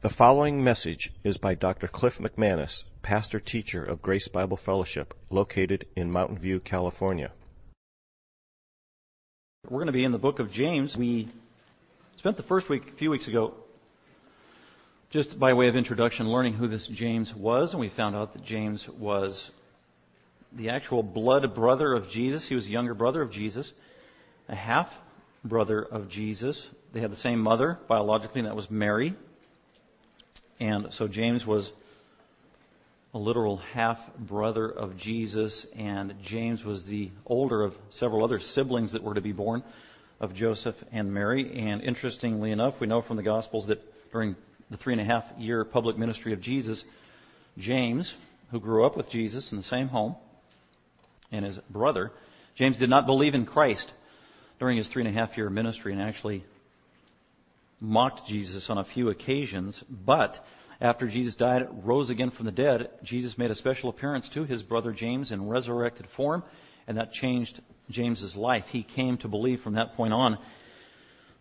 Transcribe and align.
The 0.00 0.08
following 0.08 0.62
message 0.62 1.12
is 1.24 1.38
by 1.38 1.54
Dr. 1.54 1.88
Cliff 1.88 2.18
McManus, 2.18 2.84
pastor 3.02 3.40
teacher 3.40 3.82
of 3.82 4.00
Grace 4.00 4.28
Bible 4.28 4.56
Fellowship, 4.56 5.12
located 5.28 5.86
in 5.96 6.12
Mountain 6.12 6.38
View, 6.38 6.60
California. 6.60 7.32
We're 9.64 9.80
going 9.80 9.86
to 9.86 9.92
be 9.92 10.04
in 10.04 10.12
the 10.12 10.18
book 10.18 10.38
of 10.38 10.52
James. 10.52 10.96
We 10.96 11.28
spent 12.16 12.36
the 12.36 12.44
first 12.44 12.68
week, 12.68 12.86
a 12.86 12.92
few 12.92 13.10
weeks 13.10 13.26
ago, 13.26 13.54
just 15.10 15.36
by 15.36 15.54
way 15.54 15.66
of 15.66 15.74
introduction, 15.74 16.28
learning 16.28 16.52
who 16.52 16.68
this 16.68 16.86
James 16.86 17.34
was, 17.34 17.72
and 17.72 17.80
we 17.80 17.88
found 17.88 18.14
out 18.14 18.34
that 18.34 18.44
James 18.44 18.88
was 18.88 19.50
the 20.52 20.68
actual 20.68 21.02
blood 21.02 21.56
brother 21.56 21.92
of 21.92 22.08
Jesus. 22.08 22.46
He 22.46 22.54
was 22.54 22.68
a 22.68 22.70
younger 22.70 22.94
brother 22.94 23.20
of 23.20 23.32
Jesus, 23.32 23.72
a 24.48 24.54
half 24.54 24.94
brother 25.44 25.82
of 25.82 26.08
Jesus. 26.08 26.68
They 26.92 27.00
had 27.00 27.10
the 27.10 27.16
same 27.16 27.40
mother 27.40 27.80
biologically, 27.88 28.42
and 28.42 28.46
that 28.46 28.54
was 28.54 28.70
Mary. 28.70 29.16
And 30.60 30.92
so 30.92 31.08
James 31.08 31.46
was 31.46 31.70
a 33.14 33.18
literal 33.18 33.56
half 33.56 33.98
brother 34.18 34.68
of 34.68 34.96
Jesus, 34.96 35.66
and 35.74 36.14
James 36.22 36.64
was 36.64 36.84
the 36.84 37.10
older 37.24 37.62
of 37.62 37.74
several 37.90 38.24
other 38.24 38.38
siblings 38.40 38.92
that 38.92 39.02
were 39.02 39.14
to 39.14 39.20
be 39.20 39.32
born 39.32 39.62
of 40.20 40.34
Joseph 40.34 40.74
and 40.92 41.12
Mary. 41.12 41.58
And 41.58 41.82
interestingly 41.82 42.50
enough, 42.50 42.74
we 42.80 42.86
know 42.86 43.02
from 43.02 43.16
the 43.16 43.22
Gospels 43.22 43.68
that 43.68 43.80
during 44.12 44.36
the 44.70 44.76
three 44.76 44.92
and 44.92 45.00
a 45.00 45.04
half 45.04 45.24
year 45.38 45.64
public 45.64 45.96
ministry 45.96 46.32
of 46.32 46.40
Jesus, 46.40 46.84
James, 47.56 48.12
who 48.50 48.60
grew 48.60 48.84
up 48.84 48.96
with 48.96 49.08
Jesus 49.08 49.52
in 49.52 49.58
the 49.58 49.64
same 49.64 49.88
home, 49.88 50.16
and 51.30 51.44
his 51.44 51.58
brother, 51.70 52.10
James 52.56 52.78
did 52.78 52.90
not 52.90 53.06
believe 53.06 53.34
in 53.34 53.46
Christ 53.46 53.90
during 54.58 54.76
his 54.76 54.88
three 54.88 55.04
and 55.06 55.16
a 55.16 55.18
half 55.18 55.36
year 55.36 55.48
ministry 55.48 55.92
and 55.92 56.02
actually 56.02 56.44
mocked 57.80 58.26
Jesus 58.26 58.68
on 58.70 58.78
a 58.78 58.84
few 58.84 59.08
occasions, 59.10 59.82
but 59.88 60.44
after 60.80 61.08
Jesus 61.08 61.34
died, 61.34 61.66
rose 61.84 62.10
again 62.10 62.30
from 62.30 62.46
the 62.46 62.52
dead, 62.52 62.90
Jesus 63.02 63.36
made 63.36 63.50
a 63.50 63.54
special 63.54 63.90
appearance 63.90 64.28
to 64.30 64.44
his 64.44 64.62
brother 64.62 64.92
James 64.92 65.32
in 65.32 65.48
resurrected 65.48 66.06
form, 66.16 66.44
and 66.86 66.98
that 66.98 67.12
changed 67.12 67.60
James's 67.90 68.36
life. 68.36 68.64
He 68.68 68.82
came 68.82 69.18
to 69.18 69.28
believe 69.28 69.60
from 69.60 69.74
that 69.74 69.94
point 69.94 70.12
on, 70.12 70.38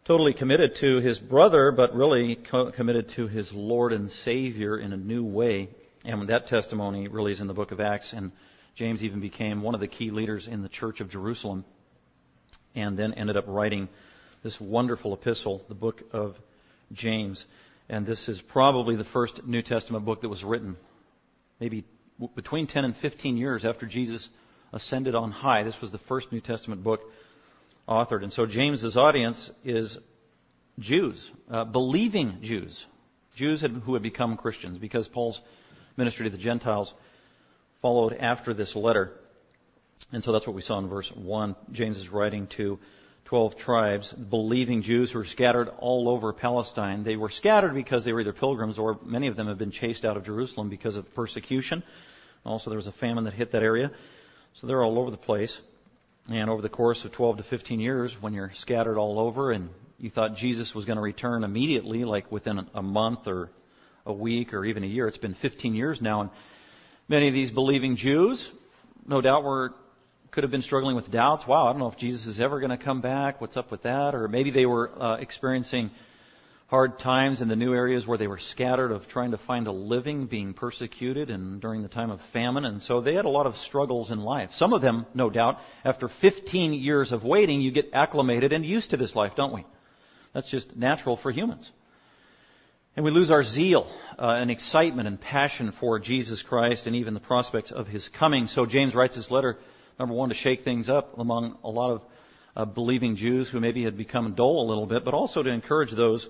totally 0.05 0.33
committed 0.33 0.75
to 0.77 0.99
his 0.99 1.19
brother, 1.19 1.71
but 1.71 1.93
really 1.93 2.35
co- 2.35 2.71
committed 2.71 3.09
to 3.09 3.27
his 3.27 3.51
Lord 3.53 3.93
and 3.93 4.11
Savior 4.11 4.77
in 4.77 4.93
a 4.93 4.97
new 4.97 5.23
way. 5.23 5.69
And 6.03 6.29
that 6.29 6.47
testimony 6.47 7.07
really 7.07 7.33
is 7.33 7.41
in 7.41 7.47
the 7.47 7.53
book 7.53 7.71
of 7.71 7.79
Acts, 7.79 8.13
and 8.13 8.31
James 8.75 9.03
even 9.03 9.19
became 9.19 9.61
one 9.61 9.75
of 9.75 9.81
the 9.81 9.87
key 9.87 10.09
leaders 10.09 10.47
in 10.47 10.63
the 10.63 10.69
church 10.69 10.99
of 10.99 11.09
Jerusalem, 11.09 11.65
and 12.73 12.97
then 12.97 13.13
ended 13.13 13.37
up 13.37 13.45
writing 13.47 13.89
this 14.43 14.59
wonderful 14.59 15.13
epistle, 15.13 15.63
the 15.67 15.75
book 15.75 16.01
of 16.11 16.35
James. 16.91 17.43
And 17.89 18.05
this 18.05 18.27
is 18.27 18.41
probably 18.41 18.95
the 18.95 19.03
first 19.05 19.45
New 19.45 19.61
Testament 19.61 20.05
book 20.05 20.21
that 20.21 20.29
was 20.29 20.43
written, 20.43 20.77
maybe 21.59 21.85
between 22.35 22.67
10 22.67 22.85
and 22.85 22.95
15 22.97 23.37
years 23.37 23.65
after 23.65 23.85
Jesus 23.85 24.27
ascended 24.73 25.15
on 25.15 25.31
high. 25.31 25.63
This 25.63 25.79
was 25.81 25.91
the 25.91 25.99
first 25.99 26.31
New 26.31 26.41
Testament 26.41 26.83
book 26.83 27.01
authored. 27.87 28.23
And 28.23 28.33
so 28.33 28.45
James's 28.45 28.97
audience 28.97 29.49
is 29.63 29.97
Jews, 30.79 31.29
uh, 31.49 31.63
believing 31.63 32.39
Jews, 32.41 32.85
Jews 33.35 33.61
had, 33.61 33.71
who 33.71 33.93
had 33.93 34.03
become 34.03 34.35
Christians 34.35 34.77
because 34.77 35.07
Paul's 35.07 35.39
ministry 35.95 36.29
to 36.29 36.35
the 36.35 36.41
Gentiles 36.41 36.93
followed 37.81 38.13
after 38.13 38.53
this 38.53 38.75
letter. 38.75 39.11
And 40.11 40.23
so 40.23 40.31
that's 40.31 40.45
what 40.45 40.55
we 40.55 40.61
saw 40.61 40.79
in 40.79 40.89
verse 40.89 41.11
1. 41.15 41.55
James 41.71 41.97
is 41.97 42.09
writing 42.09 42.47
to 42.57 42.79
12 43.27 43.57
tribes, 43.57 44.13
believing 44.13 44.81
Jews 44.81 45.11
who 45.11 45.19
were 45.19 45.25
scattered 45.25 45.67
all 45.79 46.07
over 46.07 46.31
Palestine. 46.31 47.03
They 47.03 47.17
were 47.17 47.29
scattered 47.29 47.73
because 47.73 48.05
they 48.05 48.13
were 48.13 48.21
either 48.21 48.31
pilgrims 48.31 48.79
or 48.79 48.97
many 49.03 49.27
of 49.27 49.35
them 49.35 49.47
have 49.47 49.57
been 49.57 49.71
chased 49.71 50.05
out 50.05 50.15
of 50.15 50.23
Jerusalem 50.23 50.69
because 50.69 50.95
of 50.95 51.13
persecution. 51.13 51.83
Also, 52.45 52.69
there 52.69 52.77
was 52.77 52.87
a 52.87 52.93
famine 52.93 53.25
that 53.25 53.33
hit 53.33 53.51
that 53.51 53.63
area. 53.63 53.91
So 54.53 54.65
they're 54.65 54.81
all 54.81 54.97
over 54.97 55.11
the 55.11 55.17
place. 55.17 55.59
And 56.29 56.49
over 56.49 56.61
the 56.61 56.69
course 56.69 57.03
of 57.03 57.11
12 57.11 57.37
to 57.37 57.43
15 57.43 57.81
years, 57.81 58.15
when 58.21 58.33
you're 58.33 58.53
scattered 58.55 58.97
all 58.97 59.19
over 59.19 59.51
and 59.51 59.71
you 59.99 60.09
thought 60.09 60.37
Jesus 60.37 60.73
was 60.73 60.85
going 60.85 60.95
to 60.95 61.01
return 61.01 61.43
immediately, 61.43 62.05
like 62.05 62.31
within 62.31 62.65
a 62.73 62.81
month 62.81 63.27
or 63.27 63.49
a 64.05 64.13
week 64.13 64.53
or 64.53 64.63
even 64.63 64.85
a 64.85 64.87
year, 64.87 65.05
it's 65.05 65.17
been 65.17 65.35
15 65.35 65.75
years 65.75 66.01
now, 66.01 66.21
and 66.21 66.29
many 67.09 67.27
of 67.27 67.33
these 67.33 67.51
believing 67.51 67.97
Jews, 67.97 68.49
no 69.05 69.19
doubt, 69.19 69.43
were 69.43 69.73
could 70.31 70.43
have 70.43 70.51
been 70.51 70.61
struggling 70.61 70.95
with 70.95 71.09
doubts. 71.11 71.47
Wow, 71.47 71.67
I 71.67 71.71
don't 71.71 71.79
know 71.79 71.89
if 71.89 71.97
Jesus 71.97 72.27
is 72.27 72.39
ever 72.39 72.59
going 72.59 72.77
to 72.77 72.83
come 72.83 73.01
back. 73.01 73.39
What's 73.41 73.57
up 73.57 73.71
with 73.71 73.83
that? 73.83 74.13
Or 74.13 74.27
maybe 74.27 74.51
they 74.51 74.65
were 74.65 74.91
uh, 75.01 75.17
experiencing 75.17 75.91
hard 76.67 76.99
times 76.99 77.41
in 77.41 77.47
the 77.47 77.55
new 77.55 77.73
areas 77.73 78.05
where 78.05 78.17
they 78.17 78.27
were 78.27 78.37
scattered 78.37 78.91
of 78.91 79.07
trying 79.07 79.31
to 79.31 79.37
find 79.37 79.67
a 79.67 79.71
living, 79.71 80.27
being 80.27 80.53
persecuted, 80.53 81.29
and 81.29 81.61
during 81.61 81.81
the 81.81 81.87
time 81.87 82.11
of 82.11 82.19
famine. 82.33 82.65
And 82.65 82.81
so 82.81 82.99
they 82.99 83.13
had 83.13 83.25
a 83.25 83.29
lot 83.29 83.45
of 83.45 83.55
struggles 83.55 84.11
in 84.11 84.19
life. 84.19 84.49
Some 84.55 84.73
of 84.73 84.81
them, 84.81 85.05
no 85.13 85.29
doubt, 85.29 85.59
after 85.85 86.09
15 86.09 86.73
years 86.73 87.13
of 87.13 87.23
waiting, 87.23 87.61
you 87.61 87.71
get 87.71 87.91
acclimated 87.93 88.51
and 88.51 88.65
used 88.65 88.91
to 88.91 88.97
this 88.97 89.15
life, 89.15 89.33
don't 89.35 89.53
we? 89.53 89.65
That's 90.33 90.51
just 90.51 90.75
natural 90.75 91.15
for 91.15 91.31
humans. 91.31 91.71
And 92.97 93.05
we 93.05 93.11
lose 93.11 93.31
our 93.31 93.43
zeal 93.43 93.89
uh, 94.19 94.27
and 94.27 94.51
excitement 94.51 95.07
and 95.07 95.21
passion 95.21 95.71
for 95.79 95.99
Jesus 95.99 96.41
Christ 96.41 96.85
and 96.85 96.95
even 96.95 97.13
the 97.13 97.19
prospect 97.19 97.71
of 97.71 97.87
His 97.87 98.09
coming. 98.09 98.47
So 98.47 98.65
James 98.65 98.93
writes 98.93 99.15
this 99.15 99.31
letter 99.31 99.57
number 99.99 100.13
one, 100.13 100.29
to 100.29 100.35
shake 100.35 100.63
things 100.63 100.89
up 100.89 101.17
among 101.17 101.57
a 101.63 101.69
lot 101.69 101.91
of 101.91 102.01
uh, 102.55 102.65
believing 102.65 103.15
Jews 103.15 103.49
who 103.49 103.59
maybe 103.59 103.83
had 103.83 103.97
become 103.97 104.33
dull 104.33 104.65
a 104.65 104.67
little 104.67 104.85
bit, 104.85 105.05
but 105.05 105.13
also 105.13 105.43
to 105.43 105.49
encourage 105.49 105.91
those 105.91 106.27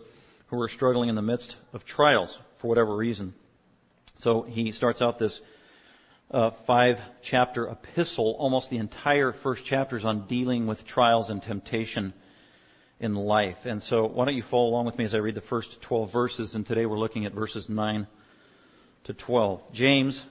who 0.48 0.58
were 0.58 0.70
struggling 0.70 1.10
in 1.10 1.16
the 1.16 1.22
midst 1.22 1.56
of 1.74 1.86
trials 1.86 2.38
for 2.62 2.68
whatever 2.68 2.96
reason. 2.96 3.34
So 4.20 4.42
he 4.42 4.72
starts 4.72 5.02
out 5.02 5.20
this 5.20 5.40
uh, 6.32 6.52
five 6.66 6.98
chapter 7.24 7.68
epistle. 7.68 8.36
Almost 8.40 8.70
the 8.70 8.78
entire 8.78 9.34
first 9.44 9.64
chapter 9.66 9.98
is 9.98 10.06
on 10.06 10.28
dealing 10.28 10.68
with 10.68 10.86
trials 10.86 11.30
and 11.30 11.42
temptation 11.42 12.14
in 13.00 13.14
life. 13.16 13.58
And 13.66 13.82
so 13.82 14.08
why 14.08 14.26
don't 14.26 14.36
you 14.36 14.44
follow 14.50 14.70
along 14.70 14.86
with 14.86 14.98
me 14.98 15.06
as 15.06 15.14
I 15.14 15.18
read 15.18 15.36
the 15.36 15.42
first 15.42 15.82
12 15.82 16.12
verses, 16.12 16.56
and 16.56 16.66
today 16.66 16.86
we're 16.86 17.00
looking 17.00 17.26
at 17.26 17.34
verses 17.34 17.70
9 17.70 18.08
to 19.06 19.14
12. 19.14 19.62
James, 19.74 20.22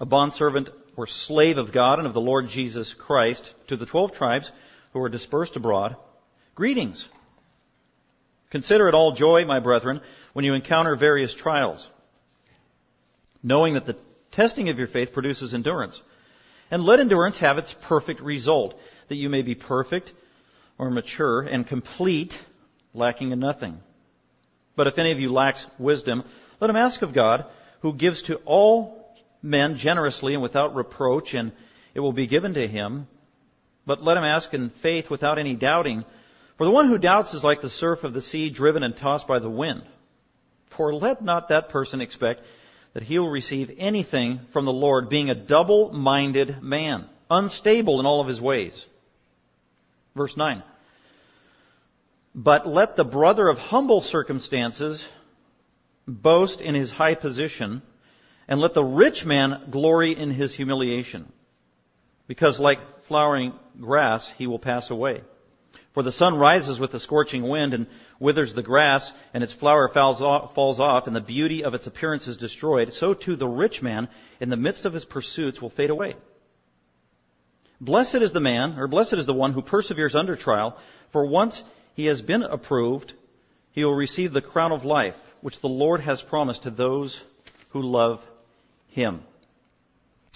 a 0.00 0.04
bondservant 0.04 0.68
or 0.96 1.06
slave 1.06 1.58
of 1.58 1.72
God 1.72 1.98
and 1.98 2.06
of 2.06 2.14
the 2.14 2.20
Lord 2.20 2.48
Jesus 2.48 2.94
Christ, 2.94 3.48
to 3.68 3.76
the 3.76 3.86
twelve 3.86 4.12
tribes 4.12 4.50
who 4.92 5.00
are 5.00 5.08
dispersed 5.08 5.56
abroad, 5.56 5.96
greetings. 6.54 7.06
Consider 8.50 8.88
it 8.88 8.94
all 8.94 9.12
joy, 9.12 9.44
my 9.44 9.58
brethren, 9.58 10.00
when 10.32 10.44
you 10.44 10.54
encounter 10.54 10.94
various 10.94 11.34
trials, 11.34 11.88
knowing 13.42 13.74
that 13.74 13.86
the 13.86 13.96
testing 14.30 14.68
of 14.68 14.78
your 14.78 14.86
faith 14.88 15.12
produces 15.12 15.54
endurance. 15.54 16.00
And 16.70 16.84
let 16.84 17.00
endurance 17.00 17.38
have 17.38 17.58
its 17.58 17.74
perfect 17.82 18.20
result, 18.20 18.74
that 19.08 19.16
you 19.16 19.28
may 19.28 19.42
be 19.42 19.54
perfect 19.54 20.12
or 20.78 20.90
mature 20.90 21.42
and 21.42 21.66
complete, 21.66 22.34
lacking 22.94 23.32
in 23.32 23.38
nothing. 23.38 23.78
But 24.76 24.86
if 24.86 24.98
any 24.98 25.12
of 25.12 25.20
you 25.20 25.32
lacks 25.32 25.66
wisdom, 25.78 26.24
let 26.60 26.70
him 26.70 26.76
ask 26.76 27.02
of 27.02 27.12
God, 27.14 27.46
who 27.80 27.92
gives 27.92 28.22
to 28.24 28.36
all 28.44 29.03
men 29.44 29.76
generously 29.76 30.34
and 30.34 30.42
without 30.42 30.74
reproach, 30.74 31.34
and 31.34 31.52
it 31.94 32.00
will 32.00 32.12
be 32.12 32.26
given 32.26 32.54
to 32.54 32.66
him. 32.66 33.06
But 33.86 34.02
let 34.02 34.16
him 34.16 34.24
ask 34.24 34.52
in 34.54 34.70
faith 34.82 35.10
without 35.10 35.38
any 35.38 35.54
doubting. 35.54 36.04
For 36.56 36.64
the 36.64 36.72
one 36.72 36.88
who 36.88 36.98
doubts 36.98 37.34
is 37.34 37.44
like 37.44 37.60
the 37.60 37.70
surf 37.70 38.02
of 38.02 38.14
the 38.14 38.22
sea 38.22 38.48
driven 38.48 38.82
and 38.82 38.96
tossed 38.96 39.28
by 39.28 39.38
the 39.38 39.50
wind. 39.50 39.82
For 40.76 40.94
let 40.94 41.22
not 41.22 41.50
that 41.50 41.68
person 41.68 42.00
expect 42.00 42.40
that 42.94 43.02
he 43.02 43.18
will 43.18 43.30
receive 43.30 43.70
anything 43.76 44.40
from 44.52 44.64
the 44.64 44.72
Lord, 44.72 45.08
being 45.08 45.28
a 45.28 45.34
double-minded 45.34 46.62
man, 46.62 47.06
unstable 47.28 48.00
in 48.00 48.06
all 48.06 48.20
of 48.20 48.28
his 48.28 48.40
ways. 48.40 48.72
Verse 50.16 50.36
9. 50.36 50.62
But 52.34 52.66
let 52.66 52.96
the 52.96 53.04
brother 53.04 53.48
of 53.48 53.58
humble 53.58 54.00
circumstances 54.00 55.04
boast 56.06 56.60
in 56.60 56.74
his 56.74 56.90
high 56.90 57.14
position, 57.14 57.82
and 58.48 58.60
let 58.60 58.74
the 58.74 58.84
rich 58.84 59.24
man 59.24 59.68
glory 59.70 60.16
in 60.16 60.30
his 60.30 60.54
humiliation, 60.54 61.32
because 62.26 62.60
like 62.60 62.78
flowering 63.08 63.52
grass, 63.80 64.30
he 64.38 64.46
will 64.46 64.58
pass 64.58 64.90
away. 64.90 65.22
For 65.92 66.02
the 66.02 66.12
sun 66.12 66.36
rises 66.36 66.80
with 66.80 66.92
a 66.94 67.00
scorching 67.00 67.48
wind 67.48 67.72
and 67.72 67.86
withers 68.18 68.52
the 68.52 68.64
grass, 68.64 69.12
and 69.32 69.44
its 69.44 69.52
flower 69.52 69.88
falls 69.88 70.20
off, 70.20 71.06
and 71.06 71.14
the 71.14 71.20
beauty 71.20 71.62
of 71.62 71.74
its 71.74 71.86
appearance 71.86 72.26
is 72.26 72.36
destroyed. 72.36 72.92
So 72.94 73.14
too 73.14 73.36
the 73.36 73.46
rich 73.46 73.80
man, 73.80 74.08
in 74.40 74.50
the 74.50 74.56
midst 74.56 74.86
of 74.86 74.92
his 74.92 75.04
pursuits, 75.04 75.62
will 75.62 75.70
fade 75.70 75.90
away. 75.90 76.16
Blessed 77.80 78.16
is 78.16 78.32
the 78.32 78.40
man, 78.40 78.78
or 78.78 78.88
blessed 78.88 79.14
is 79.14 79.26
the 79.26 79.34
one 79.34 79.52
who 79.52 79.62
perseveres 79.62 80.16
under 80.16 80.34
trial, 80.34 80.76
for 81.12 81.26
once 81.26 81.62
he 81.94 82.06
has 82.06 82.22
been 82.22 82.42
approved, 82.42 83.12
he 83.70 83.84
will 83.84 83.94
receive 83.94 84.32
the 84.32 84.40
crown 84.40 84.72
of 84.72 84.84
life, 84.84 85.16
which 85.42 85.60
the 85.60 85.68
Lord 85.68 86.00
has 86.00 86.22
promised 86.22 86.64
to 86.64 86.70
those 86.70 87.20
who 87.70 87.82
love 87.82 88.20
him. 88.94 89.22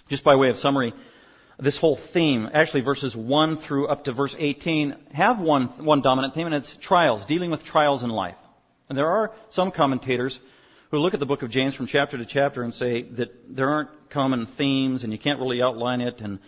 Just 0.08 0.24
by 0.24 0.36
way 0.36 0.48
of 0.50 0.58
summary, 0.58 0.92
this 1.58 1.78
whole 1.78 1.98
theme, 2.12 2.48
actually 2.52 2.82
verses 2.82 3.16
1 3.16 3.58
through 3.58 3.88
up 3.88 4.04
to 4.04 4.12
verse 4.12 4.34
18, 4.38 4.96
have 5.12 5.40
one, 5.40 5.84
one 5.84 6.02
dominant 6.02 6.34
theme, 6.34 6.46
and 6.46 6.54
it's 6.54 6.74
trials, 6.80 7.24
dealing 7.26 7.50
with 7.50 7.64
trials 7.64 8.02
in 8.02 8.10
life. 8.10 8.36
And 8.88 8.96
there 8.96 9.08
are 9.08 9.32
some 9.50 9.70
commentators 9.70 10.38
who 10.90 10.98
look 10.98 11.14
at 11.14 11.20
the 11.20 11.26
book 11.26 11.42
of 11.42 11.50
James 11.50 11.74
from 11.74 11.86
chapter 11.86 12.16
to 12.16 12.24
chapter 12.24 12.62
and 12.62 12.72
say 12.72 13.02
that 13.02 13.28
there 13.54 13.68
aren't 13.68 13.90
common 14.10 14.46
themes 14.56 15.04
and 15.04 15.12
you 15.12 15.18
can't 15.18 15.38
really 15.38 15.62
outline 15.62 16.00
it 16.00 16.20
and 16.20 16.38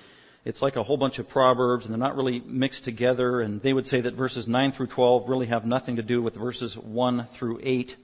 it's 0.45 0.63
like 0.63 0.77
a 0.77 0.83
whole 0.83 0.97
bunch 0.97 1.19
of 1.19 1.29
proverbs 1.29 1.85
and 1.85 1.93
they're 1.93 1.99
not 1.99 2.17
really 2.17 2.41
mixed 2.41 2.85
together 2.85 3.43
and 3.43 3.61
they 3.61 3.75
would 3.75 3.87
say 3.87 4.01
that 4.01 4.15
verses 4.15 4.49
9 4.49 4.73
through 4.73 4.87
12 4.87 5.29
really 5.29 5.47
have 5.47 5.67
nothing 5.67 5.97
to 5.97 6.03
do 6.03 6.23
with 6.23 6.35
verses 6.35 6.75
1 6.75 7.29
through 7.39 7.61
8. 7.63 7.95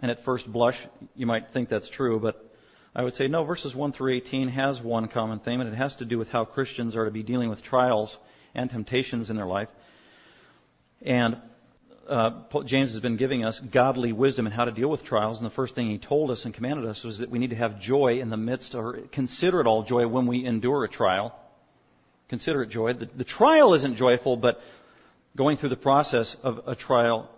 And 0.00 0.10
at 0.10 0.24
first 0.24 0.50
blush, 0.50 0.80
you 1.14 1.26
might 1.26 1.52
think 1.52 1.68
that's 1.68 1.90
true, 1.90 2.18
but 2.18 2.47
I 2.98 3.04
would 3.04 3.14
say 3.14 3.28
no, 3.28 3.44
verses 3.44 3.76
1 3.76 3.92
through 3.92 4.12
18 4.14 4.48
has 4.48 4.82
one 4.82 5.06
common 5.06 5.38
theme 5.38 5.60
and 5.60 5.72
it 5.72 5.76
has 5.76 5.94
to 5.96 6.04
do 6.04 6.18
with 6.18 6.30
how 6.30 6.44
Christians 6.44 6.96
are 6.96 7.04
to 7.04 7.12
be 7.12 7.22
dealing 7.22 7.48
with 7.48 7.62
trials 7.62 8.18
and 8.56 8.68
temptations 8.68 9.30
in 9.30 9.36
their 9.36 9.46
life. 9.46 9.68
And 11.02 11.40
uh, 12.08 12.42
James 12.66 12.90
has 12.94 13.00
been 13.00 13.16
giving 13.16 13.44
us 13.44 13.60
godly 13.60 14.12
wisdom 14.12 14.46
in 14.48 14.52
how 14.52 14.64
to 14.64 14.72
deal 14.72 14.88
with 14.88 15.04
trials, 15.04 15.38
and 15.38 15.46
the 15.48 15.54
first 15.54 15.76
thing 15.76 15.88
he 15.88 15.98
told 15.98 16.32
us 16.32 16.44
and 16.44 16.52
commanded 16.52 16.86
us 16.86 17.04
was 17.04 17.18
that 17.18 17.30
we 17.30 17.38
need 17.38 17.50
to 17.50 17.56
have 17.56 17.80
joy 17.80 18.18
in 18.18 18.30
the 18.30 18.36
midst, 18.36 18.74
or 18.74 18.98
consider 19.12 19.60
it 19.60 19.68
all 19.68 19.84
joy 19.84 20.08
when 20.08 20.26
we 20.26 20.44
endure 20.44 20.82
a 20.82 20.88
trial. 20.88 21.38
Consider 22.28 22.64
it 22.64 22.70
joy. 22.70 22.94
The, 22.94 23.06
the 23.16 23.22
trial 23.22 23.74
isn't 23.74 23.94
joyful, 23.94 24.36
but 24.36 24.58
going 25.36 25.56
through 25.56 25.68
the 25.68 25.76
process 25.76 26.34
of 26.42 26.62
a 26.66 26.74
trial 26.74 27.30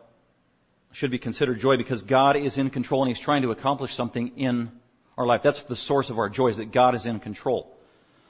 should 0.93 1.11
be 1.11 1.19
considered 1.19 1.61
joy 1.61 1.77
because 1.77 2.01
God 2.03 2.37
is 2.39 2.57
in 2.57 2.71
control 2.71 3.03
and 3.03 3.15
He's 3.15 3.23
trying 3.23 3.43
to 3.43 3.51
accomplish 3.51 3.95
something 3.95 4.39
in 4.39 4.71
our 5.21 5.27
life. 5.27 5.43
That's 5.45 5.63
the 5.65 5.77
source 5.77 6.11
of 6.11 6.19
our 6.19 6.29
joy, 6.29 6.49
is 6.49 6.57
that 6.57 6.73
God 6.73 6.95
is 6.95 7.07
in 7.07 7.21
control. 7.21 7.71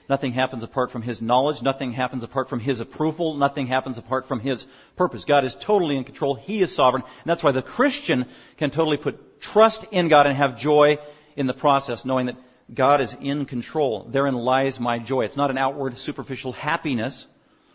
Nothing 0.08 0.32
happens 0.32 0.64
apart 0.64 0.90
from 0.90 1.02
His 1.02 1.22
knowledge. 1.22 1.62
Nothing 1.62 1.92
happens 1.92 2.24
apart 2.24 2.48
from 2.48 2.58
His 2.58 2.80
approval. 2.80 3.36
Nothing 3.36 3.68
happens 3.68 3.96
apart 3.96 4.26
from 4.26 4.40
His 4.40 4.64
purpose. 4.96 5.24
God 5.24 5.44
is 5.44 5.56
totally 5.64 5.96
in 5.96 6.02
control. 6.02 6.34
He 6.34 6.62
is 6.62 6.74
sovereign. 6.74 7.04
And 7.04 7.26
that's 7.26 7.44
why 7.44 7.52
the 7.52 7.62
Christian 7.62 8.26
can 8.58 8.70
totally 8.70 8.96
put 8.96 9.40
trust 9.40 9.86
in 9.92 10.08
God 10.08 10.26
and 10.26 10.36
have 10.36 10.58
joy 10.58 10.98
in 11.36 11.46
the 11.46 11.54
process, 11.54 12.04
knowing 12.04 12.26
that 12.26 12.36
God 12.74 13.00
is 13.00 13.14
in 13.22 13.46
control. 13.46 14.08
Therein 14.12 14.34
lies 14.34 14.80
my 14.80 14.98
joy. 14.98 15.26
It's 15.26 15.36
not 15.36 15.50
an 15.50 15.58
outward, 15.58 15.96
superficial 15.98 16.52
happiness 16.52 17.24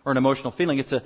or 0.05 0.11
an 0.11 0.17
emotional 0.17 0.51
feeling. 0.51 0.79
It's 0.79 0.91
an 0.91 1.03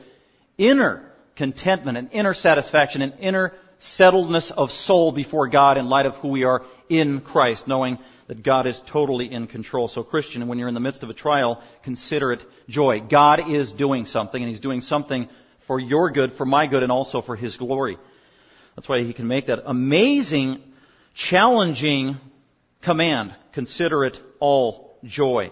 inner 0.58 1.12
contentment, 1.36 1.96
an 1.96 2.10
inner 2.10 2.34
satisfaction, 2.34 3.04
an 3.04 3.14
inner 3.20 3.54
settledness 3.80 4.52
of 4.52 4.72
soul 4.72 5.12
before 5.12 5.48
God 5.48 5.78
in 5.78 5.88
light 5.90 6.06
of 6.06 6.16
who 6.16 6.30
we 6.30 6.44
are 6.44 6.64
in 6.90 7.22
Christ, 7.22 7.68
knowing 7.68 7.98
that 8.28 8.44
God 8.44 8.68
is 8.68 8.82
totally 8.88 9.32
in 9.32 9.48
control. 9.48 9.88
So 9.88 10.04
Christian, 10.04 10.48
when 10.48 10.60
you're 10.60 10.68
in 10.68 10.74
the 10.74 10.80
midst 10.80 11.04
of 11.04 11.10
a 11.10 11.14
trial, 11.14 11.64
consider 11.84 12.32
it 12.34 12.44
joy. 12.68 13.00
God 13.00 13.52
is 13.52 13.72
doing 13.72 14.06
something, 14.06 14.42
and 14.42 14.50
He's 14.50 14.60
doing 14.60 14.82
something 14.82 15.28
for 15.68 15.80
your 15.80 16.12
good, 16.12 16.34
for 16.34 16.46
my 16.46 16.68
good, 16.68 16.84
and 16.84 16.92
also 16.92 17.22
for 17.22 17.36
His 17.36 17.58
glory. 17.58 17.98
That's 18.76 18.88
why 18.88 19.04
He 19.04 19.14
can 19.14 19.28
make 19.28 19.48
that 19.48 19.60
amazing, 19.66 20.62
challenging 21.14 22.18
command. 22.84 23.36
Consider 23.54 24.06
it 24.06 24.18
all 24.40 24.98
joy. 25.04 25.52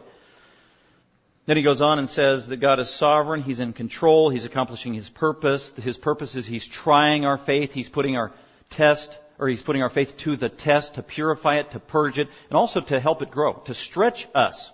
Then 1.47 1.57
he 1.57 1.63
goes 1.63 1.81
on 1.81 1.97
and 1.97 2.09
says 2.09 2.47
that 2.49 2.57
God 2.57 2.79
is 2.79 2.93
sovereign, 2.99 3.41
He's 3.41 3.59
in 3.59 3.73
control, 3.73 4.29
He's 4.29 4.45
accomplishing 4.45 4.93
His 4.93 5.09
purpose. 5.09 5.71
His 5.77 5.97
purpose 5.97 6.35
is 6.35 6.45
He's 6.45 6.67
trying 6.67 7.25
our 7.25 7.39
faith, 7.39 7.71
He's 7.71 7.89
putting 7.89 8.15
our 8.15 8.33
test 8.69 9.17
or 9.39 9.47
he's 9.47 9.61
putting 9.61 9.81
our 9.81 9.89
faith 9.89 10.09
to 10.23 10.35
the 10.35 10.49
test 10.49 10.95
to 10.95 11.03
purify 11.03 11.59
it, 11.59 11.71
to 11.71 11.79
purge 11.79 12.17
it, 12.17 12.27
and 12.49 12.57
also 12.57 12.81
to 12.81 12.99
help 12.99 13.21
it 13.21 13.31
grow, 13.31 13.53
to 13.65 13.73
stretch 13.73 14.27
us. 14.33 14.71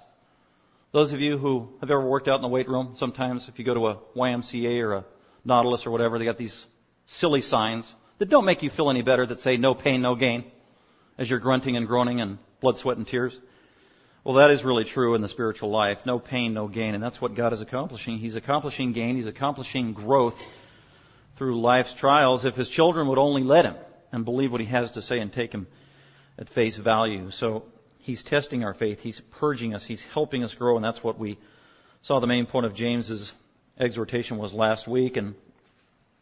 Those 0.91 1.13
of 1.13 1.19
you 1.19 1.37
who 1.37 1.69
have 1.81 1.89
ever 1.89 2.07
worked 2.07 2.27
out 2.27 2.35
in 2.35 2.41
the 2.41 2.47
weight 2.47 2.69
room, 2.69 2.93
sometimes 2.95 3.47
if 3.49 3.57
you 3.57 3.65
go 3.65 3.73
to 3.73 3.87
a 3.87 3.99
YMCA 4.15 4.81
or 4.81 4.93
a 4.93 5.05
Nautilus 5.43 5.85
or 5.85 5.91
whatever, 5.91 6.19
they 6.19 6.25
got 6.25 6.37
these 6.37 6.57
silly 7.07 7.41
signs 7.41 7.91
that 8.19 8.29
don't 8.29 8.45
make 8.45 8.63
you 8.63 8.69
feel 8.69 8.89
any 8.89 9.01
better 9.01 9.25
that 9.25 9.39
say 9.39 9.57
no 9.57 9.73
pain, 9.73 10.01
no 10.01 10.15
gain 10.15 10.45
as 11.17 11.29
you're 11.29 11.39
grunting 11.39 11.75
and 11.75 11.87
groaning 11.87 12.21
and 12.21 12.37
blood, 12.61 12.77
sweat, 12.77 12.97
and 12.97 13.07
tears. 13.07 13.37
Well, 14.23 14.35
that 14.35 14.51
is 14.51 14.63
really 14.63 14.85
true 14.85 15.15
in 15.15 15.21
the 15.21 15.29
spiritual 15.29 15.69
life. 15.69 15.99
No 16.05 16.17
pain, 16.19 16.53
no 16.53 16.67
gain. 16.67 16.95
And 16.95 17.03
that's 17.03 17.19
what 17.19 17.35
God 17.35 17.53
is 17.53 17.61
accomplishing. 17.61 18.19
He's 18.19 18.35
accomplishing 18.35 18.93
gain. 18.93 19.15
He's 19.15 19.27
accomplishing 19.27 19.93
growth 19.93 20.35
through 21.37 21.59
life's 21.59 21.93
trials 21.93 22.45
if 22.45 22.55
His 22.55 22.69
children 22.69 23.07
would 23.09 23.17
only 23.17 23.43
let 23.43 23.65
Him 23.65 23.75
and 24.13 24.23
believe 24.23 24.51
what 24.51 24.61
he 24.61 24.67
has 24.67 24.91
to 24.91 25.01
say 25.01 25.19
and 25.19 25.33
take 25.33 25.51
him 25.51 25.67
at 26.37 26.47
face 26.49 26.77
value. 26.77 27.31
So 27.31 27.63
he's 27.97 28.23
testing 28.23 28.63
our 28.63 28.75
faith. 28.75 28.99
He's 28.99 29.21
purging 29.39 29.73
us. 29.73 29.83
He's 29.83 30.03
helping 30.13 30.43
us 30.43 30.53
grow, 30.53 30.75
and 30.77 30.85
that's 30.85 31.03
what 31.03 31.19
we 31.19 31.37
saw 32.03 32.19
the 32.19 32.27
main 32.27 32.45
point 32.45 32.67
of 32.67 32.75
James's 32.75 33.31
exhortation 33.77 34.37
was 34.37 34.53
last 34.53 34.87
week. 34.87 35.17
And 35.17 35.33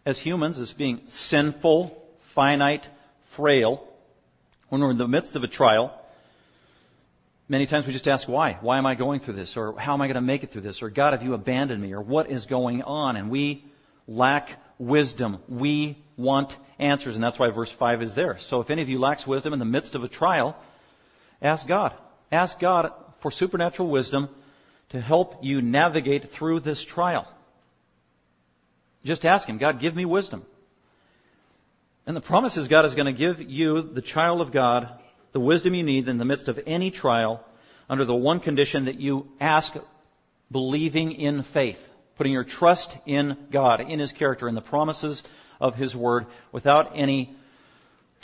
as 0.06 0.18
humans, 0.18 0.57
as 0.57 0.71
being 0.71 1.01
sinful, 1.07 2.01
finite, 2.33 2.88
frail, 3.36 3.86
when 4.69 4.80
we're 4.80 4.92
in 4.92 4.97
the 4.97 5.07
midst 5.07 5.36
of 5.36 5.44
a 5.44 5.47
trial, 5.47 5.94
many 7.51 7.68
times 7.68 7.86
we 7.86 7.92
just 7.92 8.07
ask 8.07 8.30
why. 8.30 8.57
Why 8.62 8.77
am 8.77 8.86
I 8.86 8.95
going 8.95 9.19
through 9.19 9.33
this? 9.36 9.57
Or 9.57 9.77
how 9.77 9.94
am 9.94 10.01
I 10.01 10.07
going 10.07 10.15
to 10.15 10.21
make 10.21 10.44
it 10.44 10.51
through 10.51 10.62
this? 10.62 10.81
Or 10.81 10.89
God, 10.89 11.12
have 11.12 11.21
you 11.21 11.33
abandoned 11.33 11.81
me? 11.81 11.92
Or 11.94 12.01
what 12.01 12.31
is 12.31 12.45
going 12.45 12.81
on? 12.81 13.18
And 13.18 13.30
we 13.30 13.65
lack 14.07 14.50
wisdom. 14.80 15.39
We 15.50 16.01
want 16.15 16.53
answers, 16.80 17.15
and 17.15 17.24
that's 17.24 17.38
why 17.38 17.51
verse 17.51 17.71
5 17.77 18.01
is 18.01 18.15
there. 18.15 18.38
So 18.39 18.62
if 18.62 18.69
any 18.69 18.81
of 18.81 18.88
you 18.88 19.00
lacks 19.00 19.27
wisdom 19.27 19.51
in 19.51 19.59
the 19.59 19.65
midst 19.65 19.95
of 19.95 20.03
a 20.03 20.07
trial, 20.07 20.56
ask 21.42 21.68
God. 21.68 21.94
Ask 22.31 22.57
God 22.57 22.94
for 23.21 23.31
supernatural 23.31 23.89
wisdom 23.89 24.30
to 24.92 25.01
help 25.01 25.44
you 25.44 25.62
navigate 25.62 26.31
through 26.31 26.62
this 26.62 26.83
trial. 26.83 27.27
Just 29.04 29.25
ask 29.25 29.47
Him, 29.47 29.57
God, 29.57 29.81
give 29.81 29.94
me 29.94 30.06
wisdom. 30.06 30.45
And 32.06 32.15
the 32.15 32.21
promise 32.21 32.56
is 32.56 32.69
God 32.69 32.86
is 32.86 32.95
going 32.95 33.13
to 33.13 33.18
give 33.18 33.42
you, 33.42 33.81
the 33.81 34.01
child 34.01 34.39
of 34.39 34.54
God, 34.54 35.00
the 35.33 35.39
wisdom 35.39 35.74
you 35.74 35.83
need 35.83 36.07
in 36.07 36.18
the 36.18 36.25
midst 36.25 36.48
of 36.48 36.60
any 36.66 36.92
trial 36.92 37.44
under 37.89 38.06
the 38.06 38.16
one 38.16 38.39
condition 38.39 38.86
that 38.86 39.00
you 39.00 39.28
ask 39.39 39.74
believing 40.51 41.12
in 41.13 41.44
faith 41.54 41.80
putting 42.22 42.33
your 42.33 42.44
trust 42.44 42.95
in 43.07 43.36
God, 43.51 43.81
in 43.81 43.98
His 43.98 44.12
character, 44.12 44.48
in 44.48 44.54
the 44.54 44.62
promises 44.62 45.24
of 45.60 45.74
His 45.74 45.95
Word, 45.95 46.28
without 46.51 46.92
any 46.95 47.36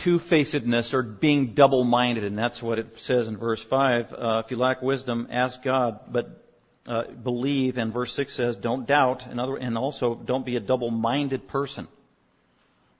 two-facedness 0.04 0.94
or 0.94 1.02
being 1.02 1.56
double-minded. 1.56 2.24
And 2.24 2.38
that's 2.38 2.62
what 2.62 2.78
it 2.78 2.86
says 2.98 3.28
in 3.28 3.38
verse 3.38 3.66
5. 3.68 4.14
Uh, 4.14 4.44
if 4.46 4.52
you 4.52 4.58
lack 4.58 4.84
wisdom, 4.84 5.28
ask 5.32 5.64
God, 5.64 6.02
but 6.12 6.46
uh, 6.86 7.06
believe. 7.06 7.78
And 7.78 7.92
verse 7.92 8.16
6 8.16 8.38
says, 8.38 8.56
don't 8.56 8.88
doubt. 8.88 9.24
And, 9.26 9.40
other, 9.40 9.56
and 9.56 9.76
also, 9.76 10.14
don't 10.14 10.46
be 10.46 10.58
a 10.58 10.60
double-minded 10.60 11.48
person. 11.48 11.88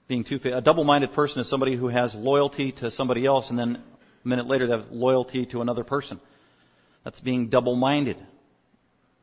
Being 0.08 0.24
two 0.24 0.40
A 0.46 0.60
double-minded 0.60 1.12
person 1.12 1.40
is 1.40 1.48
somebody 1.48 1.76
who 1.76 1.86
has 1.86 2.12
loyalty 2.12 2.72
to 2.72 2.90
somebody 2.90 3.24
else, 3.24 3.50
and 3.50 3.58
then 3.58 3.84
a 4.24 4.28
minute 4.28 4.46
later 4.46 4.68
have 4.68 4.90
loyalty 4.90 5.46
to 5.46 5.60
another 5.60 5.84
person. 5.84 6.20
That's 7.04 7.20
being 7.20 7.48
double-minded. 7.48 8.16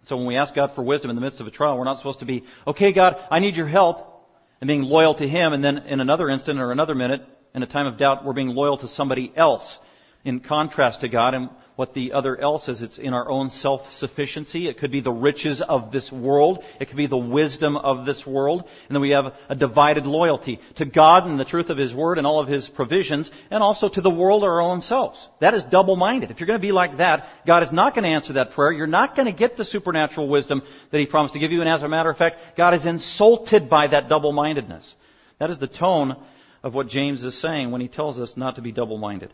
So 0.03 0.17
when 0.17 0.27
we 0.27 0.37
ask 0.37 0.53
God 0.53 0.73
for 0.75 0.83
wisdom 0.83 1.09
in 1.09 1.15
the 1.15 1.21
midst 1.21 1.39
of 1.39 1.47
a 1.47 1.51
trial, 1.51 1.77
we're 1.77 1.83
not 1.83 1.97
supposed 1.97 2.19
to 2.19 2.25
be, 2.25 2.43
okay, 2.67 2.93
God, 2.93 3.17
I 3.31 3.39
need 3.39 3.55
your 3.55 3.67
help, 3.67 4.27
and 4.61 4.67
being 4.67 4.83
loyal 4.83 5.15
to 5.15 5.27
Him, 5.27 5.53
and 5.53 5.63
then 5.63 5.79
in 5.79 5.99
another 5.99 6.29
instant 6.29 6.59
or 6.59 6.71
another 6.71 6.95
minute, 6.95 7.21
in 7.53 7.63
a 7.63 7.67
time 7.67 7.87
of 7.87 7.97
doubt, 7.97 8.25
we're 8.25 8.33
being 8.33 8.49
loyal 8.49 8.77
to 8.77 8.87
somebody 8.87 9.31
else 9.35 9.77
in 10.25 10.41
contrast 10.41 11.01
to 11.01 11.07
God 11.07 11.33
and 11.33 11.49
what 11.75 11.93
the 11.93 12.13
other 12.13 12.39
else 12.39 12.69
is. 12.69 12.81
It's 12.81 12.97
in 12.97 13.13
our 13.13 13.29
own 13.29 13.49
self-sufficiency. 13.49 14.67
It 14.67 14.79
could 14.79 14.91
be 14.91 15.01
the 15.01 15.11
riches 15.11 15.61
of 15.61 15.91
this 15.91 16.09
world. 16.09 16.63
It 16.79 16.87
could 16.87 16.97
be 16.97 17.07
the 17.07 17.17
wisdom 17.17 17.75
of 17.75 18.05
this 18.05 18.25
world. 18.25 18.61
And 18.61 18.95
then 18.95 19.01
we 19.01 19.11
have 19.11 19.33
a 19.49 19.55
divided 19.55 20.05
loyalty 20.05 20.61
to 20.77 20.85
God 20.85 21.27
and 21.27 21.37
the 21.37 21.45
truth 21.45 21.69
of 21.69 21.77
His 21.77 21.93
Word 21.93 22.17
and 22.17 22.25
all 22.25 22.39
of 22.39 22.47
His 22.47 22.69
provisions, 22.69 23.29
and 23.51 23.61
also 23.61 23.89
to 23.89 24.01
the 24.01 24.09
world 24.09 24.43
or 24.43 24.53
our 24.53 24.61
own 24.61 24.81
selves. 24.81 25.27
That 25.41 25.53
is 25.53 25.65
double-minded. 25.65 26.31
If 26.31 26.39
you're 26.39 26.47
going 26.47 26.59
to 26.59 26.65
be 26.65 26.71
like 26.71 26.97
that, 26.97 27.27
God 27.45 27.63
is 27.63 27.73
not 27.73 27.93
going 27.93 28.05
to 28.05 28.15
answer 28.15 28.33
that 28.33 28.51
prayer. 28.51 28.71
You're 28.71 28.87
not 28.87 29.15
going 29.15 29.27
to 29.27 29.37
get 29.37 29.57
the 29.57 29.65
supernatural 29.65 30.29
wisdom 30.29 30.61
that 30.91 30.99
He 30.99 31.05
promised 31.05 31.33
to 31.33 31.41
give 31.41 31.51
you. 31.51 31.59
And 31.59 31.69
as 31.69 31.83
a 31.83 31.89
matter 31.89 32.09
of 32.09 32.17
fact, 32.17 32.37
God 32.55 32.73
is 32.73 32.85
insulted 32.85 33.69
by 33.69 33.87
that 33.87 34.07
double-mindedness. 34.07 34.95
That 35.39 35.49
is 35.49 35.59
the 35.59 35.67
tone 35.67 36.15
of 36.63 36.73
what 36.73 36.87
James 36.87 37.23
is 37.23 37.39
saying 37.39 37.69
when 37.69 37.81
he 37.81 37.87
tells 37.87 38.17
us 38.17 38.33
not 38.37 38.55
to 38.55 38.61
be 38.61 38.71
double-minded. 38.71 39.31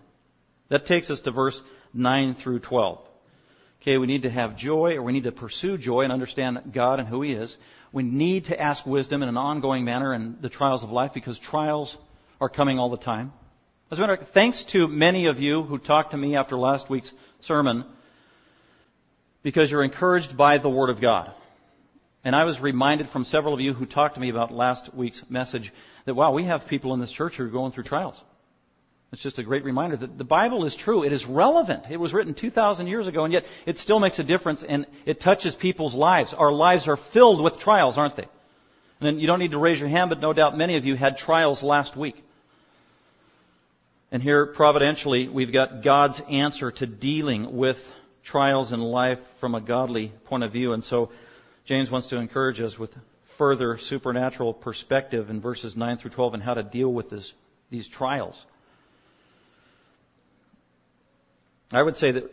That 0.71 0.85
takes 0.85 1.09
us 1.09 1.19
to 1.21 1.31
verse 1.31 1.61
9 1.93 2.35
through 2.35 2.59
12. 2.59 2.99
Okay, 3.81 3.97
we 3.97 4.07
need 4.07 4.21
to 4.21 4.29
have 4.29 4.55
joy, 4.55 4.95
or 4.95 5.03
we 5.03 5.11
need 5.11 5.25
to 5.25 5.31
pursue 5.33 5.77
joy 5.77 6.01
and 6.01 6.13
understand 6.13 6.71
God 6.73 6.99
and 6.99 7.09
who 7.09 7.21
He 7.21 7.33
is. 7.33 7.53
We 7.91 8.03
need 8.03 8.45
to 8.45 8.59
ask 8.59 8.85
wisdom 8.85 9.21
in 9.21 9.27
an 9.27 9.35
ongoing 9.35 9.83
manner 9.83 10.13
in 10.13 10.37
the 10.39 10.47
trials 10.47 10.83
of 10.83 10.89
life 10.89 11.11
because 11.13 11.37
trials 11.37 11.97
are 12.39 12.47
coming 12.47 12.79
all 12.79 12.89
the 12.89 12.95
time. 12.95 13.33
As 13.91 13.97
a 13.97 14.01
matter 14.01 14.13
of 14.13 14.19
fact, 14.19 14.33
thanks 14.33 14.63
to 14.71 14.87
many 14.87 15.25
of 15.25 15.41
you 15.41 15.63
who 15.63 15.77
talked 15.77 16.11
to 16.11 16.17
me 16.17 16.37
after 16.37 16.57
last 16.57 16.89
week's 16.89 17.11
sermon 17.41 17.83
because 19.43 19.69
you're 19.69 19.83
encouraged 19.83 20.37
by 20.37 20.57
the 20.57 20.69
Word 20.69 20.89
of 20.89 21.01
God. 21.01 21.33
And 22.23 22.33
I 22.33 22.45
was 22.45 22.61
reminded 22.61 23.09
from 23.09 23.25
several 23.25 23.53
of 23.53 23.59
you 23.59 23.73
who 23.73 23.85
talked 23.85 24.15
to 24.15 24.21
me 24.21 24.29
about 24.29 24.53
last 24.53 24.93
week's 24.93 25.21
message 25.27 25.73
that, 26.05 26.13
wow, 26.13 26.31
we 26.31 26.45
have 26.45 26.67
people 26.67 26.93
in 26.93 27.01
this 27.01 27.11
church 27.11 27.35
who 27.35 27.43
are 27.43 27.49
going 27.49 27.73
through 27.73 27.83
trials. 27.83 28.15
It's 29.11 29.21
just 29.21 29.39
a 29.39 29.43
great 29.43 29.65
reminder 29.65 29.97
that 29.97 30.17
the 30.17 30.23
Bible 30.23 30.65
is 30.65 30.73
true. 30.73 31.03
It 31.03 31.11
is 31.11 31.25
relevant. 31.25 31.85
It 31.89 31.97
was 31.97 32.13
written 32.13 32.33
2,000 32.33 32.87
years 32.87 33.07
ago, 33.07 33.25
and 33.25 33.33
yet 33.33 33.43
it 33.65 33.77
still 33.77 33.99
makes 33.99 34.19
a 34.19 34.23
difference 34.23 34.63
and 34.63 34.87
it 35.05 35.19
touches 35.19 35.53
people's 35.53 35.93
lives. 35.93 36.33
Our 36.33 36.51
lives 36.51 36.87
are 36.87 36.97
filled 37.11 37.43
with 37.43 37.59
trials, 37.59 37.97
aren't 37.97 38.15
they? 38.15 38.27
And 39.01 39.07
then 39.07 39.19
you 39.19 39.27
don't 39.27 39.39
need 39.39 39.51
to 39.51 39.57
raise 39.57 39.79
your 39.79 39.89
hand, 39.89 40.09
but 40.09 40.21
no 40.21 40.31
doubt 40.31 40.57
many 40.57 40.77
of 40.77 40.85
you 40.85 40.95
had 40.95 41.17
trials 41.17 41.61
last 41.61 41.97
week. 41.97 42.15
And 44.13 44.23
here, 44.23 44.45
providentially, 44.45 45.27
we've 45.27 45.51
got 45.51 45.83
God's 45.83 46.21
answer 46.29 46.71
to 46.71 46.85
dealing 46.85 47.57
with 47.57 47.77
trials 48.23 48.71
in 48.71 48.79
life 48.79 49.19
from 49.39 49.55
a 49.55 49.61
godly 49.61 50.13
point 50.25 50.43
of 50.43 50.53
view. 50.53 50.73
And 50.73 50.83
so, 50.83 51.11
James 51.65 51.91
wants 51.91 52.07
to 52.07 52.17
encourage 52.17 52.61
us 52.61 52.77
with 52.77 52.91
further 53.37 53.77
supernatural 53.77 54.53
perspective 54.53 55.29
in 55.29 55.41
verses 55.41 55.75
9 55.75 55.97
through 55.97 56.11
12 56.11 56.35
and 56.35 56.43
how 56.43 56.53
to 56.53 56.63
deal 56.63 56.93
with 56.93 57.09
this, 57.09 57.33
these 57.69 57.87
trials. 57.87 58.35
I 61.73 61.81
would 61.81 61.95
say 61.95 62.11
that, 62.11 62.23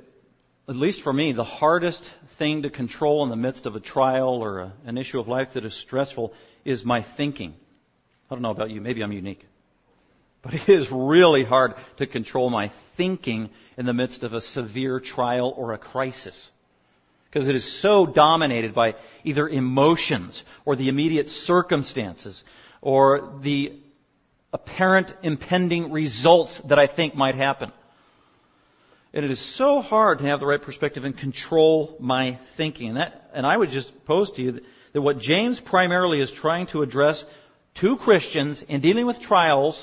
at 0.68 0.76
least 0.76 1.02
for 1.02 1.12
me, 1.12 1.32
the 1.32 1.44
hardest 1.44 2.08
thing 2.38 2.62
to 2.62 2.70
control 2.70 3.22
in 3.22 3.30
the 3.30 3.36
midst 3.36 3.66
of 3.66 3.76
a 3.76 3.80
trial 3.80 4.42
or 4.42 4.58
a, 4.58 4.72
an 4.84 4.98
issue 4.98 5.20
of 5.20 5.28
life 5.28 5.50
that 5.54 5.64
is 5.64 5.74
stressful 5.74 6.32
is 6.64 6.84
my 6.84 7.06
thinking. 7.16 7.54
I 8.30 8.34
don't 8.34 8.42
know 8.42 8.50
about 8.50 8.70
you, 8.70 8.80
maybe 8.80 9.02
I'm 9.02 9.12
unique. 9.12 9.44
But 10.42 10.54
it 10.54 10.68
is 10.68 10.90
really 10.90 11.44
hard 11.44 11.74
to 11.98 12.06
control 12.06 12.50
my 12.50 12.72
thinking 12.96 13.50
in 13.76 13.86
the 13.86 13.92
midst 13.92 14.24
of 14.24 14.32
a 14.32 14.40
severe 14.40 15.00
trial 15.00 15.54
or 15.56 15.72
a 15.72 15.78
crisis. 15.78 16.48
Because 17.30 17.48
it 17.48 17.54
is 17.54 17.80
so 17.80 18.06
dominated 18.06 18.74
by 18.74 18.94
either 19.22 19.48
emotions 19.48 20.42
or 20.64 20.74
the 20.74 20.88
immediate 20.88 21.28
circumstances 21.28 22.42
or 22.80 23.38
the 23.42 23.78
apparent 24.52 25.12
impending 25.22 25.92
results 25.92 26.60
that 26.68 26.78
I 26.78 26.86
think 26.86 27.14
might 27.14 27.34
happen. 27.34 27.72
And 29.14 29.24
it 29.24 29.30
is 29.30 29.56
so 29.56 29.80
hard 29.80 30.18
to 30.18 30.26
have 30.26 30.40
the 30.40 30.46
right 30.46 30.60
perspective 30.60 31.04
and 31.04 31.16
control 31.16 31.96
my 31.98 32.38
thinking. 32.56 32.88
And, 32.88 32.96
that, 32.98 33.30
and 33.32 33.46
I 33.46 33.56
would 33.56 33.70
just 33.70 33.92
pose 34.04 34.30
to 34.32 34.42
you 34.42 34.52
that, 34.52 34.62
that 34.92 35.02
what 35.02 35.18
James 35.18 35.60
primarily 35.60 36.20
is 36.20 36.30
trying 36.30 36.66
to 36.68 36.82
address 36.82 37.24
to 37.76 37.96
Christians 37.96 38.62
in 38.68 38.80
dealing 38.80 39.06
with 39.06 39.20
trials 39.20 39.82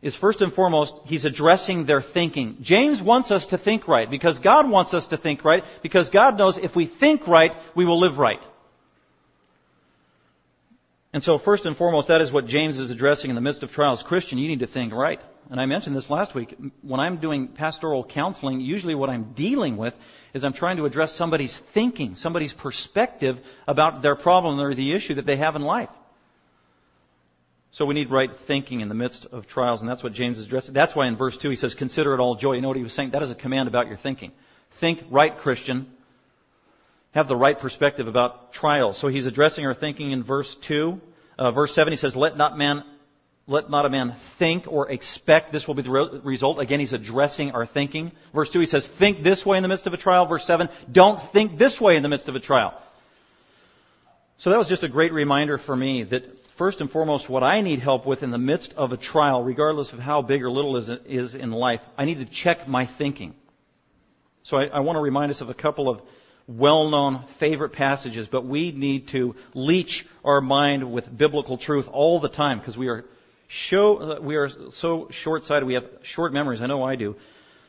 is 0.00 0.16
first 0.16 0.40
and 0.40 0.52
foremost, 0.52 0.92
he's 1.04 1.24
addressing 1.24 1.86
their 1.86 2.02
thinking. 2.02 2.56
James 2.60 3.00
wants 3.00 3.30
us 3.30 3.46
to 3.46 3.58
think 3.58 3.86
right 3.86 4.10
because 4.10 4.40
God 4.40 4.68
wants 4.68 4.92
us 4.92 5.06
to 5.08 5.16
think 5.16 5.44
right 5.44 5.62
because 5.82 6.10
God 6.10 6.36
knows 6.36 6.58
if 6.60 6.74
we 6.74 6.86
think 6.86 7.28
right, 7.28 7.52
we 7.76 7.84
will 7.84 8.00
live 8.00 8.18
right. 8.18 8.42
And 11.12 11.22
so 11.22 11.38
first 11.38 11.66
and 11.66 11.76
foremost, 11.76 12.08
that 12.08 12.20
is 12.20 12.32
what 12.32 12.46
James 12.46 12.78
is 12.78 12.90
addressing 12.90 13.30
in 13.30 13.36
the 13.36 13.42
midst 13.42 13.62
of 13.62 13.70
trials. 13.70 14.02
Christian, 14.02 14.38
you 14.38 14.48
need 14.48 14.60
to 14.60 14.66
think 14.66 14.92
right. 14.92 15.20
And 15.52 15.60
I 15.60 15.66
mentioned 15.66 15.94
this 15.94 16.08
last 16.08 16.34
week. 16.34 16.56
When 16.80 16.98
I'm 16.98 17.18
doing 17.18 17.48
pastoral 17.48 18.06
counseling, 18.06 18.62
usually 18.62 18.94
what 18.94 19.10
I'm 19.10 19.34
dealing 19.34 19.76
with 19.76 19.92
is 20.32 20.44
I'm 20.44 20.54
trying 20.54 20.78
to 20.78 20.86
address 20.86 21.12
somebody's 21.12 21.60
thinking, 21.74 22.16
somebody's 22.16 22.54
perspective 22.54 23.36
about 23.68 24.00
their 24.00 24.16
problem 24.16 24.58
or 24.58 24.74
the 24.74 24.94
issue 24.94 25.16
that 25.16 25.26
they 25.26 25.36
have 25.36 25.54
in 25.54 25.60
life. 25.60 25.90
So 27.70 27.84
we 27.84 27.92
need 27.92 28.10
right 28.10 28.30
thinking 28.46 28.80
in 28.80 28.88
the 28.88 28.94
midst 28.94 29.26
of 29.26 29.46
trials, 29.46 29.82
and 29.82 29.90
that's 29.90 30.02
what 30.02 30.14
James 30.14 30.38
is 30.38 30.46
addressing. 30.46 30.72
That's 30.72 30.96
why 30.96 31.06
in 31.06 31.18
verse 31.18 31.36
2 31.36 31.50
he 31.50 31.56
says, 31.56 31.74
Consider 31.74 32.14
it 32.14 32.18
all 32.18 32.34
joy. 32.34 32.54
You 32.54 32.62
know 32.62 32.68
what 32.68 32.78
he 32.78 32.82
was 32.82 32.94
saying? 32.94 33.10
That 33.10 33.22
is 33.22 33.30
a 33.30 33.34
command 33.34 33.68
about 33.68 33.88
your 33.88 33.98
thinking. 33.98 34.32
Think 34.80 35.00
right, 35.10 35.36
Christian. 35.36 35.86
Have 37.10 37.28
the 37.28 37.36
right 37.36 37.58
perspective 37.58 38.08
about 38.08 38.54
trials. 38.54 38.98
So 38.98 39.08
he's 39.08 39.26
addressing 39.26 39.66
our 39.66 39.74
thinking 39.74 40.12
in 40.12 40.24
verse 40.24 40.56
2. 40.66 40.98
Uh, 41.38 41.50
verse 41.50 41.74
7 41.74 41.92
he 41.92 41.98
says, 41.98 42.16
Let 42.16 42.38
not 42.38 42.56
man 42.56 42.84
let 43.52 43.70
not 43.70 43.86
a 43.86 43.90
man 43.90 44.16
think 44.38 44.66
or 44.66 44.90
expect 44.90 45.52
this 45.52 45.66
will 45.66 45.74
be 45.74 45.82
the 45.82 46.20
result. 46.24 46.58
Again, 46.58 46.80
he's 46.80 46.92
addressing 46.92 47.52
our 47.52 47.66
thinking. 47.66 48.12
Verse 48.34 48.50
2, 48.50 48.60
he 48.60 48.66
says, 48.66 48.88
think 48.98 49.22
this 49.22 49.46
way 49.46 49.56
in 49.56 49.62
the 49.62 49.68
midst 49.68 49.86
of 49.86 49.92
a 49.92 49.96
trial. 49.96 50.26
Verse 50.26 50.46
7, 50.46 50.68
don't 50.90 51.20
think 51.32 51.58
this 51.58 51.80
way 51.80 51.96
in 51.96 52.02
the 52.02 52.08
midst 52.08 52.28
of 52.28 52.34
a 52.34 52.40
trial. 52.40 52.80
So 54.38 54.50
that 54.50 54.58
was 54.58 54.68
just 54.68 54.82
a 54.82 54.88
great 54.88 55.12
reminder 55.12 55.58
for 55.58 55.76
me 55.76 56.02
that 56.04 56.24
first 56.58 56.80
and 56.80 56.90
foremost, 56.90 57.28
what 57.28 57.42
I 57.42 57.60
need 57.60 57.80
help 57.80 58.06
with 58.06 58.22
in 58.22 58.30
the 58.30 58.38
midst 58.38 58.74
of 58.76 58.92
a 58.92 58.96
trial, 58.96 59.42
regardless 59.44 59.92
of 59.92 59.98
how 59.98 60.22
big 60.22 60.42
or 60.42 60.50
little 60.50 60.76
it 60.76 61.02
is 61.06 61.34
in 61.34 61.50
life, 61.50 61.80
I 61.96 62.04
need 62.04 62.18
to 62.18 62.24
check 62.24 62.66
my 62.66 62.86
thinking. 62.98 63.34
So 64.44 64.56
I, 64.56 64.64
I 64.64 64.80
want 64.80 64.96
to 64.96 65.00
remind 65.00 65.30
us 65.30 65.40
of 65.40 65.50
a 65.50 65.54
couple 65.54 65.88
of 65.88 66.00
well-known 66.48 67.24
favorite 67.38 67.72
passages, 67.72 68.28
but 68.28 68.44
we 68.44 68.72
need 68.72 69.08
to 69.08 69.36
leech 69.54 70.04
our 70.24 70.40
mind 70.40 70.92
with 70.92 71.16
biblical 71.16 71.56
truth 71.56 71.86
all 71.90 72.20
the 72.20 72.28
time 72.28 72.58
because 72.58 72.76
we 72.76 72.88
are 72.88 73.04
show, 73.52 74.18
we 74.20 74.36
are 74.36 74.48
so 74.70 75.08
short-sighted. 75.10 75.66
We 75.66 75.74
have 75.74 75.84
short 76.02 76.32
memories. 76.32 76.62
I 76.62 76.66
know 76.66 76.82
I 76.82 76.96
do. 76.96 77.16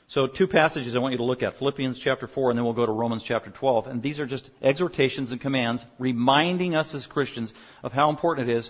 So 0.07 0.27
two 0.27 0.47
passages 0.47 0.95
I 0.95 0.99
want 0.99 1.11
you 1.11 1.17
to 1.17 1.25
look 1.25 1.43
at. 1.43 1.57
Philippians 1.57 1.99
chapter 1.99 2.27
4 2.27 2.51
and 2.51 2.57
then 2.57 2.63
we'll 2.63 2.73
go 2.73 2.85
to 2.85 2.91
Romans 2.91 3.23
chapter 3.27 3.49
12. 3.49 3.87
And 3.87 4.01
these 4.01 4.19
are 4.19 4.25
just 4.25 4.49
exhortations 4.61 5.31
and 5.31 5.41
commands 5.41 5.83
reminding 5.99 6.75
us 6.75 6.93
as 6.93 7.05
Christians 7.05 7.51
of 7.83 7.91
how 7.91 8.09
important 8.09 8.49
it 8.49 8.57
is 8.57 8.69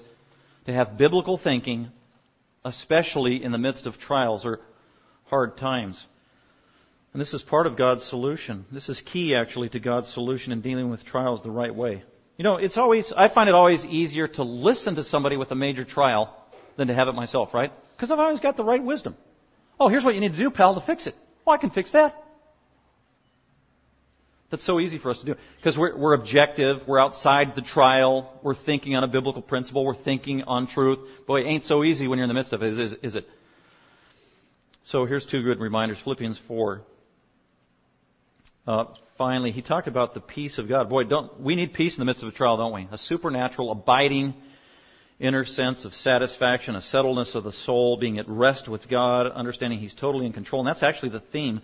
to 0.65 0.73
have 0.73 0.97
biblical 0.97 1.37
thinking, 1.37 1.89
especially 2.65 3.43
in 3.43 3.51
the 3.51 3.57
midst 3.57 3.85
of 3.85 3.99
trials 3.99 4.45
or 4.45 4.61
hard 5.25 5.57
times. 5.57 6.03
And 7.11 7.21
this 7.21 7.33
is 7.33 7.43
part 7.43 7.67
of 7.67 7.77
God's 7.77 8.03
solution. 8.03 8.65
This 8.71 8.89
is 8.89 9.01
key 9.01 9.35
actually 9.35 9.69
to 9.69 9.79
God's 9.79 10.11
solution 10.11 10.51
in 10.51 10.61
dealing 10.61 10.89
with 10.89 11.05
trials 11.05 11.43
the 11.43 11.51
right 11.51 11.75
way. 11.75 12.03
You 12.37 12.43
know, 12.43 12.55
it's 12.55 12.77
always, 12.77 13.13
I 13.15 13.31
find 13.31 13.49
it 13.49 13.53
always 13.53 13.85
easier 13.85 14.27
to 14.29 14.43
listen 14.43 14.95
to 14.95 15.03
somebody 15.03 15.37
with 15.37 15.51
a 15.51 15.55
major 15.55 15.85
trial 15.85 16.35
than 16.77 16.87
to 16.87 16.95
have 16.95 17.07
it 17.07 17.13
myself, 17.13 17.53
right? 17.53 17.71
Because 17.95 18.11
I've 18.11 18.19
always 18.19 18.39
got 18.39 18.57
the 18.57 18.63
right 18.63 18.83
wisdom. 18.83 19.15
Oh, 19.79 19.89
here's 19.89 20.03
what 20.03 20.15
you 20.15 20.21
need 20.21 20.33
to 20.33 20.37
do, 20.37 20.49
pal, 20.49 20.75
to 20.75 20.85
fix 20.85 21.07
it. 21.07 21.15
Well, 21.45 21.55
I 21.55 21.57
can 21.57 21.69
fix 21.69 21.91
that. 21.91 22.15
That's 24.49 24.65
so 24.65 24.79
easy 24.79 24.99
for 24.99 25.09
us 25.09 25.17
to 25.17 25.25
do. 25.25 25.35
Because 25.57 25.77
we're, 25.77 25.97
we're 25.97 26.13
objective, 26.13 26.87
we're 26.87 26.99
outside 26.99 27.55
the 27.55 27.63
trial, 27.63 28.39
we're 28.43 28.53
thinking 28.53 28.95
on 28.95 29.03
a 29.03 29.07
biblical 29.07 29.41
principle, 29.41 29.83
we're 29.83 29.95
thinking 29.95 30.43
on 30.43 30.67
truth. 30.67 30.99
Boy, 31.25 31.41
it 31.41 31.45
ain't 31.45 31.63
so 31.63 31.83
easy 31.83 32.07
when 32.07 32.19
you're 32.19 32.25
in 32.25 32.29
the 32.29 32.35
midst 32.35 32.53
of 32.53 32.61
it, 32.61 32.77
is, 32.77 32.93
is 33.01 33.15
it? 33.15 33.25
So 34.83 35.05
here's 35.05 35.25
two 35.25 35.41
good 35.41 35.59
reminders. 35.59 35.99
Philippians 36.03 36.39
4. 36.47 36.81
Uh, 38.67 38.85
finally, 39.17 39.51
he 39.51 39.61
talked 39.61 39.87
about 39.87 40.13
the 40.13 40.19
peace 40.19 40.59
of 40.59 40.69
God. 40.69 40.87
Boy, 40.87 41.05
don't, 41.05 41.39
we 41.39 41.55
need 41.55 41.73
peace 41.73 41.97
in 41.97 42.01
the 42.01 42.05
midst 42.05 42.21
of 42.21 42.29
a 42.29 42.31
trial, 42.31 42.57
don't 42.57 42.73
we? 42.73 42.87
A 42.91 42.97
supernatural, 42.97 43.71
abiding 43.71 44.35
inner 45.19 45.45
sense 45.45 45.85
of 45.85 45.93
satisfaction, 45.93 46.75
a 46.75 46.79
settledness 46.79 47.35
of 47.35 47.43
the 47.43 47.51
soul, 47.51 47.97
being 47.97 48.19
at 48.19 48.27
rest 48.27 48.67
with 48.67 48.89
God, 48.89 49.27
understanding 49.27 49.79
He's 49.79 49.93
totally 49.93 50.25
in 50.25 50.33
control. 50.33 50.61
And 50.61 50.67
that's 50.67 50.83
actually 50.83 51.09
the 51.09 51.19
theme 51.19 51.61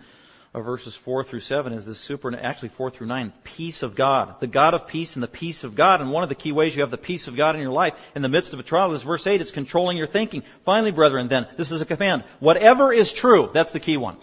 of 0.52 0.64
verses 0.64 0.98
4 1.04 1.22
through 1.22 1.40
7 1.40 1.72
is 1.72 1.86
this 1.86 2.00
super, 2.00 2.34
actually 2.36 2.70
4 2.70 2.90
through 2.90 3.06
9, 3.06 3.32
peace 3.44 3.82
of 3.82 3.96
God. 3.96 4.34
The 4.40 4.48
God 4.48 4.74
of 4.74 4.88
peace 4.88 5.14
and 5.14 5.22
the 5.22 5.28
peace 5.28 5.62
of 5.62 5.76
God. 5.76 6.00
And 6.00 6.10
one 6.10 6.24
of 6.24 6.28
the 6.28 6.34
key 6.34 6.50
ways 6.50 6.74
you 6.74 6.82
have 6.82 6.90
the 6.90 6.98
peace 6.98 7.28
of 7.28 7.36
God 7.36 7.54
in 7.54 7.60
your 7.60 7.70
life 7.70 7.94
in 8.16 8.22
the 8.22 8.28
midst 8.28 8.52
of 8.52 8.58
a 8.58 8.64
trial 8.64 8.92
is 8.94 9.02
verse 9.02 9.26
8, 9.26 9.40
it's 9.40 9.52
controlling 9.52 9.96
your 9.96 10.08
thinking. 10.08 10.42
Finally, 10.64 10.92
brethren, 10.92 11.28
then, 11.28 11.46
this 11.56 11.70
is 11.70 11.80
a 11.80 11.86
command. 11.86 12.24
Whatever 12.40 12.92
is 12.92 13.12
true, 13.12 13.50
that's 13.54 13.72
the 13.72 13.80
key 13.80 13.96
one. 13.96 14.16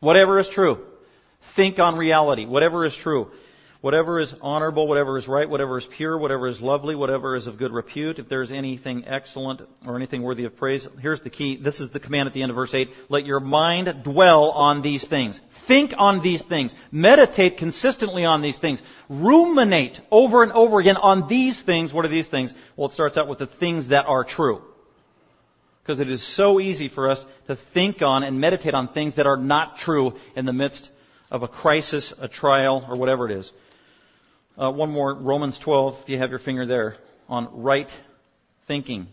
Whatever 0.00 0.38
is 0.38 0.48
true. 0.48 0.84
Think 1.54 1.78
on 1.78 1.96
reality. 1.96 2.46
Whatever 2.46 2.84
is 2.86 2.96
true. 2.96 3.30
Whatever 3.80 4.20
is 4.20 4.34
honorable, 4.42 4.86
whatever 4.86 5.16
is 5.16 5.26
right, 5.26 5.48
whatever 5.48 5.78
is 5.78 5.86
pure, 5.96 6.18
whatever 6.18 6.46
is 6.48 6.60
lovely, 6.60 6.94
whatever 6.94 7.34
is 7.34 7.46
of 7.46 7.56
good 7.56 7.72
repute, 7.72 8.18
if 8.18 8.28
there 8.28 8.42
is 8.42 8.52
anything 8.52 9.06
excellent 9.06 9.62
or 9.86 9.96
anything 9.96 10.22
worthy 10.22 10.44
of 10.44 10.54
praise, 10.54 10.86
here's 11.00 11.22
the 11.22 11.30
key. 11.30 11.56
This 11.56 11.80
is 11.80 11.90
the 11.90 11.98
command 11.98 12.26
at 12.26 12.34
the 12.34 12.42
end 12.42 12.50
of 12.50 12.56
verse 12.56 12.74
8. 12.74 12.90
Let 13.08 13.24
your 13.24 13.40
mind 13.40 14.04
dwell 14.04 14.50
on 14.50 14.82
these 14.82 15.08
things. 15.08 15.40
Think 15.66 15.92
on 15.96 16.22
these 16.22 16.44
things. 16.44 16.74
Meditate 16.92 17.56
consistently 17.56 18.26
on 18.26 18.42
these 18.42 18.58
things. 18.58 18.82
Ruminate 19.08 19.98
over 20.10 20.42
and 20.42 20.52
over 20.52 20.78
again 20.78 20.98
on 20.98 21.26
these 21.26 21.62
things. 21.62 21.90
What 21.90 22.04
are 22.04 22.08
these 22.08 22.28
things? 22.28 22.52
Well, 22.76 22.90
it 22.90 22.92
starts 22.92 23.16
out 23.16 23.28
with 23.28 23.38
the 23.38 23.46
things 23.46 23.88
that 23.88 24.04
are 24.04 24.24
true. 24.24 24.60
Because 25.82 26.00
it 26.00 26.10
is 26.10 26.36
so 26.36 26.60
easy 26.60 26.90
for 26.90 27.08
us 27.08 27.24
to 27.46 27.56
think 27.72 28.02
on 28.02 28.24
and 28.24 28.38
meditate 28.42 28.74
on 28.74 28.92
things 28.92 29.16
that 29.16 29.26
are 29.26 29.38
not 29.38 29.78
true 29.78 30.18
in 30.36 30.44
the 30.44 30.52
midst 30.52 30.90
of 31.30 31.42
a 31.42 31.48
crisis, 31.48 32.12
a 32.20 32.28
trial, 32.28 32.84
or 32.86 32.98
whatever 32.98 33.30
it 33.30 33.38
is. 33.38 33.50
Uh, 34.60 34.70
one 34.70 34.90
more, 34.90 35.14
Romans 35.14 35.58
12, 35.58 36.02
if 36.02 36.08
you 36.10 36.18
have 36.18 36.28
your 36.28 36.38
finger 36.38 36.66
there, 36.66 36.96
on 37.30 37.62
right 37.62 37.90
thinking. 38.66 39.08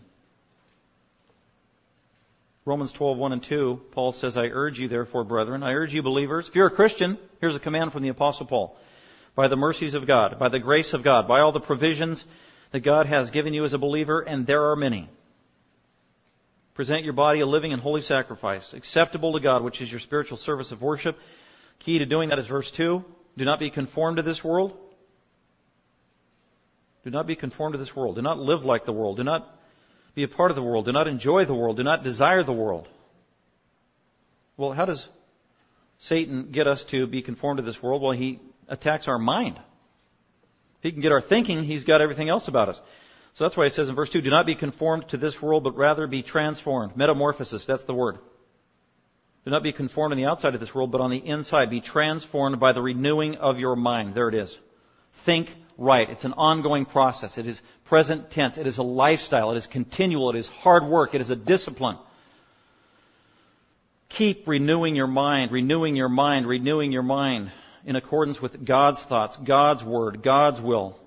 Romans 2.66 2.92
12, 2.92 3.16
1 3.16 3.32
and 3.32 3.42
2, 3.42 3.80
Paul 3.92 4.12
says, 4.12 4.36
I 4.36 4.48
urge 4.52 4.78
you 4.78 4.88
therefore, 4.88 5.24
brethren, 5.24 5.62
I 5.62 5.72
urge 5.72 5.94
you 5.94 6.02
believers, 6.02 6.48
if 6.48 6.54
you're 6.54 6.66
a 6.66 6.74
Christian, 6.74 7.18
here's 7.40 7.54
a 7.54 7.60
command 7.60 7.92
from 7.92 8.02
the 8.02 8.10
Apostle 8.10 8.44
Paul. 8.44 8.76
By 9.34 9.48
the 9.48 9.56
mercies 9.56 9.94
of 9.94 10.06
God, 10.06 10.38
by 10.38 10.50
the 10.50 10.58
grace 10.58 10.92
of 10.92 11.02
God, 11.02 11.26
by 11.26 11.40
all 11.40 11.52
the 11.52 11.60
provisions 11.60 12.22
that 12.72 12.80
God 12.80 13.06
has 13.06 13.30
given 13.30 13.54
you 13.54 13.64
as 13.64 13.72
a 13.72 13.78
believer, 13.78 14.20
and 14.20 14.46
there 14.46 14.70
are 14.70 14.76
many. 14.76 15.08
Present 16.74 17.04
your 17.04 17.14
body 17.14 17.40
a 17.40 17.46
living 17.46 17.72
and 17.72 17.80
holy 17.80 18.02
sacrifice, 18.02 18.74
acceptable 18.74 19.32
to 19.32 19.40
God, 19.40 19.64
which 19.64 19.80
is 19.80 19.90
your 19.90 20.00
spiritual 20.00 20.36
service 20.36 20.72
of 20.72 20.82
worship. 20.82 21.16
Key 21.78 22.00
to 22.00 22.04
doing 22.04 22.28
that 22.28 22.38
is 22.38 22.46
verse 22.46 22.70
2. 22.76 23.02
Do 23.38 23.44
not 23.46 23.60
be 23.60 23.70
conformed 23.70 24.18
to 24.18 24.22
this 24.22 24.44
world, 24.44 24.76
do 27.04 27.10
not 27.10 27.26
be 27.26 27.36
conformed 27.36 27.74
to 27.74 27.78
this 27.78 27.94
world. 27.94 28.16
Do 28.16 28.22
not 28.22 28.38
live 28.38 28.64
like 28.64 28.84
the 28.84 28.92
world. 28.92 29.16
Do 29.16 29.24
not 29.24 29.48
be 30.14 30.24
a 30.24 30.28
part 30.28 30.50
of 30.50 30.56
the 30.56 30.62
world. 30.62 30.84
Do 30.84 30.92
not 30.92 31.08
enjoy 31.08 31.44
the 31.44 31.54
world. 31.54 31.76
Do 31.76 31.84
not 31.84 32.02
desire 32.02 32.42
the 32.42 32.52
world. 32.52 32.88
Well, 34.56 34.72
how 34.72 34.84
does 34.84 35.06
Satan 36.00 36.50
get 36.50 36.66
us 36.66 36.84
to 36.90 37.06
be 37.06 37.22
conformed 37.22 37.58
to 37.58 37.64
this 37.64 37.80
world? 37.82 38.02
Well, 38.02 38.12
he 38.12 38.40
attacks 38.68 39.06
our 39.08 39.18
mind. 39.18 39.56
If 40.78 40.82
he 40.82 40.92
can 40.92 41.00
get 41.00 41.12
our 41.12 41.20
thinking, 41.20 41.64
he's 41.64 41.84
got 41.84 42.00
everything 42.00 42.28
else 42.28 42.48
about 42.48 42.68
us. 42.68 42.80
So 43.34 43.44
that's 43.44 43.56
why 43.56 43.66
it 43.66 43.72
says 43.72 43.88
in 43.88 43.94
verse 43.94 44.10
2, 44.10 44.20
do 44.20 44.30
not 44.30 44.46
be 44.46 44.56
conformed 44.56 45.08
to 45.10 45.16
this 45.16 45.40
world, 45.40 45.62
but 45.62 45.76
rather 45.76 46.06
be 46.08 46.22
transformed. 46.22 46.96
Metamorphosis, 46.96 47.66
that's 47.66 47.84
the 47.84 47.94
word. 47.94 48.18
Do 49.44 49.50
not 49.50 49.62
be 49.62 49.72
conformed 49.72 50.12
on 50.12 50.18
the 50.18 50.26
outside 50.26 50.54
of 50.54 50.60
this 50.60 50.74
world, 50.74 50.90
but 50.90 51.00
on 51.00 51.10
the 51.10 51.24
inside. 51.24 51.70
Be 51.70 51.80
transformed 51.80 52.58
by 52.58 52.72
the 52.72 52.82
renewing 52.82 53.36
of 53.36 53.58
your 53.58 53.76
mind. 53.76 54.14
There 54.14 54.28
it 54.28 54.34
is. 54.34 54.56
Think 55.24 55.48
right. 55.78 56.10
It's 56.10 56.24
an 56.24 56.34
ongoing 56.34 56.84
process. 56.84 57.38
It 57.38 57.46
is 57.46 57.60
present 57.86 58.30
tense. 58.30 58.58
It 58.58 58.66
is 58.66 58.78
a 58.78 58.82
lifestyle. 58.82 59.52
It 59.52 59.56
is 59.56 59.66
continual. 59.66 60.30
It 60.30 60.40
is 60.40 60.48
hard 60.48 60.84
work. 60.84 61.14
It 61.14 61.20
is 61.20 61.30
a 61.30 61.36
discipline. 61.36 61.96
Keep 64.10 64.48
renewing 64.48 64.96
your 64.96 65.06
mind, 65.06 65.52
renewing 65.52 65.94
your 65.94 66.08
mind, 66.08 66.46
renewing 66.46 66.92
your 66.92 67.02
mind 67.02 67.52
in 67.84 67.96
accordance 67.96 68.40
with 68.40 68.66
God's 68.66 69.02
thoughts, 69.04 69.38
God's 69.46 69.84
word, 69.84 70.22
God's 70.22 70.60
will. 70.60 70.98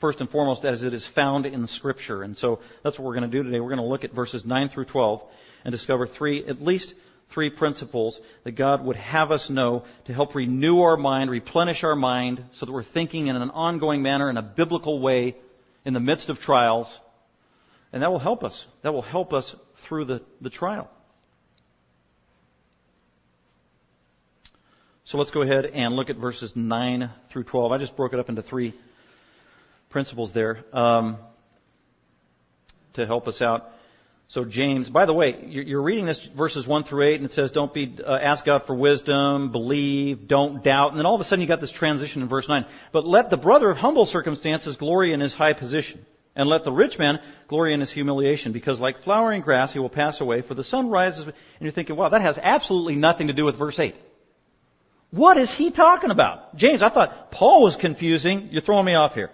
First 0.00 0.20
and 0.20 0.30
foremost, 0.30 0.64
as 0.64 0.82
it 0.82 0.94
is 0.94 1.06
found 1.14 1.44
in 1.44 1.66
Scripture. 1.66 2.22
And 2.22 2.34
so 2.36 2.60
that's 2.82 2.98
what 2.98 3.06
we're 3.06 3.16
going 3.18 3.30
to 3.30 3.36
do 3.36 3.42
today. 3.42 3.60
We're 3.60 3.68
going 3.68 3.78
to 3.78 3.84
look 3.84 4.04
at 4.04 4.14
verses 4.14 4.46
9 4.46 4.70
through 4.70 4.86
12 4.86 5.22
and 5.64 5.72
discover 5.72 6.06
three, 6.06 6.46
at 6.46 6.62
least 6.62 6.94
three 7.32 7.50
principles 7.50 8.18
that 8.44 8.52
God 8.52 8.84
would 8.84 8.96
have 8.96 9.30
us 9.30 9.48
know 9.48 9.84
to 10.06 10.12
help 10.12 10.34
renew 10.34 10.80
our 10.80 10.96
mind, 10.96 11.30
replenish 11.30 11.84
our 11.84 11.94
mind, 11.94 12.44
so 12.54 12.66
that 12.66 12.72
we're 12.72 12.82
thinking 12.82 13.28
in 13.28 13.36
an 13.36 13.50
ongoing 13.50 14.02
manner, 14.02 14.28
in 14.28 14.36
a 14.36 14.42
biblical 14.42 15.00
way, 15.00 15.36
in 15.84 15.94
the 15.94 16.00
midst 16.00 16.28
of 16.28 16.38
trials. 16.38 16.92
And 17.92 18.02
that 18.02 18.10
will 18.10 18.18
help 18.18 18.44
us. 18.44 18.64
That 18.82 18.92
will 18.92 19.02
help 19.02 19.32
us 19.32 19.54
through 19.86 20.06
the, 20.06 20.22
the 20.40 20.50
trial. 20.50 20.90
So 25.04 25.18
let's 25.18 25.32
go 25.32 25.42
ahead 25.42 25.66
and 25.66 25.94
look 25.94 26.08
at 26.08 26.16
verses 26.16 26.52
9 26.54 27.10
through 27.32 27.44
12. 27.44 27.72
I 27.72 27.78
just 27.78 27.96
broke 27.96 28.12
it 28.12 28.20
up 28.20 28.28
into 28.28 28.42
three 28.42 28.74
principles 29.88 30.32
there 30.32 30.64
um, 30.72 31.18
to 32.92 33.06
help 33.06 33.26
us 33.26 33.42
out. 33.42 33.70
So 34.30 34.44
James, 34.44 34.88
by 34.88 35.06
the 35.06 35.12
way, 35.12 35.44
you're 35.48 35.82
reading 35.82 36.06
this 36.06 36.24
verses 36.36 36.64
1 36.64 36.84
through 36.84 37.02
8 37.02 37.14
and 37.16 37.24
it 37.24 37.32
says 37.32 37.50
don't 37.50 37.74
be, 37.74 37.96
uh, 37.98 38.12
ask 38.12 38.44
God 38.44 38.62
for 38.64 38.76
wisdom, 38.76 39.50
believe, 39.50 40.28
don't 40.28 40.62
doubt. 40.62 40.90
And 40.90 41.00
then 41.00 41.04
all 41.04 41.16
of 41.16 41.20
a 41.20 41.24
sudden 41.24 41.42
you 41.42 41.48
got 41.48 41.60
this 41.60 41.72
transition 41.72 42.22
in 42.22 42.28
verse 42.28 42.48
9. 42.48 42.64
But 42.92 43.04
let 43.04 43.30
the 43.30 43.36
brother 43.36 43.68
of 43.68 43.76
humble 43.76 44.06
circumstances 44.06 44.76
glory 44.76 45.12
in 45.12 45.18
his 45.18 45.34
high 45.34 45.52
position. 45.52 46.06
And 46.36 46.48
let 46.48 46.62
the 46.62 46.70
rich 46.70 46.96
man 46.96 47.18
glory 47.48 47.74
in 47.74 47.80
his 47.80 47.90
humiliation, 47.90 48.52
because 48.52 48.78
like 48.78 49.02
flowering 49.02 49.42
grass 49.42 49.72
he 49.72 49.80
will 49.80 49.88
pass 49.90 50.20
away, 50.20 50.42
for 50.42 50.54
the 50.54 50.62
sun 50.62 50.88
rises, 50.88 51.26
and 51.26 51.34
you're 51.58 51.72
thinking, 51.72 51.96
wow, 51.96 52.08
that 52.10 52.22
has 52.22 52.38
absolutely 52.40 52.94
nothing 52.94 53.26
to 53.26 53.32
do 53.32 53.44
with 53.44 53.58
verse 53.58 53.80
8. 53.80 53.96
What 55.10 55.38
is 55.38 55.52
he 55.52 55.72
talking 55.72 56.12
about? 56.12 56.54
James, 56.54 56.84
I 56.84 56.90
thought 56.90 57.32
Paul 57.32 57.62
was 57.64 57.74
confusing. 57.74 58.50
You're 58.52 58.62
throwing 58.62 58.86
me 58.86 58.94
off 58.94 59.14
here. 59.14 59.30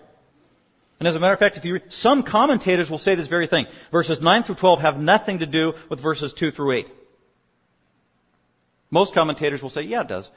And 0.99 1.07
as 1.07 1.15
a 1.15 1.21
matter 1.21 1.35
of 1.35 1.39
fact, 1.39 1.57
if 1.57 1.65
you 1.65 1.81
some 1.89 2.23
commentators 2.23 2.89
will 2.89 2.99
say 2.99 3.15
this 3.15 3.29
very 3.29 3.47
thing. 3.47 3.67
Verses 3.93 4.21
9 4.21 4.43
through 4.45 4.55
12 4.55 4.81
have 4.81 4.99
nothing 4.99 5.41
to 5.41 5.47
do 5.47 5.75
with 5.91 6.01
verses 6.01 6.33
2 6.33 6.51
through 6.51 6.73
8. 6.73 6.87
Most 8.91 9.15
commentators 9.15 9.63
will 9.63 9.71
say, 9.71 9.83
yeah, 9.83 10.03
it 10.03 10.09
does. 10.09 10.29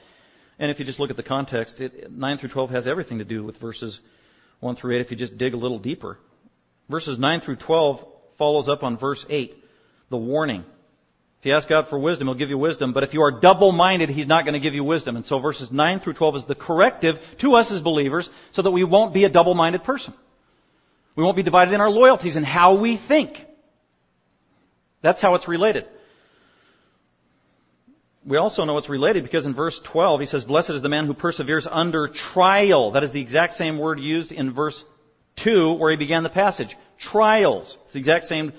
And 0.57 0.69
if 0.69 0.79
you 0.79 0.85
just 0.85 0.99
look 0.99 1.11
at 1.11 1.17
the 1.17 1.23
context, 1.23 1.79
it, 1.79 2.11
9 2.11 2.37
through 2.37 2.49
12 2.49 2.71
has 2.71 2.87
everything 2.87 3.19
to 3.19 3.23
do 3.23 3.43
with 3.43 3.57
verses 3.57 3.99
1 4.59 4.75
through 4.75 4.95
8 4.95 5.01
if 5.01 5.11
you 5.11 5.17
just 5.17 5.37
dig 5.37 5.53
a 5.53 5.57
little 5.57 5.79
deeper. 5.79 6.17
Verses 6.89 7.17
9 7.17 7.41
through 7.41 7.55
12 7.57 8.05
follows 8.37 8.67
up 8.67 8.83
on 8.83 8.97
verse 8.97 9.25
8, 9.29 9.55
the 10.09 10.17
warning. 10.17 10.65
If 11.39 11.45
you 11.45 11.55
ask 11.55 11.69
God 11.69 11.87
for 11.87 11.97
wisdom, 11.97 12.27
He'll 12.27 12.35
give 12.35 12.49
you 12.49 12.57
wisdom. 12.57 12.91
But 12.91 13.03
if 13.03 13.13
you 13.13 13.21
are 13.21 13.39
double-minded, 13.39 14.09
He's 14.09 14.27
not 14.27 14.43
going 14.43 14.55
to 14.55 14.59
give 14.59 14.73
you 14.73 14.83
wisdom. 14.83 15.15
And 15.15 15.25
so 15.25 15.39
verses 15.39 15.71
9 15.71 16.01
through 16.01 16.15
12 16.15 16.35
is 16.35 16.45
the 16.45 16.55
corrective 16.55 17.15
to 17.39 17.55
us 17.55 17.71
as 17.71 17.79
believers 17.79 18.29
so 18.51 18.61
that 18.61 18.71
we 18.71 18.83
won't 18.83 19.13
be 19.13 19.23
a 19.23 19.29
double-minded 19.29 19.85
person. 19.85 20.13
We 21.19 21.25
won't 21.25 21.35
be 21.35 21.43
divided 21.43 21.73
in 21.73 21.81
our 21.81 21.89
loyalties 21.89 22.37
and 22.37 22.45
how 22.45 22.79
we 22.79 22.95
think. 22.95 23.45
That's 25.01 25.21
how 25.21 25.35
it's 25.35 25.49
related. 25.49 25.83
We 28.25 28.37
also 28.37 28.63
know 28.63 28.77
it's 28.77 28.87
related 28.87 29.23
because 29.23 29.45
in 29.45 29.53
verse 29.53 29.77
12 29.83 30.21
he 30.21 30.25
says, 30.27 30.45
Blessed 30.45 30.69
is 30.69 30.81
the 30.81 30.87
man 30.87 31.07
who 31.07 31.13
perseveres 31.13 31.67
under 31.69 32.07
trial. 32.07 32.91
That 32.91 33.03
is 33.03 33.11
the 33.11 33.19
exact 33.19 33.55
same 33.55 33.79
word 33.79 33.99
used 33.99 34.31
in 34.31 34.53
verse 34.53 34.81
2 35.43 35.73
where 35.73 35.91
he 35.91 35.97
began 35.97 36.23
the 36.23 36.29
passage. 36.29 36.77
Trials. 36.97 37.77
It's 37.83 37.91
the 37.91 37.99
exact 37.99 38.27
same 38.27 38.53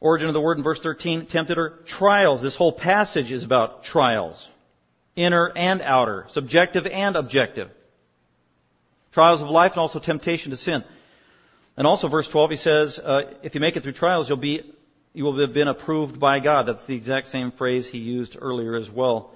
Origin 0.00 0.28
of 0.28 0.32
the 0.32 0.40
word 0.40 0.56
in 0.56 0.64
verse 0.64 0.80
13, 0.80 1.26
tempted 1.26 1.58
or 1.58 1.80
trials. 1.86 2.40
This 2.40 2.56
whole 2.56 2.72
passage 2.72 3.30
is 3.30 3.44
about 3.44 3.84
trials. 3.84 4.48
Inner 5.16 5.52
and 5.54 5.82
outer. 5.82 6.24
Subjective 6.30 6.86
and 6.86 7.14
objective. 7.14 7.68
Trials 9.12 9.42
of 9.42 9.48
life 9.48 9.72
and 9.72 9.80
also 9.80 9.98
temptation 9.98 10.52
to 10.52 10.56
sin. 10.56 10.82
And 11.78 11.86
also 11.86 12.08
verse 12.08 12.26
12 12.26 12.50
he 12.50 12.56
says, 12.56 12.98
uh, 12.98 13.20
if 13.44 13.54
you 13.54 13.60
make 13.60 13.76
it 13.76 13.84
through 13.84 13.92
trials, 13.92 14.28
you'll 14.28 14.36
be, 14.36 14.74
you 15.14 15.22
will 15.22 15.38
have 15.38 15.54
been 15.54 15.68
approved 15.68 16.18
by 16.18 16.40
God. 16.40 16.66
That's 16.66 16.84
the 16.86 16.96
exact 16.96 17.28
same 17.28 17.52
phrase 17.52 17.86
he 17.86 17.98
used 17.98 18.36
earlier 18.38 18.74
as 18.74 18.90
well. 18.90 19.32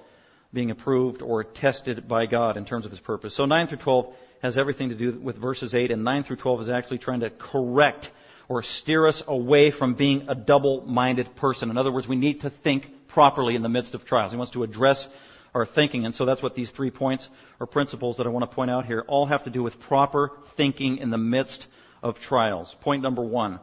Being 0.53 0.69
approved 0.69 1.21
or 1.21 1.45
tested 1.45 2.05
by 2.05 2.25
God 2.25 2.57
in 2.57 2.65
terms 2.65 2.83
of 2.83 2.91
his 2.91 2.99
purpose. 2.99 3.33
So 3.33 3.45
9 3.45 3.67
through 3.67 3.77
12 3.77 4.13
has 4.41 4.57
everything 4.57 4.89
to 4.89 4.95
do 4.95 5.17
with 5.21 5.37
verses 5.37 5.73
8 5.73 5.89
and 5.89 6.03
9 6.03 6.23
through 6.23 6.35
12 6.35 6.61
is 6.61 6.69
actually 6.69 6.97
trying 6.97 7.21
to 7.21 7.29
correct 7.29 8.11
or 8.49 8.61
steer 8.61 9.07
us 9.07 9.23
away 9.25 9.71
from 9.71 9.93
being 9.93 10.25
a 10.27 10.35
double-minded 10.35 11.37
person. 11.37 11.69
In 11.69 11.77
other 11.77 11.93
words, 11.93 12.09
we 12.09 12.17
need 12.17 12.41
to 12.41 12.49
think 12.49 13.07
properly 13.07 13.55
in 13.55 13.61
the 13.61 13.69
midst 13.69 13.95
of 13.95 14.03
trials. 14.03 14.33
He 14.33 14.37
wants 14.37 14.51
to 14.51 14.63
address 14.63 15.07
our 15.55 15.65
thinking. 15.65 16.05
And 16.05 16.13
so 16.13 16.25
that's 16.25 16.43
what 16.43 16.55
these 16.55 16.71
three 16.71 16.91
points 16.91 17.25
or 17.61 17.67
principles 17.67 18.17
that 18.17 18.27
I 18.27 18.29
want 18.31 18.49
to 18.49 18.53
point 18.53 18.69
out 18.69 18.85
here 18.85 19.05
all 19.07 19.27
have 19.27 19.45
to 19.45 19.49
do 19.49 19.63
with 19.63 19.79
proper 19.79 20.31
thinking 20.57 20.97
in 20.97 21.09
the 21.09 21.17
midst 21.17 21.65
of 22.03 22.19
trials. 22.19 22.75
Point 22.81 23.01
number 23.01 23.23
one. 23.23 23.59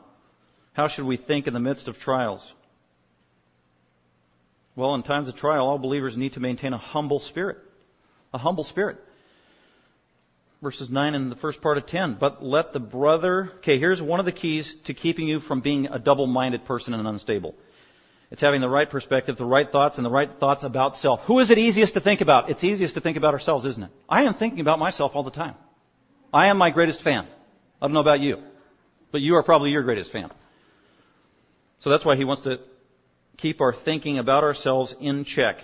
How 0.72 0.88
should 0.88 1.05
we 1.05 1.16
think 1.16 1.46
in 1.46 1.55
the 1.55 1.61
midst 1.61 1.87
of 1.87 1.98
trials? 1.98 2.44
Well, 4.74 4.94
in 4.96 5.05
times 5.05 5.29
of 5.29 5.37
trial, 5.37 5.68
all 5.68 5.79
believers 5.79 6.16
need 6.16 6.33
to 6.33 6.40
maintain 6.40 6.72
a 6.72 6.79
humble 6.79 7.20
spirit. 7.20 7.59
A 8.35 8.38
humble 8.38 8.64
spirit 8.64 8.98
verses 10.62 10.90
9 10.90 11.14
and 11.14 11.31
the 11.31 11.37
first 11.37 11.61
part 11.61 11.79
of 11.79 11.87
10. 11.87 12.16
But 12.20 12.42
let 12.42 12.72
the 12.72 12.81
brother, 12.81 13.53
okay, 13.59 13.79
here's 13.79 14.00
one 14.00 14.20
of 14.20 14.26
the 14.26 14.33
keys 14.33 14.74
to 14.87 14.94
keeping 14.94 15.26
you 15.26 15.40
from 15.40 15.61
being 15.61 15.87
a 15.87 15.98
double-minded 15.98 16.64
person 16.64 16.94
and 16.94 17.07
unstable. 17.07 17.55
It's 18.31 18.42
having 18.42 18.61
the 18.61 18.68
right 18.68 18.88
perspective, 18.88 19.37
the 19.37 19.44
right 19.44 19.70
thoughts, 19.70 19.96
and 19.96 20.05
the 20.05 20.11
right 20.11 20.31
thoughts 20.31 20.62
about 20.62 20.96
self. 20.96 21.20
Who 21.22 21.40
is 21.40 21.50
it 21.50 21.59
easiest 21.59 21.94
to 21.94 22.00
think 22.00 22.20
about? 22.20 22.48
It's 22.48 22.62
easiest 22.62 22.94
to 22.94 23.00
think 23.00 23.16
about 23.16 23.35
ourselves, 23.35 23.64
isn't 23.64 23.83
it? 23.83 23.90
I 24.09 24.24
am 24.24 24.35
thinking 24.35 24.61
about 24.61 24.79
myself 24.79 25.12
all 25.14 25.24
the 25.24 25.33
time. 25.33 25.55
I 26.33 26.46
am 26.46 26.57
my 26.57 26.70
greatest 26.70 27.03
fan. 27.03 27.26
I 27.80 27.86
don't 27.86 27.94
know 27.94 28.00
about 28.00 28.20
you, 28.20 28.38
but 29.10 29.20
you 29.20 29.36
are 29.36 29.42
probably 29.42 29.70
your 29.70 29.82
greatest 29.82 30.12
fan. 30.12 30.30
So 31.80 31.88
that's 31.90 32.04
why 32.04 32.16
he 32.16 32.24
wants 32.24 32.42
to 32.42 32.58
keep 33.38 33.60
our 33.60 33.72
thinking 33.72 34.18
about 34.18 34.44
ourselves 34.44 34.94
in 35.00 35.24
check. 35.24 35.56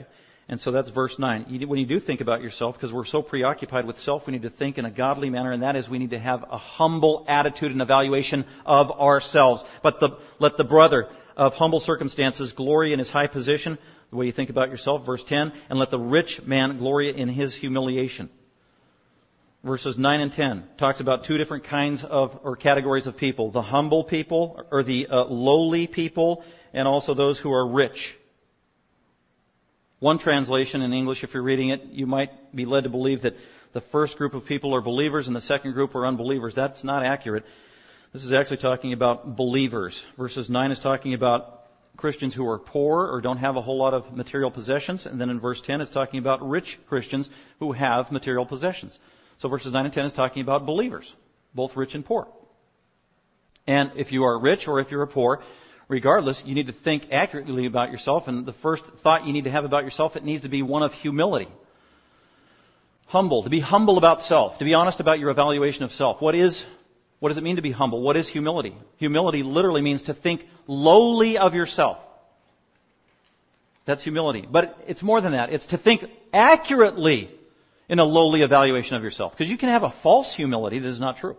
And 0.48 0.61
so 0.61 0.70
that's 0.70 0.88
verse 0.90 1.18
9. 1.18 1.66
When 1.66 1.79
you 1.79 1.87
do 1.87 2.00
think 2.00 2.20
about 2.20 2.40
yourself, 2.40 2.76
because 2.76 2.92
we're 2.92 3.05
so 3.05 3.20
preoccupied 3.20 3.85
with 3.85 3.98
self, 3.98 4.26
we 4.26 4.33
need 4.33 4.42
to 4.42 4.50
think 4.50 4.79
in 4.79 4.85
a 4.85 4.90
godly 4.90 5.29
manner, 5.29 5.52
and 5.52 5.62
that 5.62 5.76
is 5.76 5.88
we 5.88 5.98
need 5.98 6.11
to 6.11 6.18
have 6.18 6.44
a 6.48 6.57
humble 6.57 7.26
attitude 7.29 7.72
and 7.72 7.83
evaluation 7.83 8.46
of 8.64 8.90
ourselves. 8.92 9.62
But 9.83 10.00
the, 10.00 10.18
let 10.38 10.57
the 10.57 10.64
brother 10.64 11.09
of 11.37 11.52
humble 11.55 11.81
circumstances 11.81 12.52
glory 12.52 12.92
in 12.92 12.98
his 12.98 13.11
high 13.11 13.26
position, 13.26 13.76
the 14.11 14.16
way 14.16 14.26
you 14.26 14.33
think 14.33 14.48
about 14.48 14.70
yourself, 14.70 15.05
verse 15.05 15.24
10, 15.24 15.52
and 15.68 15.79
let 15.79 15.90
the 15.90 15.98
rich 15.98 16.40
man 16.46 16.79
glory 16.79 17.18
in 17.18 17.29
his 17.29 17.55
humiliation. 17.55 18.31
Verses 19.64 19.99
9 19.99 20.21
and 20.21 20.33
10 20.33 20.64
talks 20.79 21.01
about 21.01 21.25
two 21.25 21.38
different 21.38 21.64
kinds 21.64 22.05
of, 22.05 22.38
or 22.45 22.57
categories 22.57 23.07
of 23.07 23.16
people. 23.16 23.51
The 23.51 23.62
humble 23.62 24.05
people, 24.05 24.64
or 24.71 24.83
the 24.83 25.09
uh, 25.09 25.25
lowly 25.25 25.87
people, 25.87 26.45
and 26.73 26.87
also 26.87 27.14
those 27.14 27.38
who 27.38 27.53
are 27.53 27.66
rich. 27.66 28.16
One 29.99 30.19
translation 30.19 30.83
in 30.83 30.92
English, 30.92 31.25
if 31.25 31.33
you're 31.33 31.42
reading 31.42 31.71
it, 31.71 31.83
you 31.87 32.07
might 32.07 32.55
be 32.55 32.66
led 32.66 32.85
to 32.85 32.90
believe 32.90 33.23
that 33.23 33.35
the 33.73 33.81
first 33.81 34.19
group 34.19 34.35
of 34.35 34.45
people 34.45 34.75
are 34.75 34.83
believers 34.83 35.27
and 35.27 35.35
the 35.35 35.40
second 35.40 35.73
group 35.73 35.95
are 35.95 36.07
unbelievers. 36.07 36.55
That's 36.55 36.85
not 36.85 37.05
accurate. 37.05 37.45
This 38.12 38.25
is 38.25 38.33
actually 38.33 38.59
talking 38.59 38.92
about 38.92 39.37
believers. 39.37 40.03
Verses 40.16 40.49
9 40.49 40.71
is 40.71 40.81
talking 40.81 41.14
about 41.14 41.62
Christians 41.97 42.35
who 42.35 42.49
are 42.49 42.59
poor 42.59 43.07
or 43.07 43.21
don't 43.21 43.38
have 43.38 43.57
a 43.57 43.62
whole 43.62 43.79
lot 43.79 43.95
of 43.95 44.14
material 44.14 44.51
possessions. 44.51 45.07
And 45.07 45.21
then 45.21 45.31
in 45.31 45.40
verse 45.40 45.61
10 45.61 45.81
it's 45.81 45.90
talking 45.90 46.19
about 46.19 46.47
rich 46.47 46.79
Christians 46.88 47.29
who 47.59 47.73
have 47.73 48.12
material 48.12 48.47
possessions. 48.47 48.99
So 49.38 49.49
verses 49.49 49.72
9 49.72 49.85
and 49.85 49.94
10 49.94 50.07
is 50.07 50.12
talking 50.12 50.42
about 50.42 50.66
believers, 50.66 51.12
both 51.55 51.77
rich 51.77 51.94
and 51.94 52.05
poor. 52.05 52.27
And 53.66 53.92
if 53.96 54.12
you 54.12 54.25
are 54.25 54.38
rich 54.38 54.68
or 54.68 54.81
if 54.81 54.90
you're 54.90 55.07
poor, 55.07 55.42
regardless, 55.88 56.40
you 56.44 56.55
need 56.55 56.68
to 56.68 56.72
think 56.72 57.05
accurately 57.11 57.66
about 57.66 57.90
yourself. 57.90 58.29
And 58.29 58.46
the 58.46 58.53
first 58.55 58.85
thought 59.03 59.27
you 59.27 59.33
need 59.33 59.44
to 59.44 59.51
have 59.51 59.64
about 59.64 59.85
yourself, 59.85 60.16
it 60.16 60.25
needs 60.25 60.42
to 60.42 60.49
be 60.49 60.62
one 60.62 60.83
of 60.83 60.92
humility. 60.92 61.49
Humble, 63.07 63.44
to 63.44 63.51
be 63.51 63.61
humble 63.61 63.99
about 63.99 64.22
self, 64.22 64.59
to 64.59 64.64
be 64.64 64.75
honest 64.75 65.01
about 65.01 65.18
your 65.18 65.31
evaluation 65.31 65.85
of 65.85 65.92
self. 65.92 66.20
What 66.20 66.35
is, 66.35 66.64
what 67.20 67.29
does 67.29 67.38
it 67.38 67.44
mean 67.44 67.57
to 67.57 67.62
be 67.62 67.70
humble? 67.70 68.03
What 68.03 68.16
is 68.16 68.29
humility? 68.29 68.75
Humility 68.96 69.42
literally 69.42 69.81
means 69.81 70.03
to 70.05 70.14
think 70.14 70.42
lowly 70.66 71.38
of 71.38 71.55
yourself. 71.55 71.99
That's 73.87 74.03
humility. 74.03 74.46
But 74.51 74.77
it's 74.88 75.03
more 75.03 75.20
than 75.20 75.33
that. 75.33 75.53
It's 75.53 75.66
to 75.66 75.79
think 75.79 76.03
accurately 76.33 77.31
in 77.88 77.99
a 77.99 78.05
lowly 78.05 78.42
evaluation 78.42 78.96
of 78.96 79.03
yourself. 79.03 79.33
Because 79.33 79.49
you 79.49 79.59
can 79.59 79.68
have 79.68 79.83
a 79.83 79.94
false 80.03 80.35
humility 80.35 80.79
that 80.79 80.88
is 80.88 81.01
not 81.01 81.18
true. 81.18 81.37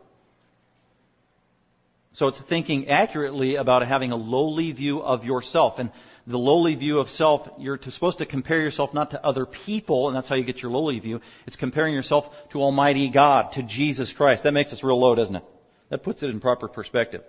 So 2.14 2.28
it's 2.28 2.42
thinking 2.50 2.90
accurately 2.90 3.56
about 3.56 3.86
having 3.88 4.12
a 4.12 4.16
lowly 4.16 4.72
view 4.72 5.02
of 5.02 5.24
yourself. 5.24 5.76
And 5.78 5.92
the 6.26 6.38
lowly 6.38 6.76
view 6.76 7.00
of 7.00 7.10
self, 7.10 7.48
you're 7.60 7.80
supposed 7.90 8.18
to 8.18 8.26
compare 8.26 8.60
yourself 8.60 8.94
not 8.94 9.12
to 9.12 9.24
other 9.24 9.46
people, 9.46 10.08
and 10.08 10.18
that's 10.18 10.28
how 10.28 10.36
you 10.36 10.44
get 10.44 10.62
your 10.62 10.72
lowly 10.72 11.00
view. 11.00 11.22
It's 11.46 11.56
comparing 11.56 11.94
yourself 11.94 12.26
to 12.52 12.62
Almighty 12.62 13.10
God, 13.12 13.52
to 13.54 13.64
Jesus 13.64 14.12
Christ. 14.12 14.44
That 14.44 14.54
makes 14.54 14.74
us 14.74 14.84
real 14.84 15.00
low, 15.00 15.16
doesn't 15.16 15.36
it? 15.36 15.44
That 15.90 16.04
puts 16.04 16.24
it 16.24 16.30
in 16.30 16.42
proper 16.42 16.68
perspective. 16.68 17.22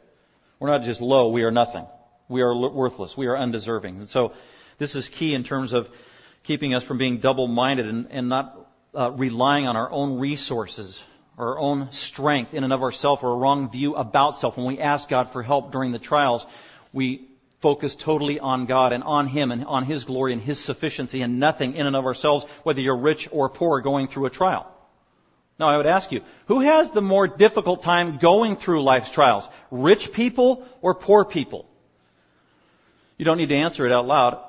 We're 0.58 0.70
not 0.70 0.82
just 0.82 1.00
low, 1.00 1.28
we 1.28 1.42
are 1.42 1.50
nothing. 1.50 1.86
We 2.28 2.42
are 2.42 2.54
worthless. 2.54 3.14
We 3.16 3.26
are 3.26 3.36
undeserving. 3.36 3.98
And 3.98 4.08
so 4.08 4.32
this 4.78 4.94
is 4.94 5.08
key 5.08 5.34
in 5.34 5.44
terms 5.44 5.72
of 5.72 5.86
keeping 6.44 6.74
us 6.74 6.82
from 6.82 6.98
being 6.98 7.20
double-minded 7.20 7.86
and, 7.86 8.08
and 8.10 8.28
not 8.28 8.67
uh, 8.94 9.10
relying 9.12 9.66
on 9.66 9.76
our 9.76 9.90
own 9.90 10.18
resources, 10.18 11.02
our 11.36 11.58
own 11.58 11.88
strength 11.92 12.54
in 12.54 12.64
and 12.64 12.72
of 12.72 12.82
ourselves, 12.82 13.22
or 13.22 13.32
a 13.32 13.36
wrong 13.36 13.70
view 13.70 13.94
about 13.94 14.38
self. 14.38 14.56
When 14.56 14.66
we 14.66 14.80
ask 14.80 15.08
God 15.08 15.30
for 15.32 15.42
help 15.42 15.72
during 15.72 15.92
the 15.92 15.98
trials, 15.98 16.44
we 16.92 17.28
focus 17.60 17.96
totally 17.96 18.38
on 18.38 18.66
God 18.66 18.92
and 18.92 19.02
on 19.02 19.26
Him 19.26 19.50
and 19.50 19.64
on 19.64 19.84
His 19.84 20.04
glory 20.04 20.32
and 20.32 20.42
His 20.42 20.64
sufficiency 20.64 21.22
and 21.22 21.40
nothing 21.40 21.74
in 21.74 21.86
and 21.86 21.96
of 21.96 22.06
ourselves, 22.06 22.44
whether 22.62 22.80
you're 22.80 22.96
rich 22.96 23.28
or 23.30 23.48
poor 23.48 23.80
going 23.80 24.08
through 24.08 24.26
a 24.26 24.30
trial. 24.30 24.72
Now 25.58 25.68
I 25.68 25.76
would 25.76 25.86
ask 25.86 26.12
you, 26.12 26.20
who 26.46 26.60
has 26.60 26.90
the 26.90 27.00
more 27.00 27.26
difficult 27.26 27.82
time 27.82 28.18
going 28.18 28.56
through 28.56 28.82
life's 28.84 29.10
trials? 29.10 29.46
Rich 29.70 30.12
people 30.12 30.66
or 30.82 30.94
poor 30.94 31.24
people? 31.24 31.66
You 33.16 33.24
don't 33.24 33.38
need 33.38 33.48
to 33.48 33.56
answer 33.56 33.84
it 33.84 33.92
out 33.92 34.06
loud, 34.06 34.40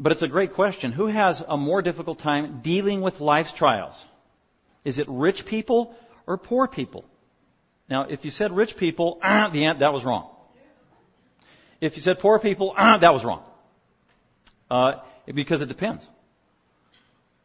but 0.00 0.12
it's 0.12 0.22
a 0.22 0.28
great 0.28 0.54
question. 0.54 0.92
Who 0.92 1.06
has 1.06 1.42
a 1.46 1.56
more 1.56 1.82
difficult 1.82 2.20
time 2.20 2.60
dealing 2.62 3.00
with 3.00 3.20
life's 3.20 3.52
trials? 3.52 4.02
Is 4.84 4.98
it 4.98 5.06
rich 5.08 5.44
people 5.46 5.94
or 6.26 6.38
poor 6.38 6.68
people? 6.68 7.04
Now, 7.88 8.04
if 8.04 8.24
you 8.24 8.30
said 8.30 8.52
rich 8.52 8.76
people, 8.76 9.18
ah, 9.22 9.50
the 9.52 9.74
that 9.80 9.92
was 9.92 10.04
wrong. 10.04 10.30
If 11.80 11.96
you 11.96 12.02
said 12.02 12.18
poor 12.18 12.38
people, 12.38 12.74
ah, 12.76 12.98
that 13.00 13.12
was 13.12 13.24
wrong. 13.24 13.42
Uh, 14.70 14.92
because 15.34 15.62
it 15.62 15.66
depends. 15.66 16.06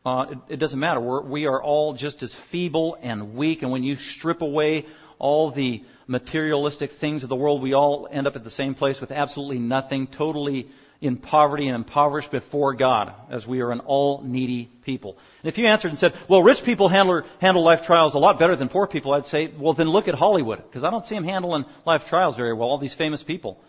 Uh, 0.05 0.25
it, 0.31 0.53
it, 0.55 0.57
doesn't 0.57 0.79
matter. 0.79 0.99
We're, 0.99 1.21
we 1.21 1.45
are 1.45 1.61
all 1.63 1.93
just 1.93 2.23
as 2.23 2.35
feeble 2.51 2.97
and 3.01 3.35
weak, 3.35 3.61
and 3.61 3.71
when 3.71 3.83
you 3.83 3.95
strip 3.95 4.41
away 4.41 4.85
all 5.17 5.51
the 5.51 5.83
materialistic 6.07 6.91
things 6.99 7.23
of 7.23 7.29
the 7.29 7.35
world, 7.37 7.61
we 7.61 7.73
all 7.73 8.09
end 8.11 8.27
up 8.27 8.35
at 8.35 8.43
the 8.43 8.51
same 8.51 8.75
place 8.75 8.99
with 8.99 9.11
absolutely 9.11 9.59
nothing, 9.59 10.07
totally 10.07 10.67
in 11.03 11.17
poverty 11.17 11.67
and 11.67 11.75
impoverished 11.75 12.31
before 12.31 12.73
God, 12.73 13.13
as 13.29 13.45
we 13.45 13.59
are 13.59 13.71
an 13.71 13.81
all 13.81 14.21
needy 14.23 14.69
people. 14.85 15.17
And 15.43 15.51
if 15.51 15.57
you 15.57 15.67
answered 15.67 15.89
and 15.89 15.99
said, 15.99 16.13
well, 16.29 16.41
rich 16.41 16.63
people 16.63 16.87
handle, 16.87 17.23
handle 17.41 17.63
life 17.63 17.85
trials 17.85 18.15
a 18.15 18.19
lot 18.19 18.39
better 18.39 18.55
than 18.55 18.69
poor 18.69 18.87
people, 18.87 19.13
I'd 19.13 19.25
say, 19.25 19.51
well, 19.59 19.73
then 19.73 19.89
look 19.89 20.07
at 20.07 20.15
Hollywood, 20.15 20.63
because 20.63 20.83
I 20.83 20.89
don't 20.89 21.05
see 21.05 21.15
them 21.15 21.25
handling 21.25 21.65
life 21.85 22.03
trials 22.07 22.37
very 22.37 22.53
well, 22.53 22.69
all 22.69 22.77
these 22.77 22.93
famous 22.93 23.21
people 23.21 23.59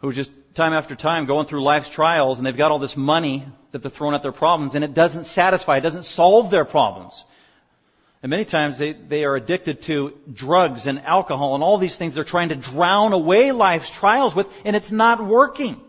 who 0.00 0.12
just 0.12 0.30
time 0.54 0.72
after 0.72 0.94
time 0.94 1.26
going 1.26 1.46
through 1.48 1.62
life's 1.62 1.88
trials 1.88 2.38
and 2.38 2.46
they've 2.46 2.56
got 2.56 2.70
all 2.70 2.78
this 2.78 2.96
money 2.96 3.44
that 3.72 3.82
they're 3.82 3.90
throwing 3.90 4.14
at 4.14 4.22
their 4.22 4.32
problems 4.32 4.74
and 4.74 4.84
it 4.84 4.94
doesn't 4.94 5.24
satisfy, 5.26 5.78
it 5.78 5.80
doesn't 5.80 6.04
solve 6.04 6.50
their 6.50 6.64
problems. 6.64 7.24
And 8.22 8.30
many 8.30 8.44
times 8.44 8.78
they, 8.78 8.92
they 8.92 9.24
are 9.24 9.34
addicted 9.34 9.82
to 9.84 10.12
drugs 10.32 10.86
and 10.86 11.00
alcohol 11.00 11.54
and 11.54 11.64
all 11.64 11.78
these 11.78 11.98
things 11.98 12.14
they're 12.14 12.24
trying 12.24 12.50
to 12.50 12.56
drown 12.56 13.12
away 13.12 13.50
life's 13.50 13.90
trials 13.90 14.34
with 14.34 14.46
and 14.64 14.76
it's 14.76 14.92
not 14.92 15.26
working. 15.26 15.80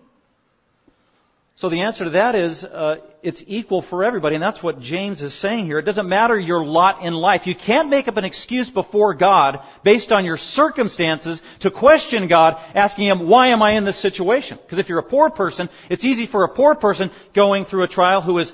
So 1.57 1.69
the 1.69 1.83
answer 1.83 2.03
to 2.03 2.09
that 2.11 2.35
is 2.35 2.65
uh, 2.65 2.97
it's 3.23 3.41
equal 3.47 3.81
for 3.81 4.03
everybody, 4.03 4.35
and 4.35 4.43
that's 4.43 4.61
what 4.61 4.81
James 4.81 5.21
is 5.21 5.33
saying 5.33 5.65
here. 5.65 5.79
It 5.79 5.85
doesn't 5.85 6.09
matter 6.09 6.37
your 6.37 6.65
lot 6.65 7.01
in 7.01 7.13
life. 7.13 7.47
You 7.47 7.55
can't 7.55 7.89
make 7.89 8.09
up 8.09 8.17
an 8.17 8.25
excuse 8.25 8.69
before 8.69 9.13
God 9.13 9.61
based 9.81 10.11
on 10.11 10.25
your 10.25 10.35
circumstances 10.35 11.41
to 11.61 11.71
question 11.71 12.27
God, 12.27 12.57
asking 12.73 13.07
Him, 13.07 13.29
"Why 13.29 13.49
am 13.49 13.61
I 13.61 13.71
in 13.71 13.85
this 13.85 14.01
situation?" 14.01 14.59
Because 14.61 14.79
if 14.79 14.89
you're 14.89 14.99
a 14.99 15.03
poor 15.03 15.29
person, 15.29 15.69
it's 15.89 16.03
easy 16.03 16.27
for 16.27 16.43
a 16.43 16.49
poor 16.49 16.75
person 16.75 17.09
going 17.33 17.63
through 17.63 17.83
a 17.83 17.87
trial 17.87 18.21
who 18.21 18.37
is 18.39 18.51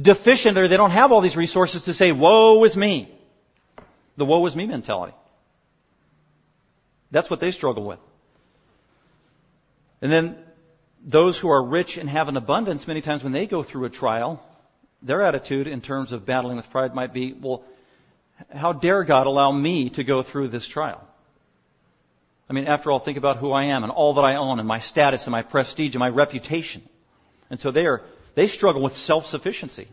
deficient 0.00 0.56
or 0.58 0.68
they 0.68 0.76
don't 0.76 0.92
have 0.92 1.10
all 1.10 1.20
these 1.20 1.36
resources 1.36 1.82
to 1.82 1.92
say, 1.92 2.12
"Woe 2.12 2.62
is 2.62 2.76
me," 2.76 3.12
the 4.16 4.24
"Woe 4.24 4.46
is 4.46 4.54
me" 4.54 4.66
mentality. 4.66 5.14
That's 7.10 7.28
what 7.28 7.40
they 7.40 7.50
struggle 7.50 7.84
with. 7.84 7.98
And 10.00 10.12
then 10.12 10.36
those 11.04 11.38
who 11.38 11.48
are 11.48 11.62
rich 11.62 11.96
and 11.96 12.08
have 12.08 12.28
an 12.28 12.36
abundance, 12.36 12.86
many 12.86 13.00
times 13.00 13.22
when 13.22 13.32
they 13.32 13.46
go 13.46 13.62
through 13.62 13.84
a 13.84 13.90
trial, 13.90 14.42
their 15.02 15.22
attitude 15.22 15.66
in 15.66 15.80
terms 15.80 16.12
of 16.12 16.26
battling 16.26 16.56
with 16.56 16.70
pride 16.70 16.94
might 16.94 17.12
be, 17.14 17.32
well, 17.32 17.64
how 18.52 18.72
dare 18.72 19.04
God 19.04 19.26
allow 19.26 19.50
me 19.52 19.90
to 19.90 20.04
go 20.04 20.22
through 20.22 20.48
this 20.48 20.66
trial? 20.66 21.04
I 22.48 22.52
mean, 22.52 22.66
after 22.66 22.90
all, 22.90 22.98
think 22.98 23.18
about 23.18 23.36
who 23.36 23.52
I 23.52 23.66
am 23.66 23.82
and 23.82 23.92
all 23.92 24.14
that 24.14 24.22
I 24.22 24.36
own 24.36 24.58
and 24.58 24.66
my 24.66 24.80
status 24.80 25.24
and 25.24 25.32
my 25.32 25.42
prestige 25.42 25.94
and 25.94 26.00
my 26.00 26.08
reputation. 26.08 26.82
And 27.50 27.60
so 27.60 27.70
they 27.70 27.86
are, 27.86 28.02
they 28.34 28.46
struggle 28.46 28.82
with 28.82 28.96
self-sufficiency. 28.96 29.88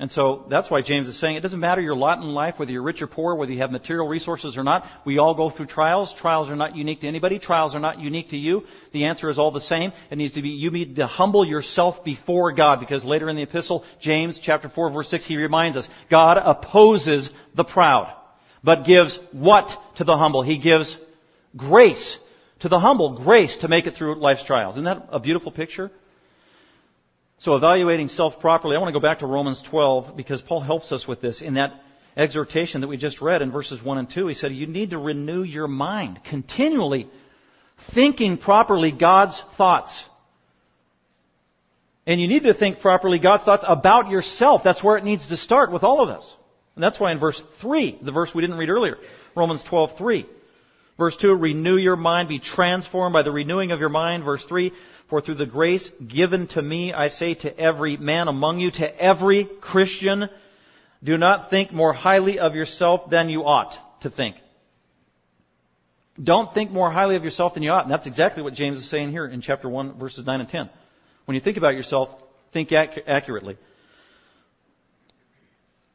And 0.00 0.12
so 0.12 0.46
that's 0.48 0.70
why 0.70 0.80
James 0.80 1.08
is 1.08 1.18
saying 1.18 1.36
it 1.36 1.40
doesn't 1.40 1.58
matter 1.58 1.80
your 1.80 1.96
lot 1.96 2.18
in 2.18 2.28
life, 2.28 2.54
whether 2.58 2.70
you're 2.70 2.84
rich 2.84 3.02
or 3.02 3.08
poor, 3.08 3.34
whether 3.34 3.50
you 3.50 3.58
have 3.58 3.72
material 3.72 4.06
resources 4.06 4.56
or 4.56 4.62
not. 4.62 4.86
We 5.04 5.18
all 5.18 5.34
go 5.34 5.50
through 5.50 5.66
trials. 5.66 6.14
Trials 6.14 6.48
are 6.50 6.56
not 6.56 6.76
unique 6.76 7.00
to 7.00 7.08
anybody. 7.08 7.40
Trials 7.40 7.74
are 7.74 7.80
not 7.80 7.98
unique 7.98 8.28
to 8.28 8.36
you. 8.36 8.62
The 8.92 9.06
answer 9.06 9.28
is 9.28 9.40
all 9.40 9.50
the 9.50 9.60
same. 9.60 9.92
It 10.08 10.16
needs 10.16 10.34
to 10.34 10.42
be, 10.42 10.50
you 10.50 10.70
need 10.70 10.96
to 10.96 11.08
humble 11.08 11.44
yourself 11.44 12.04
before 12.04 12.52
God 12.52 12.78
because 12.78 13.04
later 13.04 13.28
in 13.28 13.34
the 13.34 13.42
epistle, 13.42 13.84
James 14.00 14.38
chapter 14.40 14.68
4 14.68 14.92
verse 14.92 15.10
6, 15.10 15.26
he 15.26 15.36
reminds 15.36 15.76
us, 15.76 15.88
God 16.08 16.38
opposes 16.38 17.28
the 17.56 17.64
proud, 17.64 18.14
but 18.62 18.84
gives 18.84 19.18
what 19.32 19.68
to 19.96 20.04
the 20.04 20.16
humble? 20.16 20.42
He 20.42 20.58
gives 20.58 20.96
grace 21.56 22.18
to 22.60 22.68
the 22.68 22.78
humble, 22.78 23.16
grace 23.16 23.56
to 23.58 23.68
make 23.68 23.86
it 23.86 23.96
through 23.96 24.20
life's 24.20 24.44
trials. 24.44 24.76
Isn't 24.76 24.84
that 24.84 25.08
a 25.10 25.18
beautiful 25.18 25.50
picture? 25.50 25.90
So 27.40 27.54
evaluating 27.54 28.08
self 28.08 28.40
properly, 28.40 28.76
I 28.76 28.80
want 28.80 28.92
to 28.92 29.00
go 29.00 29.02
back 29.02 29.20
to 29.20 29.26
Romans 29.26 29.62
12 29.70 30.16
because 30.16 30.40
Paul 30.40 30.60
helps 30.60 30.90
us 30.90 31.06
with 31.06 31.20
this 31.20 31.40
in 31.40 31.54
that 31.54 31.72
exhortation 32.16 32.80
that 32.80 32.88
we 32.88 32.96
just 32.96 33.20
read 33.20 33.42
in 33.42 33.52
verses 33.52 33.82
1 33.82 33.98
and 33.98 34.10
2. 34.10 34.26
He 34.26 34.34
said, 34.34 34.52
you 34.52 34.66
need 34.66 34.90
to 34.90 34.98
renew 34.98 35.44
your 35.44 35.68
mind, 35.68 36.20
continually 36.28 37.08
thinking 37.94 38.38
properly 38.38 38.90
God's 38.90 39.40
thoughts. 39.56 40.04
And 42.08 42.20
you 42.20 42.26
need 42.26 42.44
to 42.44 42.54
think 42.54 42.80
properly 42.80 43.20
God's 43.20 43.44
thoughts 43.44 43.64
about 43.66 44.10
yourself. 44.10 44.62
That's 44.64 44.82
where 44.82 44.96
it 44.96 45.04
needs 45.04 45.28
to 45.28 45.36
start 45.36 45.70
with 45.70 45.84
all 45.84 46.02
of 46.02 46.08
us. 46.08 46.34
And 46.74 46.82
that's 46.82 46.98
why 46.98 47.12
in 47.12 47.20
verse 47.20 47.40
3, 47.60 48.00
the 48.02 48.12
verse 48.12 48.34
we 48.34 48.42
didn't 48.42 48.58
read 48.58 48.70
earlier, 48.70 48.96
Romans 49.36 49.62
12, 49.62 49.96
3. 49.96 50.26
Verse 50.98 51.16
2, 51.16 51.32
renew 51.32 51.76
your 51.76 51.96
mind, 51.96 52.28
be 52.28 52.40
transformed 52.40 53.12
by 53.12 53.22
the 53.22 53.30
renewing 53.30 53.70
of 53.70 53.78
your 53.78 53.88
mind. 53.88 54.24
Verse 54.24 54.44
3, 54.44 54.72
for 55.08 55.20
through 55.20 55.36
the 55.36 55.46
grace 55.46 55.88
given 56.06 56.48
to 56.48 56.60
me, 56.60 56.92
I 56.92 57.08
say 57.08 57.34
to 57.34 57.56
every 57.56 57.96
man 57.96 58.26
among 58.26 58.58
you, 58.58 58.72
to 58.72 59.00
every 59.00 59.44
Christian, 59.44 60.28
do 61.02 61.16
not 61.16 61.50
think 61.50 61.72
more 61.72 61.92
highly 61.92 62.40
of 62.40 62.56
yourself 62.56 63.08
than 63.10 63.28
you 63.28 63.42
ought 63.42 63.76
to 64.02 64.10
think. 64.10 64.36
Don't 66.20 66.52
think 66.52 66.72
more 66.72 66.90
highly 66.90 67.14
of 67.14 67.22
yourself 67.22 67.54
than 67.54 67.62
you 67.62 67.70
ought. 67.70 67.84
And 67.84 67.92
that's 67.92 68.08
exactly 68.08 68.42
what 68.42 68.54
James 68.54 68.78
is 68.78 68.90
saying 68.90 69.12
here 69.12 69.24
in 69.24 69.40
chapter 69.40 69.68
1, 69.68 70.00
verses 70.00 70.26
9 70.26 70.40
and 70.40 70.48
10. 70.48 70.68
When 71.26 71.36
you 71.36 71.40
think 71.40 71.58
about 71.58 71.74
yourself, 71.74 72.08
think 72.52 72.72
ac- 72.72 73.02
accurately. 73.06 73.56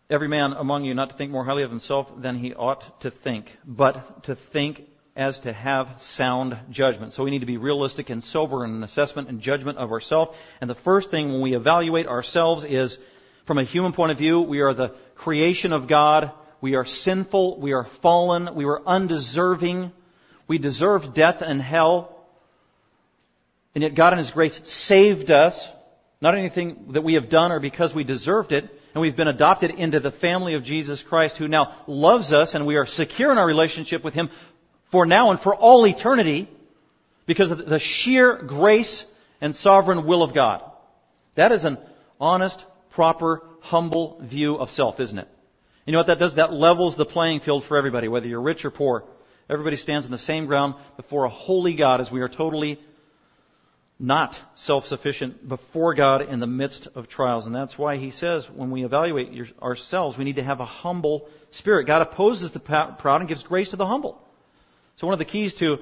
Every 0.09 0.29
man 0.29 0.53
among 0.53 0.85
you 0.85 0.93
not 0.93 1.09
to 1.09 1.17
think 1.17 1.31
more 1.31 1.43
highly 1.43 1.63
of 1.63 1.69
himself 1.69 2.07
than 2.17 2.37
he 2.37 2.53
ought 2.53 3.01
to 3.01 3.11
think, 3.11 3.51
but 3.65 4.23
to 4.25 4.37
think 4.53 4.83
as 5.15 5.39
to 5.39 5.53
have 5.53 5.87
sound 5.99 6.57
judgment. 6.71 7.13
So 7.13 7.23
we 7.23 7.31
need 7.31 7.39
to 7.39 7.45
be 7.45 7.57
realistic 7.57 8.09
and 8.09 8.23
sober 8.23 8.65
in 8.65 8.71
an 8.71 8.83
assessment 8.83 9.29
and 9.29 9.39
judgment 9.39 9.77
of 9.77 9.91
ourselves. 9.91 10.35
And 10.59 10.69
the 10.69 10.75
first 10.75 11.11
thing 11.11 11.31
when 11.31 11.41
we 11.41 11.55
evaluate 11.55 12.07
ourselves 12.07 12.65
is, 12.65 12.97
from 13.45 13.59
a 13.59 13.63
human 13.63 13.93
point 13.93 14.11
of 14.11 14.17
view, 14.17 14.41
we 14.41 14.61
are 14.61 14.73
the 14.73 14.95
creation 15.15 15.71
of 15.71 15.87
God. 15.87 16.31
We 16.61 16.75
are 16.75 16.85
sinful. 16.85 17.59
We 17.59 17.73
are 17.73 17.87
fallen. 18.01 18.55
We 18.55 18.65
were 18.65 18.81
undeserving. 18.87 19.91
We 20.47 20.57
deserved 20.57 21.13
death 21.13 21.41
and 21.41 21.61
hell. 21.61 22.25
And 23.75 23.83
yet 23.83 23.95
God 23.95 24.13
in 24.13 24.19
His 24.19 24.31
grace 24.31 24.59
saved 24.63 25.29
us. 25.29 25.67
Not 26.21 26.37
anything 26.37 26.93
that 26.93 27.03
we 27.03 27.15
have 27.15 27.29
done 27.29 27.51
or 27.51 27.59
because 27.59 27.93
we 27.93 28.03
deserved 28.03 28.51
it. 28.51 28.63
And 28.93 29.01
we've 29.01 29.17
been 29.17 29.27
adopted 29.27 29.71
into 29.71 29.99
the 29.99 30.11
family 30.11 30.53
of 30.55 30.63
Jesus 30.63 31.03
Christ 31.03 31.37
who 31.37 31.47
now 31.47 31.83
loves 31.87 32.31
us 32.31 32.53
and 32.53 32.65
we 32.65 32.77
are 32.77 32.85
secure 32.85 33.31
in 33.31 33.37
our 33.37 33.45
relationship 33.45 34.03
with 34.03 34.13
Him 34.13 34.29
for 34.93 35.07
now 35.07 35.31
and 35.31 35.39
for 35.41 35.55
all 35.55 35.87
eternity 35.87 36.47
because 37.25 37.49
of 37.49 37.65
the 37.65 37.79
sheer 37.79 38.37
grace 38.37 39.03
and 39.41 39.55
sovereign 39.55 40.05
will 40.05 40.21
of 40.21 40.35
God. 40.35 40.61
That 41.35 41.51
is 41.51 41.65
an 41.65 41.79
honest, 42.19 42.63
proper, 42.91 43.41
humble 43.59 44.21
view 44.21 44.55
of 44.55 44.69
self, 44.69 44.99
isn't 44.99 45.17
it? 45.17 45.27
You 45.87 45.93
know 45.93 45.97
what 45.97 46.07
that 46.07 46.19
does? 46.19 46.35
That 46.35 46.53
levels 46.53 46.95
the 46.95 47.05
playing 47.05 47.39
field 47.39 47.65
for 47.65 47.75
everybody, 47.75 48.07
whether 48.07 48.27
you're 48.27 48.39
rich 48.39 48.63
or 48.63 48.69
poor. 48.69 49.03
Everybody 49.49 49.77
stands 49.77 50.05
on 50.05 50.11
the 50.11 50.17
same 50.19 50.45
ground 50.45 50.75
before 50.95 51.25
a 51.25 51.29
holy 51.29 51.75
God 51.75 51.99
as 51.99 52.11
we 52.11 52.21
are 52.21 52.29
totally 52.29 52.79
not 53.97 54.37
self-sufficient 54.55 55.47
before 55.47 55.95
God 55.95 56.21
in 56.21 56.39
the 56.39 56.47
midst 56.47 56.87
of 56.93 57.09
trials. 57.09 57.47
And 57.47 57.55
that's 57.55 57.79
why 57.79 57.97
he 57.97 58.11
says 58.11 58.47
when 58.53 58.69
we 58.69 58.85
evaluate 58.85 59.33
your, 59.33 59.47
ourselves, 59.59 60.19
we 60.19 60.23
need 60.23 60.35
to 60.35 60.43
have 60.43 60.59
a 60.59 60.65
humble 60.65 61.27
spirit. 61.49 61.87
God 61.87 62.03
opposes 62.03 62.51
the 62.51 62.59
proud 62.59 63.21
and 63.21 63.27
gives 63.27 63.43
grace 63.43 63.69
to 63.69 63.75
the 63.75 63.87
humble. 63.87 64.21
So 64.97 65.07
one 65.07 65.13
of 65.13 65.19
the 65.19 65.25
keys 65.25 65.55
to 65.55 65.77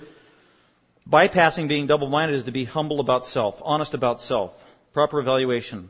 bypassing 1.10 1.68
being 1.68 1.88
double-minded 1.88 2.36
is 2.36 2.44
to 2.46 2.52
be 2.52 2.66
humble 2.66 3.00
about 3.00 3.26
self, 3.26 3.56
honest 3.62 3.94
about 3.94 4.22
self, 4.22 4.52
proper 4.94 5.20
evaluation. 5.20 5.90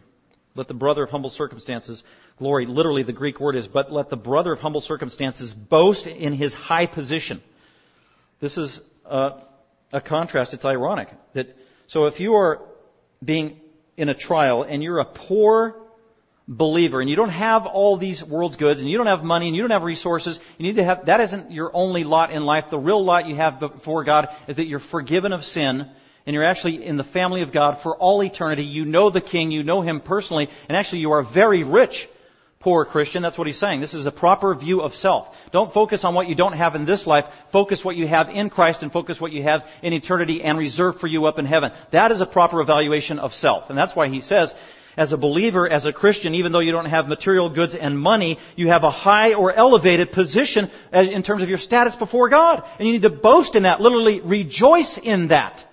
Let 0.56 0.68
the 0.68 0.74
brother 0.74 1.04
of 1.04 1.10
humble 1.10 1.30
circumstances 1.30 2.04
glory. 2.38 2.66
Literally, 2.66 3.04
the 3.04 3.14
Greek 3.14 3.40
word 3.40 3.56
is, 3.56 3.68
but 3.68 3.92
let 3.92 4.10
the 4.10 4.18
brother 4.18 4.54
of 4.54 4.60
humble 4.60 4.82
circumstances 4.82 5.54
boast 5.54 6.08
in 6.08 6.34
his 6.34 6.54
high 6.54 6.88
position. 6.88 7.42
This 8.40 8.58
is 8.58 8.80
a, 9.06 9.42
a 9.94 10.02
contrast. 10.02 10.54
It's 10.54 10.66
ironic 10.66 11.10
that 11.34 11.56
so 11.88 12.06
if 12.06 12.20
you 12.20 12.36
are 12.36 12.62
being 13.24 13.60
in 13.98 14.10
a 14.10 14.16
trial 14.16 14.64
and 14.64 14.82
you're 14.82 15.00
a 15.00 15.06
poor 15.06 15.81
believer 16.52 17.00
and 17.00 17.10
you 17.10 17.16
don't 17.16 17.30
have 17.30 17.66
all 17.66 17.98
these 17.98 18.22
world's 18.22 18.58
goods 18.58 18.82
and 18.82 18.90
you 18.90 18.98
don't 18.98 19.08
have 19.08 19.24
money 19.24 19.48
and 19.48 19.56
you 19.56 19.62
don't 19.62 19.72
have 19.72 19.84
resources, 19.84 20.38
you 20.58 20.68
need 20.68 20.76
to 20.76 20.84
have, 20.84 21.06
that 21.06 21.22
isn't 21.22 21.52
your 21.52 21.72
only 21.74 22.04
lot 22.04 22.32
in 22.32 22.44
life. 22.44 22.66
The 22.70 22.78
real 22.78 23.04
lot 23.04 23.26
you 23.26 23.36
have 23.36 23.60
before 23.60 24.04
God 24.04 24.28
is 24.50 24.58
that 24.58 24.68
you're 24.68 24.80
forgiven 24.80 25.32
of 25.32 25.46
sin 25.46 25.90
and 26.26 26.34
you're 26.34 26.46
actually 26.46 26.86
in 26.86 26.98
the 26.98 27.06
family 27.06 27.42
of 27.42 27.54
God 27.54 27.80
for 27.82 27.96
all 27.96 28.22
eternity. 28.22 28.64
You 28.64 28.84
know 28.84 29.10
the 29.10 29.22
King, 29.22 29.52
you 29.52 29.64
know 29.64 29.82
Him 29.82 30.02
personally, 30.02 30.50
and 30.68 30.76
actually 30.76 31.00
you 31.00 31.12
are 31.12 31.24
very 31.24 31.64
rich 31.64 32.08
poor 32.62 32.86
Christian. 32.86 33.22
That's 33.24 33.38
what 33.38 33.48
he's 33.48 33.60
saying. 33.60 33.82
This 33.82 33.94
is 33.94 34.06
a 34.06 34.12
proper 34.12 34.54
view 34.56 34.82
of 34.82 34.94
self. 34.94 35.28
Don't 35.52 35.74
focus 35.74 36.04
on 36.06 36.14
what 36.14 36.28
you 36.28 36.36
don't 36.36 36.54
have 36.54 36.76
in 36.76 36.86
this 36.86 37.08
life. 37.08 37.26
Focus 37.52 37.84
what 37.84 37.96
you 37.96 38.08
have 38.08 38.30
in 38.30 38.50
Christ 38.50 38.84
and 38.84 38.92
focus 38.92 39.20
what 39.20 39.32
you 39.32 39.44
have 39.44 39.64
in 39.82 39.94
eternity 39.94 40.44
and 40.44 40.58
reserved 40.58 41.00
for 41.00 41.08
you 41.08 41.26
up 41.26 41.40
in 41.40 41.46
heaven. 41.46 41.72
That 41.92 42.12
is 42.12 42.22
a 42.22 42.26
proper 42.26 42.62
evaluation 42.62 43.20
of 43.20 43.34
self. 43.34 43.70
And 43.70 43.78
that's 43.78 43.96
why 43.96 44.10
he 44.10 44.22
says, 44.22 44.54
as 44.98 45.14
a 45.14 45.18
believer, 45.18 45.70
as 45.70 45.86
a 45.86 45.94
Christian, 45.94 46.36
even 46.36 46.52
though 46.52 46.60
you 46.60 46.72
don't 46.72 46.86
have 46.86 47.08
material 47.08 47.50
goods 47.50 47.76
and 47.76 47.98
money, 47.98 48.40
you 48.56 48.68
have 48.68 48.84
a 48.84 48.92
high 48.92 49.34
or 49.34 49.54
elevated 49.54 50.12
position 50.12 50.70
in 50.94 51.24
terms 51.24 51.42
of 51.44 51.50
your 51.50 51.58
status 51.58 51.96
before 51.96 52.30
God. 52.30 52.64
And 52.78 52.88
you 52.88 52.94
need 52.94 53.04
to 53.04 53.10
boast 53.10 53.56
in 53.56 53.64
that. 53.64 53.82
Literally 53.82 54.20
rejoice 54.22 55.00
in 55.02 55.30
that. 55.30 55.66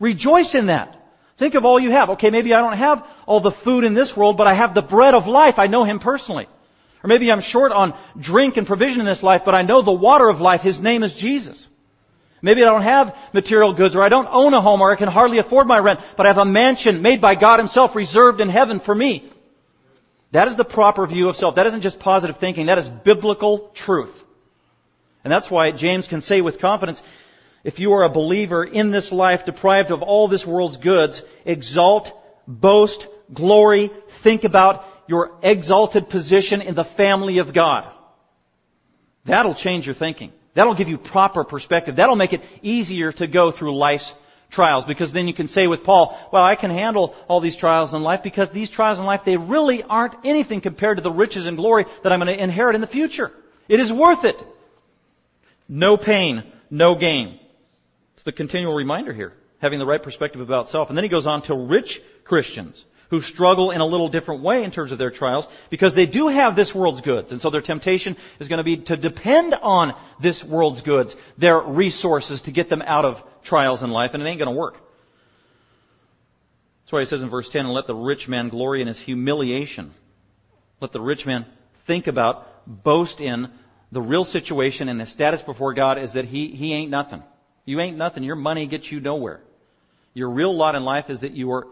Rejoice 0.00 0.54
in 0.54 0.66
that. 0.66 0.96
Think 1.38 1.54
of 1.54 1.64
all 1.64 1.80
you 1.80 1.90
have. 1.90 2.10
Okay, 2.10 2.30
maybe 2.30 2.54
I 2.54 2.60
don't 2.60 2.78
have 2.78 3.04
all 3.26 3.40
the 3.40 3.50
food 3.50 3.84
in 3.84 3.94
this 3.94 4.16
world, 4.16 4.36
but 4.36 4.46
I 4.46 4.54
have 4.54 4.74
the 4.74 4.82
bread 4.82 5.14
of 5.14 5.26
life. 5.26 5.54
I 5.58 5.66
know 5.66 5.84
Him 5.84 5.98
personally. 5.98 6.46
Or 7.02 7.08
maybe 7.08 7.30
I'm 7.30 7.42
short 7.42 7.72
on 7.72 7.98
drink 8.18 8.56
and 8.56 8.66
provision 8.66 9.00
in 9.00 9.06
this 9.06 9.22
life, 9.22 9.42
but 9.44 9.54
I 9.54 9.62
know 9.62 9.82
the 9.82 9.92
water 9.92 10.28
of 10.28 10.40
life. 10.40 10.62
His 10.62 10.80
name 10.80 11.02
is 11.02 11.14
Jesus. 11.14 11.66
Maybe 12.44 12.62
I 12.62 12.66
don't 12.66 12.82
have 12.82 13.16
material 13.32 13.72
goods, 13.72 13.96
or 13.96 14.02
I 14.02 14.10
don't 14.10 14.28
own 14.30 14.52
a 14.52 14.60
home, 14.60 14.82
or 14.82 14.92
I 14.92 14.96
can 14.96 15.08
hardly 15.08 15.38
afford 15.38 15.66
my 15.66 15.78
rent, 15.78 16.00
but 16.14 16.26
I 16.26 16.28
have 16.28 16.36
a 16.36 16.44
mansion 16.44 17.00
made 17.00 17.22
by 17.22 17.36
God 17.36 17.58
Himself 17.58 17.96
reserved 17.96 18.38
in 18.42 18.50
heaven 18.50 18.80
for 18.80 18.94
me. 18.94 19.32
That 20.30 20.48
is 20.48 20.54
the 20.54 20.64
proper 20.64 21.06
view 21.06 21.30
of 21.30 21.36
self. 21.36 21.54
That 21.54 21.66
isn't 21.68 21.80
just 21.80 21.98
positive 21.98 22.36
thinking. 22.36 22.66
That 22.66 22.76
is 22.76 22.86
biblical 22.86 23.70
truth. 23.74 24.14
And 25.24 25.32
that's 25.32 25.50
why 25.50 25.72
James 25.72 26.06
can 26.06 26.20
say 26.20 26.42
with 26.42 26.60
confidence, 26.60 27.00
if 27.64 27.78
you 27.78 27.94
are 27.94 28.04
a 28.04 28.10
believer 28.10 28.62
in 28.62 28.90
this 28.90 29.10
life 29.10 29.46
deprived 29.46 29.90
of 29.90 30.02
all 30.02 30.28
this 30.28 30.44
world's 30.44 30.76
goods, 30.76 31.22
exalt, 31.46 32.12
boast, 32.46 33.06
glory, 33.32 33.90
think 34.22 34.44
about 34.44 34.84
your 35.08 35.38
exalted 35.42 36.10
position 36.10 36.60
in 36.60 36.74
the 36.74 36.84
family 36.84 37.38
of 37.38 37.54
God. 37.54 37.90
That'll 39.24 39.54
change 39.54 39.86
your 39.86 39.94
thinking. 39.94 40.30
That'll 40.54 40.74
give 40.74 40.88
you 40.88 40.98
proper 40.98 41.44
perspective. 41.44 41.96
That'll 41.96 42.16
make 42.16 42.32
it 42.32 42.42
easier 42.62 43.12
to 43.12 43.26
go 43.26 43.50
through 43.50 43.76
life's 43.76 44.12
trials 44.50 44.84
because 44.84 45.12
then 45.12 45.26
you 45.26 45.34
can 45.34 45.48
say 45.48 45.66
with 45.66 45.82
Paul, 45.82 46.16
well, 46.32 46.44
I 46.44 46.54
can 46.54 46.70
handle 46.70 47.14
all 47.28 47.40
these 47.40 47.56
trials 47.56 47.92
in 47.92 48.02
life 48.02 48.22
because 48.22 48.50
these 48.50 48.70
trials 48.70 48.98
in 48.98 49.04
life, 49.04 49.22
they 49.26 49.36
really 49.36 49.82
aren't 49.82 50.14
anything 50.24 50.60
compared 50.60 50.98
to 50.98 51.02
the 51.02 51.10
riches 51.10 51.46
and 51.46 51.56
glory 51.56 51.86
that 52.02 52.12
I'm 52.12 52.20
going 52.20 52.34
to 52.34 52.42
inherit 52.42 52.76
in 52.76 52.80
the 52.80 52.86
future. 52.86 53.32
It 53.68 53.80
is 53.80 53.92
worth 53.92 54.24
it. 54.24 54.36
No 55.68 55.96
pain, 55.96 56.44
no 56.70 56.94
gain. 56.94 57.40
It's 58.14 58.22
the 58.22 58.32
continual 58.32 58.74
reminder 58.74 59.12
here, 59.12 59.32
having 59.60 59.78
the 59.78 59.86
right 59.86 60.02
perspective 60.02 60.40
about 60.40 60.68
self. 60.68 60.88
And 60.88 60.96
then 60.96 61.04
he 61.04 61.10
goes 61.10 61.26
on 61.26 61.42
to 61.42 61.56
rich 61.56 62.00
Christians 62.24 62.84
who 63.14 63.20
struggle 63.20 63.70
in 63.70 63.80
a 63.80 63.86
little 63.86 64.08
different 64.08 64.42
way 64.42 64.64
in 64.64 64.72
terms 64.72 64.90
of 64.90 64.98
their 64.98 65.10
trials 65.10 65.46
because 65.70 65.94
they 65.94 66.06
do 66.06 66.26
have 66.26 66.56
this 66.56 66.74
world's 66.74 67.00
goods. 67.00 67.30
And 67.30 67.40
so 67.40 67.48
their 67.50 67.60
temptation 67.60 68.16
is 68.40 68.48
going 68.48 68.58
to 68.58 68.64
be 68.64 68.78
to 68.84 68.96
depend 68.96 69.54
on 69.54 69.94
this 70.20 70.42
world's 70.42 70.80
goods, 70.80 71.14
their 71.38 71.60
resources 71.60 72.42
to 72.42 72.52
get 72.52 72.68
them 72.68 72.82
out 72.82 73.04
of 73.04 73.22
trials 73.44 73.82
in 73.82 73.90
life, 73.90 74.10
and 74.14 74.22
it 74.22 74.26
ain't 74.26 74.38
going 74.38 74.52
to 74.52 74.58
work. 74.58 74.74
That's 76.82 76.92
why 76.92 77.00
he 77.00 77.06
says 77.06 77.22
in 77.22 77.30
verse 77.30 77.48
10, 77.48 77.66
and 77.66 77.74
let 77.74 77.86
the 77.86 77.94
rich 77.94 78.26
man 78.26 78.48
glory 78.48 78.82
in 78.82 78.88
his 78.88 79.00
humiliation. 79.00 79.94
Let 80.80 80.92
the 80.92 81.00
rich 81.00 81.24
man 81.24 81.46
think 81.86 82.08
about, 82.08 82.46
boast 82.66 83.20
in 83.20 83.48
the 83.92 84.02
real 84.02 84.24
situation 84.24 84.88
and 84.88 84.98
his 84.98 85.12
status 85.12 85.40
before 85.40 85.72
God 85.72 85.98
is 85.98 86.14
that 86.14 86.24
he, 86.24 86.48
he 86.48 86.74
ain't 86.74 86.90
nothing. 86.90 87.22
You 87.64 87.80
ain't 87.80 87.96
nothing. 87.96 88.24
Your 88.24 88.36
money 88.36 88.66
gets 88.66 88.90
you 88.90 88.98
nowhere. 88.98 89.40
Your 90.14 90.30
real 90.30 90.54
lot 90.54 90.74
in 90.74 90.84
life 90.84 91.10
is 91.10 91.20
that 91.20 91.32
you 91.32 91.52
are 91.52 91.68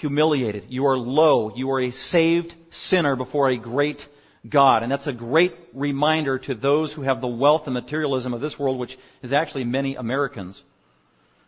humiliated. 0.00 0.66
You 0.68 0.86
are 0.86 0.98
low. 0.98 1.54
You 1.54 1.70
are 1.70 1.80
a 1.80 1.90
saved 1.92 2.54
sinner 2.70 3.16
before 3.16 3.48
a 3.50 3.56
great 3.56 4.06
God. 4.48 4.82
And 4.82 4.90
that's 4.90 5.06
a 5.06 5.12
great 5.12 5.54
reminder 5.72 6.38
to 6.40 6.54
those 6.54 6.92
who 6.92 7.02
have 7.02 7.20
the 7.20 7.28
wealth 7.28 7.62
and 7.66 7.74
materialism 7.74 8.34
of 8.34 8.40
this 8.40 8.58
world, 8.58 8.78
which 8.78 8.98
is 9.22 9.32
actually 9.32 9.64
many 9.64 9.96
Americans, 9.96 10.60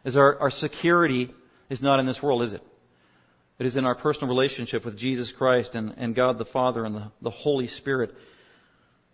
is 0.04 0.16
our, 0.16 0.38
our 0.38 0.50
security 0.50 1.35
is 1.68 1.82
not 1.82 1.98
in 1.98 2.06
this 2.06 2.22
world, 2.22 2.42
is 2.42 2.52
it? 2.52 2.62
It 3.59 3.66
is 3.66 3.76
in 3.76 3.85
our 3.85 3.94
personal 3.94 4.28
relationship 4.28 4.85
with 4.85 4.96
Jesus 4.96 5.32
Christ 5.32 5.74
and, 5.74 5.94
and 5.96 6.14
God 6.14 6.38
the 6.38 6.44
Father 6.44 6.85
and 6.85 6.94
the, 6.94 7.12
the 7.22 7.30
Holy 7.30 7.66
Spirit. 7.66 8.11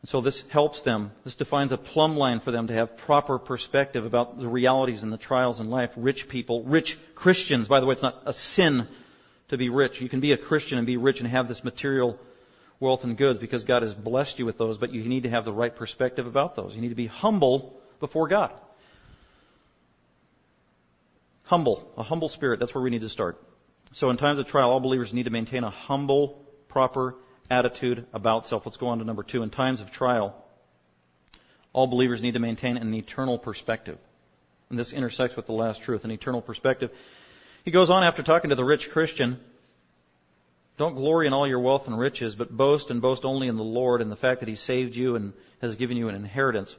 And 0.02 0.08
so 0.08 0.20
this 0.20 0.42
helps 0.50 0.82
them. 0.82 1.12
This 1.24 1.36
defines 1.36 1.72
a 1.72 1.78
plumb 1.78 2.16
line 2.16 2.40
for 2.40 2.50
them 2.50 2.66
to 2.66 2.74
have 2.74 2.96
proper 2.98 3.38
perspective 3.38 4.04
about 4.04 4.38
the 4.38 4.48
realities 4.48 5.02
and 5.02 5.12
the 5.12 5.16
trials 5.16 5.60
in 5.60 5.70
life. 5.70 5.90
Rich 5.96 6.28
people, 6.28 6.64
rich 6.64 6.98
Christians. 7.14 7.68
By 7.68 7.80
the 7.80 7.86
way, 7.86 7.94
it's 7.94 8.02
not 8.02 8.22
a 8.26 8.32
sin 8.32 8.88
to 9.52 9.58
be 9.58 9.68
rich. 9.68 10.00
You 10.00 10.08
can 10.08 10.20
be 10.20 10.32
a 10.32 10.36
Christian 10.36 10.78
and 10.78 10.86
be 10.86 10.96
rich 10.96 11.20
and 11.20 11.28
have 11.28 11.46
this 11.46 11.62
material 11.62 12.18
wealth 12.80 13.04
and 13.04 13.16
goods 13.16 13.38
because 13.38 13.64
God 13.64 13.82
has 13.82 13.94
blessed 13.94 14.38
you 14.38 14.44
with 14.44 14.58
those, 14.58 14.76
but 14.76 14.92
you 14.92 15.04
need 15.04 15.22
to 15.22 15.30
have 15.30 15.44
the 15.44 15.52
right 15.52 15.74
perspective 15.74 16.26
about 16.26 16.56
those. 16.56 16.74
You 16.74 16.80
need 16.80 16.88
to 16.88 16.94
be 16.94 17.06
humble 17.06 17.80
before 18.00 18.28
God. 18.28 18.52
Humble. 21.44 21.92
A 21.96 22.02
humble 22.02 22.28
spirit. 22.28 22.60
That's 22.60 22.74
where 22.74 22.82
we 22.82 22.90
need 22.90 23.02
to 23.02 23.08
start. 23.08 23.38
So 23.92 24.10
in 24.10 24.16
times 24.16 24.38
of 24.38 24.46
trial, 24.46 24.70
all 24.70 24.80
believers 24.80 25.12
need 25.12 25.24
to 25.24 25.30
maintain 25.30 25.64
a 25.64 25.70
humble, 25.70 26.42
proper 26.68 27.14
attitude 27.50 28.06
about 28.14 28.46
self. 28.46 28.64
Let's 28.64 28.78
go 28.78 28.88
on 28.88 28.98
to 28.98 29.04
number 29.04 29.22
two. 29.22 29.42
In 29.42 29.50
times 29.50 29.80
of 29.82 29.90
trial, 29.90 30.34
all 31.74 31.86
believers 31.86 32.22
need 32.22 32.34
to 32.34 32.40
maintain 32.40 32.78
an 32.78 32.94
eternal 32.94 33.38
perspective. 33.38 33.98
And 34.70 34.78
this 34.78 34.94
intersects 34.94 35.36
with 35.36 35.44
the 35.44 35.52
last 35.52 35.82
truth, 35.82 36.04
an 36.04 36.10
eternal 36.10 36.40
perspective. 36.40 36.90
He 37.64 37.70
goes 37.70 37.90
on 37.90 38.02
after 38.02 38.22
talking 38.22 38.50
to 38.50 38.56
the 38.56 38.64
rich 38.64 38.90
Christian. 38.92 39.38
Don't 40.78 40.96
glory 40.96 41.26
in 41.26 41.32
all 41.32 41.46
your 41.46 41.60
wealth 41.60 41.86
and 41.86 41.96
riches, 41.98 42.34
but 42.34 42.50
boast 42.50 42.90
and 42.90 43.00
boast 43.00 43.24
only 43.24 43.46
in 43.46 43.56
the 43.56 43.62
Lord 43.62 44.00
and 44.00 44.10
the 44.10 44.16
fact 44.16 44.40
that 44.40 44.48
He 44.48 44.56
saved 44.56 44.96
you 44.96 45.16
and 45.16 45.32
has 45.60 45.76
given 45.76 45.96
you 45.96 46.08
an 46.08 46.14
inheritance. 46.14 46.74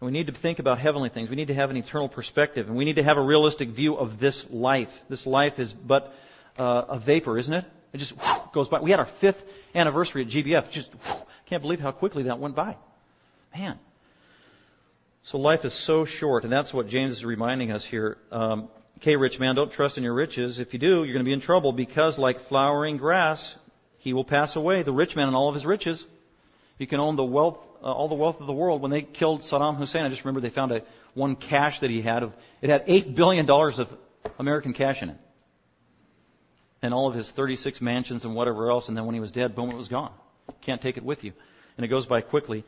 And 0.00 0.06
we 0.06 0.12
need 0.12 0.28
to 0.28 0.32
think 0.32 0.58
about 0.58 0.78
heavenly 0.78 1.08
things. 1.08 1.28
We 1.28 1.36
need 1.36 1.48
to 1.48 1.54
have 1.54 1.70
an 1.70 1.76
eternal 1.76 2.08
perspective. 2.08 2.68
And 2.68 2.76
we 2.76 2.84
need 2.84 2.96
to 2.96 3.02
have 3.02 3.16
a 3.16 3.22
realistic 3.22 3.70
view 3.70 3.96
of 3.96 4.18
this 4.18 4.44
life. 4.50 4.88
This 5.08 5.26
life 5.26 5.58
is 5.58 5.72
but 5.72 6.12
uh, 6.58 6.84
a 6.88 6.98
vapor, 6.98 7.38
isn't 7.38 7.52
it? 7.52 7.64
It 7.92 7.98
just 7.98 8.12
whew, 8.12 8.36
goes 8.54 8.68
by. 8.68 8.80
We 8.80 8.90
had 8.90 9.00
our 9.00 9.08
fifth 9.20 9.42
anniversary 9.74 10.22
at 10.22 10.28
GBF. 10.28 10.70
Just 10.70 10.90
whew, 10.92 11.16
can't 11.46 11.62
believe 11.62 11.80
how 11.80 11.92
quickly 11.92 12.24
that 12.24 12.38
went 12.38 12.54
by. 12.54 12.76
Man. 13.54 13.78
So 15.24 15.38
life 15.38 15.64
is 15.64 15.74
so 15.86 16.04
short, 16.04 16.44
and 16.44 16.52
that's 16.52 16.72
what 16.72 16.88
James 16.88 17.12
is 17.18 17.24
reminding 17.24 17.72
us 17.72 17.84
here. 17.84 18.16
Um, 18.30 18.68
okay, 18.98 19.16
rich 19.16 19.38
man, 19.38 19.54
don't 19.54 19.72
trust 19.72 19.98
in 19.98 20.04
your 20.04 20.14
riches. 20.14 20.58
If 20.58 20.72
you 20.72 20.78
do, 20.78 21.04
you're 21.04 21.12
going 21.12 21.18
to 21.18 21.24
be 21.24 21.32
in 21.32 21.40
trouble 21.40 21.72
because, 21.72 22.18
like 22.18 22.48
flowering 22.48 22.96
grass, 22.96 23.54
he 23.98 24.12
will 24.12 24.24
pass 24.24 24.56
away. 24.56 24.82
The 24.82 24.92
rich 24.92 25.16
man 25.16 25.28
and 25.28 25.36
all 25.36 25.48
of 25.48 25.54
his 25.54 25.66
riches. 25.66 26.04
You 26.78 26.86
can 26.86 27.00
own 27.00 27.16
the 27.16 27.24
wealth, 27.24 27.58
uh, 27.82 27.92
all 27.92 28.08
the 28.08 28.14
wealth 28.14 28.40
of 28.40 28.46
the 28.46 28.52
world. 28.52 28.82
When 28.82 28.90
they 28.90 29.02
killed 29.02 29.42
Saddam 29.42 29.76
Hussein, 29.76 30.04
I 30.04 30.08
just 30.08 30.24
remember 30.24 30.40
they 30.40 30.50
found 30.50 30.72
a 30.72 30.82
one 31.14 31.36
cache 31.36 31.80
that 31.80 31.90
he 31.90 32.02
had 32.02 32.22
of. 32.22 32.32
It 32.60 32.70
had 32.70 32.84
eight 32.86 33.14
billion 33.16 33.46
dollars 33.46 33.78
of 33.78 33.88
American 34.38 34.72
cash 34.74 35.02
in 35.02 35.10
it 35.10 35.16
and 36.82 36.94
all 36.94 37.08
of 37.08 37.14
his 37.14 37.30
36 37.30 37.80
mansions 37.80 38.24
and 38.24 38.34
whatever 38.34 38.70
else, 38.70 38.88
and 38.88 38.96
then 38.96 39.06
when 39.06 39.14
he 39.14 39.20
was 39.20 39.32
dead, 39.32 39.54
boom, 39.54 39.70
it 39.70 39.76
was 39.76 39.88
gone. 39.88 40.12
Can't 40.62 40.80
take 40.80 40.96
it 40.96 41.04
with 41.04 41.24
you. 41.24 41.32
And 41.76 41.84
it 41.84 41.88
goes 41.88 42.06
by 42.06 42.20
quickly. 42.20 42.64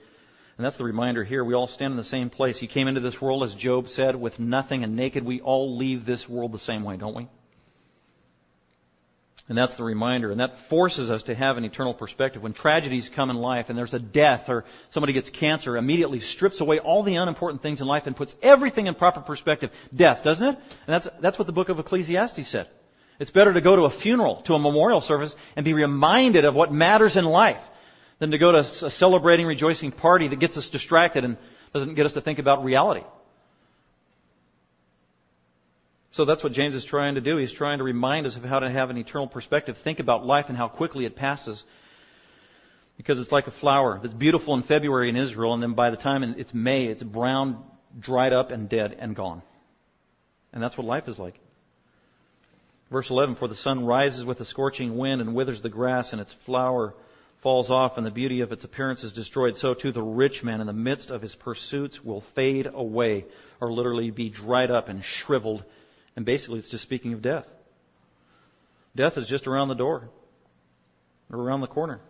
And 0.59 0.64
that's 0.64 0.77
the 0.77 0.85
reminder 0.85 1.23
here. 1.23 1.44
We 1.44 1.55
all 1.55 1.68
stand 1.68 1.92
in 1.92 1.97
the 1.97 2.05
same 2.05 2.31
place. 2.31 2.59
He 2.59 2.66
came 2.66 2.88
into 2.88 3.01
this 3.01 3.21
world, 3.21 3.44
as 3.44 3.55
Job 3.55 3.88
said, 3.88 4.16
with 4.16 4.40
nothing 4.40 4.83
and 4.83 4.97
naked. 4.97 5.25
We 5.25 5.40
all 5.40 5.77
leave 5.77 6.05
this 6.05 6.29
world 6.29 6.51
the 6.51 6.59
same 6.59 6.83
way, 6.83 6.97
don't 6.97 7.14
we? 7.14 7.29
And 9.49 9.57
that's 9.57 9.77
the 9.77 9.85
reminder. 9.85 10.33
And 10.33 10.40
that 10.40 10.68
forces 10.68 11.11
us 11.11 11.23
to 11.25 11.35
have 11.35 11.59
an 11.59 11.64
eternal 11.64 11.94
perspective. 11.94 12.42
When 12.42 12.55
tragedies 12.55 13.09
come 13.14 13.31
in 13.31 13.37
life 13.37 13.66
and 13.68 13.79
there's 13.79 13.94
a 13.94 14.01
death 14.01 14.49
or 14.49 14.64
somebody 14.90 15.12
gets 15.12 15.31
cancer, 15.31 15.77
immediately 15.77 16.18
strips 16.18 16.61
away 16.61 16.81
all 16.81 17.05
the 17.05 17.14
unimportant 17.14 17.62
things 17.62 17.81
in 17.81 17.87
life 17.87 18.03
and 18.07 18.16
puts 18.16 18.35
everything 18.42 18.88
in 18.88 18.97
proper 18.97 19.21
perspective. 19.21 19.71
Death, 19.94 20.25
doesn't 20.25 20.44
it? 20.44 20.57
And 20.57 20.62
that's, 20.88 21.09
that's 21.23 21.38
what 21.38 21.47
the 21.47 21.53
book 21.53 21.68
of 21.68 21.79
Ecclesiastes 21.79 22.51
said. 22.51 22.68
It's 23.21 23.31
better 23.31 23.53
to 23.53 23.61
go 23.61 23.77
to 23.77 23.83
a 23.83 24.01
funeral, 24.01 24.42
to 24.42 24.55
a 24.55 24.59
memorial 24.59 25.01
service, 25.01 25.35
and 25.55 25.64
be 25.64 25.73
reminded 25.73 26.44
of 26.44 26.57
what 26.57 26.73
matters 26.73 27.16
in 27.16 27.25
life 27.25 27.61
than 28.18 28.31
to 28.33 28.38
go 28.38 28.52
to 28.52 28.59
a 28.59 28.90
celebrating, 28.90 29.46
rejoicing 29.46 29.92
party 29.92 30.28
that 30.28 30.40
gets 30.40 30.57
us 30.57 30.68
distracted 30.68 31.24
and 31.24 31.37
doesn't 31.72 31.94
get 31.94 32.07
us 32.07 32.14
to 32.14 32.20
think 32.20 32.38
about 32.38 32.64
reality. 32.64 33.04
So 36.12 36.24
that's 36.24 36.42
what 36.42 36.52
James 36.52 36.74
is 36.74 36.85
trying 36.85 37.14
to 37.14 37.20
do. 37.20 37.37
He's 37.37 37.52
trying 37.52 37.78
to 37.78 37.85
remind 37.85 38.26
us 38.26 38.37
of 38.37 38.42
how 38.42 38.59
to 38.59 38.70
have 38.70 38.90
an 38.90 38.96
eternal 38.96 39.28
perspective, 39.28 39.76
think 39.85 40.00
about 40.00 40.26
life 40.26 40.46
and 40.48 40.57
how 40.57 40.66
quickly 40.66 41.04
it 41.04 41.14
passes. 41.14 41.62
Because 42.96 43.20
it's 43.20 43.31
like 43.31 43.46
a 43.46 43.52
flower 43.52 44.00
that's 44.02 44.14
beautiful 44.14 44.54
in 44.54 44.64
February 44.64 45.09
in 45.09 45.14
Israel, 45.14 45.54
and 45.54 45.62
then 45.62 45.74
by 45.74 45.90
the 45.90 45.96
time 45.96 46.24
it's 46.37 46.52
May, 46.52 46.87
it's 46.87 47.04
brown, 47.04 47.62
dried 48.00 48.33
up, 48.33 48.50
and 48.50 48.68
dead 48.68 48.96
and 48.98 49.14
gone. 49.14 49.42
And 50.52 50.61
that's 50.61 50.76
what 50.76 50.85
life 50.85 51.07
is 51.07 51.16
like. 51.16 51.38
Verse 52.90 53.09
11, 53.09 53.37
For 53.37 53.46
the 53.46 53.54
sun 53.54 53.85
rises 53.85 54.24
with 54.24 54.40
a 54.40 54.44
scorching 54.44 54.96
wind 54.96 55.20
and 55.20 55.37
withers 55.37 55.62
the 55.62 55.68
grass, 55.68 56.11
and 56.11 56.20
its 56.20 56.35
flower 56.44 56.94
falls 57.42 57.70
off, 57.70 57.96
and 57.96 58.07
the 58.07 58.11
beauty 58.11 58.40
of 58.40 58.53
its 58.53 58.64
appearance 58.64 59.05
is 59.05 59.12
destroyed. 59.12 59.57
So 59.57 59.74
too 59.74 59.92
the 59.92 60.03
rich 60.03 60.42
man 60.42 60.61
in 60.61 60.66
the 60.66 60.72
midst 60.72 61.11
of 61.11 61.22
his 61.22 61.35
pursuits 61.35 62.03
will 62.03 62.22
fade 62.35 62.68
away, 62.72 63.24
or 63.61 63.72
literally 63.72 64.11
be 64.11 64.31
dried 64.31 64.70
up 64.70 64.88
and 64.88 65.05
shriveled 65.05 65.64
and 66.18 66.27
basically, 66.27 66.59
it's 66.59 66.68
just 66.68 66.83
speaking 66.83 67.12
of 67.12 67.22
death. 67.22 67.44
Death 68.96 69.16
is 69.18 69.29
just 69.29 69.46
around 69.46 69.68
the 69.68 69.77
door, 69.77 70.09
or 71.33 71.38
around 71.38 71.61
the 71.61 71.68
corner. 71.68 72.01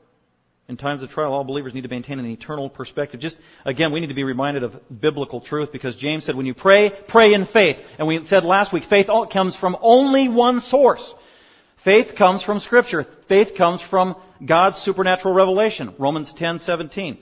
In 0.67 0.79
times 0.79 1.03
of 1.03 1.11
trial, 1.11 1.35
all 1.35 1.45
believers 1.45 1.75
need 1.75 1.83
to 1.83 1.91
maintain 1.91 2.19
an 2.19 2.25
eternal 2.25 2.71
perspective. 2.71 3.21
Just, 3.21 3.37
again, 3.67 3.93
we 3.93 4.01
need 4.01 4.07
to 4.07 4.15
be 4.15 4.25
reminded 4.25 4.63
of 4.63 4.73
biblical 4.99 5.43
truth 5.43 5.73
because 5.73 5.95
James 5.95 6.25
said 6.25 6.37
when 6.37 6.47
you 6.47 6.55
pray, 6.55 6.91
pray 7.09 7.35
in 7.35 7.45
faith. 7.45 7.77
And 7.99 8.09
we 8.09 8.25
said 8.25 8.45
last 8.45 8.73
week, 8.73 8.85
faith 8.85 9.09
comes 9.31 9.55
from 9.55 9.77
only 9.83 10.31
one 10.31 10.63
source. 10.63 11.07
Faith 11.85 12.17
comes 12.17 12.43
from 12.43 12.61
Scripture. 12.61 13.07
Faith 13.29 13.57
comes 13.57 13.81
from 13.83 14.17
God's 14.45 14.79
supernatural 14.79 15.35
revelation. 15.35 15.95
Romans 15.99 16.33
10:17. 16.33 17.19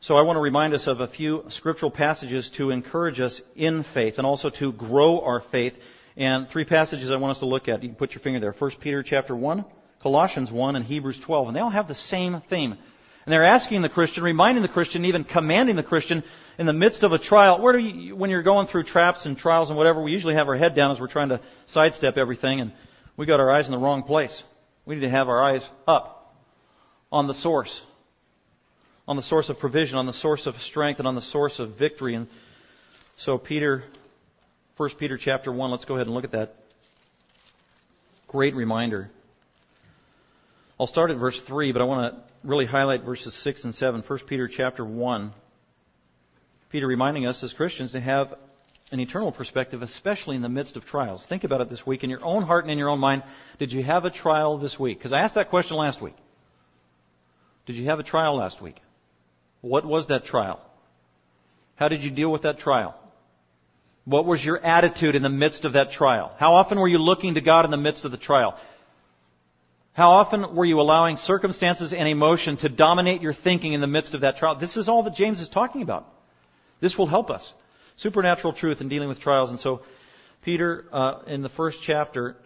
So 0.00 0.14
I 0.14 0.22
want 0.22 0.36
to 0.36 0.40
remind 0.40 0.72
us 0.72 0.86
of 0.86 1.00
a 1.00 1.08
few 1.08 1.44
scriptural 1.48 1.90
passages 1.90 2.50
to 2.58 2.70
encourage 2.70 3.18
us 3.18 3.40
in 3.56 3.82
faith 3.82 4.18
and 4.18 4.26
also 4.26 4.50
to 4.50 4.72
grow 4.72 5.20
our 5.20 5.40
faith. 5.40 5.74
And 6.16 6.48
three 6.48 6.64
passages 6.64 7.10
I 7.10 7.16
want 7.16 7.32
us 7.32 7.38
to 7.40 7.46
look 7.46 7.66
at. 7.66 7.82
You 7.82 7.88
can 7.88 7.96
put 7.96 8.12
your 8.12 8.20
finger 8.20 8.38
there. 8.38 8.54
1 8.56 8.70
Peter 8.80 9.02
chapter 9.02 9.34
1, 9.34 9.64
Colossians 10.02 10.52
1, 10.52 10.76
and 10.76 10.84
Hebrews 10.84 11.18
12. 11.18 11.48
And 11.48 11.56
they 11.56 11.60
all 11.60 11.70
have 11.70 11.88
the 11.88 11.94
same 11.94 12.40
theme. 12.48 12.76
And 13.26 13.32
they're 13.32 13.44
asking 13.44 13.82
the 13.82 13.88
Christian, 13.88 14.22
reminding 14.22 14.62
the 14.62 14.68
Christian, 14.68 15.04
even 15.04 15.24
commanding 15.24 15.76
the 15.76 15.82
Christian 15.82 16.22
in 16.58 16.66
the 16.66 16.72
midst 16.72 17.02
of 17.02 17.12
a 17.12 17.18
trial. 17.18 17.60
Where 17.60 17.72
do 17.72 17.80
you, 17.80 18.16
when 18.16 18.30
you're 18.30 18.42
going 18.42 18.68
through 18.68 18.84
traps 18.84 19.26
and 19.26 19.36
trials 19.36 19.68
and 19.68 19.76
whatever, 19.76 20.00
we 20.00 20.12
usually 20.12 20.36
have 20.36 20.48
our 20.48 20.56
head 20.56 20.74
down 20.74 20.92
as 20.92 21.00
we're 21.00 21.08
trying 21.08 21.30
to 21.30 21.40
sidestep 21.66 22.16
everything 22.16 22.60
and 22.60 22.72
we 23.16 23.26
got 23.26 23.40
our 23.40 23.50
eyes 23.50 23.66
in 23.66 23.72
the 23.72 23.78
wrong 23.78 24.04
place. 24.04 24.42
We 24.86 24.94
need 24.94 25.00
to 25.02 25.10
have 25.10 25.28
our 25.28 25.42
eyes 25.42 25.68
up 25.86 26.34
on 27.10 27.26
the 27.26 27.34
source 27.34 27.82
on 29.08 29.16
the 29.16 29.22
source 29.22 29.48
of 29.48 29.58
provision, 29.58 29.98
on 29.98 30.06
the 30.06 30.12
source 30.12 30.46
of 30.46 30.56
strength, 30.56 30.98
and 30.98 31.06
on 31.06 31.14
the 31.14 31.22
source 31.22 31.58
of 31.58 31.78
victory. 31.78 32.14
And 32.14 32.26
so 33.18 33.38
Peter, 33.38 33.84
1 34.76 34.90
Peter 34.98 35.16
chapter 35.16 35.52
1, 35.52 35.70
let's 35.70 35.84
go 35.84 35.94
ahead 35.94 36.06
and 36.06 36.14
look 36.14 36.24
at 36.24 36.32
that. 36.32 36.56
Great 38.26 38.54
reminder. 38.54 39.10
I'll 40.78 40.88
start 40.88 41.10
at 41.10 41.18
verse 41.18 41.40
3, 41.46 41.72
but 41.72 41.80
I 41.80 41.84
want 41.84 42.14
to 42.14 42.22
really 42.46 42.66
highlight 42.66 43.02
verses 43.02 43.34
6 43.42 43.64
and 43.64 43.74
7. 43.74 44.02
1 44.06 44.18
Peter 44.26 44.48
chapter 44.48 44.84
1. 44.84 45.32
Peter 46.70 46.86
reminding 46.86 47.26
us 47.26 47.42
as 47.42 47.52
Christians 47.52 47.92
to 47.92 48.00
have 48.00 48.34
an 48.92 49.00
eternal 49.00 49.32
perspective, 49.32 49.82
especially 49.82 50.36
in 50.36 50.42
the 50.42 50.48
midst 50.48 50.76
of 50.76 50.84
trials. 50.84 51.26
Think 51.28 51.42
about 51.44 51.60
it 51.60 51.70
this 51.70 51.84
week 51.84 52.04
in 52.04 52.10
your 52.10 52.24
own 52.24 52.44
heart 52.44 52.64
and 52.64 52.70
in 52.70 52.78
your 52.78 52.88
own 52.88 53.00
mind. 53.00 53.24
Did 53.58 53.72
you 53.72 53.82
have 53.82 54.04
a 54.04 54.10
trial 54.10 54.58
this 54.58 54.78
week? 54.78 54.98
Because 54.98 55.12
I 55.12 55.20
asked 55.20 55.34
that 55.34 55.50
question 55.50 55.76
last 55.76 56.00
week. 56.00 56.14
Did 57.66 57.76
you 57.76 57.86
have 57.86 57.98
a 57.98 58.04
trial 58.04 58.36
last 58.36 58.62
week? 58.62 58.76
What 59.60 59.84
was 59.84 60.06
that 60.08 60.24
trial? 60.24 60.60
How 61.74 61.88
did 61.88 62.04
you 62.04 62.10
deal 62.10 62.30
with 62.30 62.42
that 62.42 62.58
trial? 62.58 62.94
What 64.04 64.24
was 64.24 64.44
your 64.44 64.64
attitude 64.64 65.16
in 65.16 65.22
the 65.22 65.28
midst 65.28 65.64
of 65.64 65.72
that 65.72 65.90
trial? 65.90 66.32
How 66.38 66.54
often 66.54 66.78
were 66.78 66.86
you 66.86 66.98
looking 66.98 67.34
to 67.34 67.40
God 67.40 67.64
in 67.64 67.72
the 67.72 67.76
midst 67.76 68.04
of 68.04 68.12
the 68.12 68.16
trial? 68.16 68.56
How 69.96 70.10
often 70.10 70.54
were 70.54 70.66
you 70.66 70.78
allowing 70.78 71.16
circumstances 71.16 71.94
and 71.94 72.06
emotion 72.06 72.58
to 72.58 72.68
dominate 72.68 73.22
your 73.22 73.32
thinking 73.32 73.72
in 73.72 73.80
the 73.80 73.86
midst 73.86 74.12
of 74.12 74.20
that 74.20 74.36
trial? 74.36 74.58
This 74.58 74.76
is 74.76 74.90
all 74.90 75.02
that 75.04 75.14
James 75.14 75.40
is 75.40 75.48
talking 75.48 75.80
about. 75.80 76.06
This 76.82 76.98
will 76.98 77.06
help 77.06 77.30
us. 77.30 77.50
Supernatural 77.96 78.52
truth 78.52 78.82
in 78.82 78.90
dealing 78.90 79.08
with 79.08 79.20
trials. 79.20 79.48
And 79.48 79.58
so, 79.58 79.80
Peter, 80.44 80.84
uh, 80.92 81.22
in 81.26 81.40
the 81.40 81.48
first 81.48 81.78
chapter, 81.82 82.36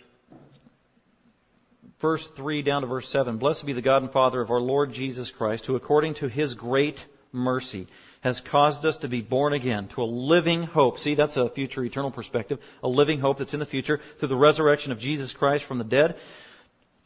verse 2.00 2.24
3 2.36 2.62
down 2.62 2.82
to 2.82 2.86
verse 2.86 3.10
7. 3.10 3.38
Blessed 3.38 3.66
be 3.66 3.72
the 3.72 3.82
God 3.82 4.04
and 4.04 4.12
Father 4.12 4.40
of 4.40 4.52
our 4.52 4.60
Lord 4.60 4.92
Jesus 4.92 5.32
Christ, 5.36 5.66
who 5.66 5.74
according 5.74 6.14
to 6.14 6.28
his 6.28 6.54
great 6.54 7.04
mercy 7.32 7.88
has 8.20 8.40
caused 8.48 8.84
us 8.84 8.98
to 8.98 9.08
be 9.08 9.22
born 9.22 9.54
again 9.54 9.88
to 9.96 10.02
a 10.02 10.04
living 10.04 10.62
hope. 10.62 10.98
See, 10.98 11.16
that's 11.16 11.36
a 11.36 11.50
future 11.50 11.82
eternal 11.82 12.12
perspective. 12.12 12.60
A 12.84 12.88
living 12.88 13.18
hope 13.18 13.38
that's 13.38 13.54
in 13.54 13.60
the 13.60 13.66
future 13.66 13.98
through 14.20 14.28
the 14.28 14.36
resurrection 14.36 14.92
of 14.92 15.00
Jesus 15.00 15.32
Christ 15.32 15.64
from 15.64 15.78
the 15.78 15.84
dead 15.84 16.14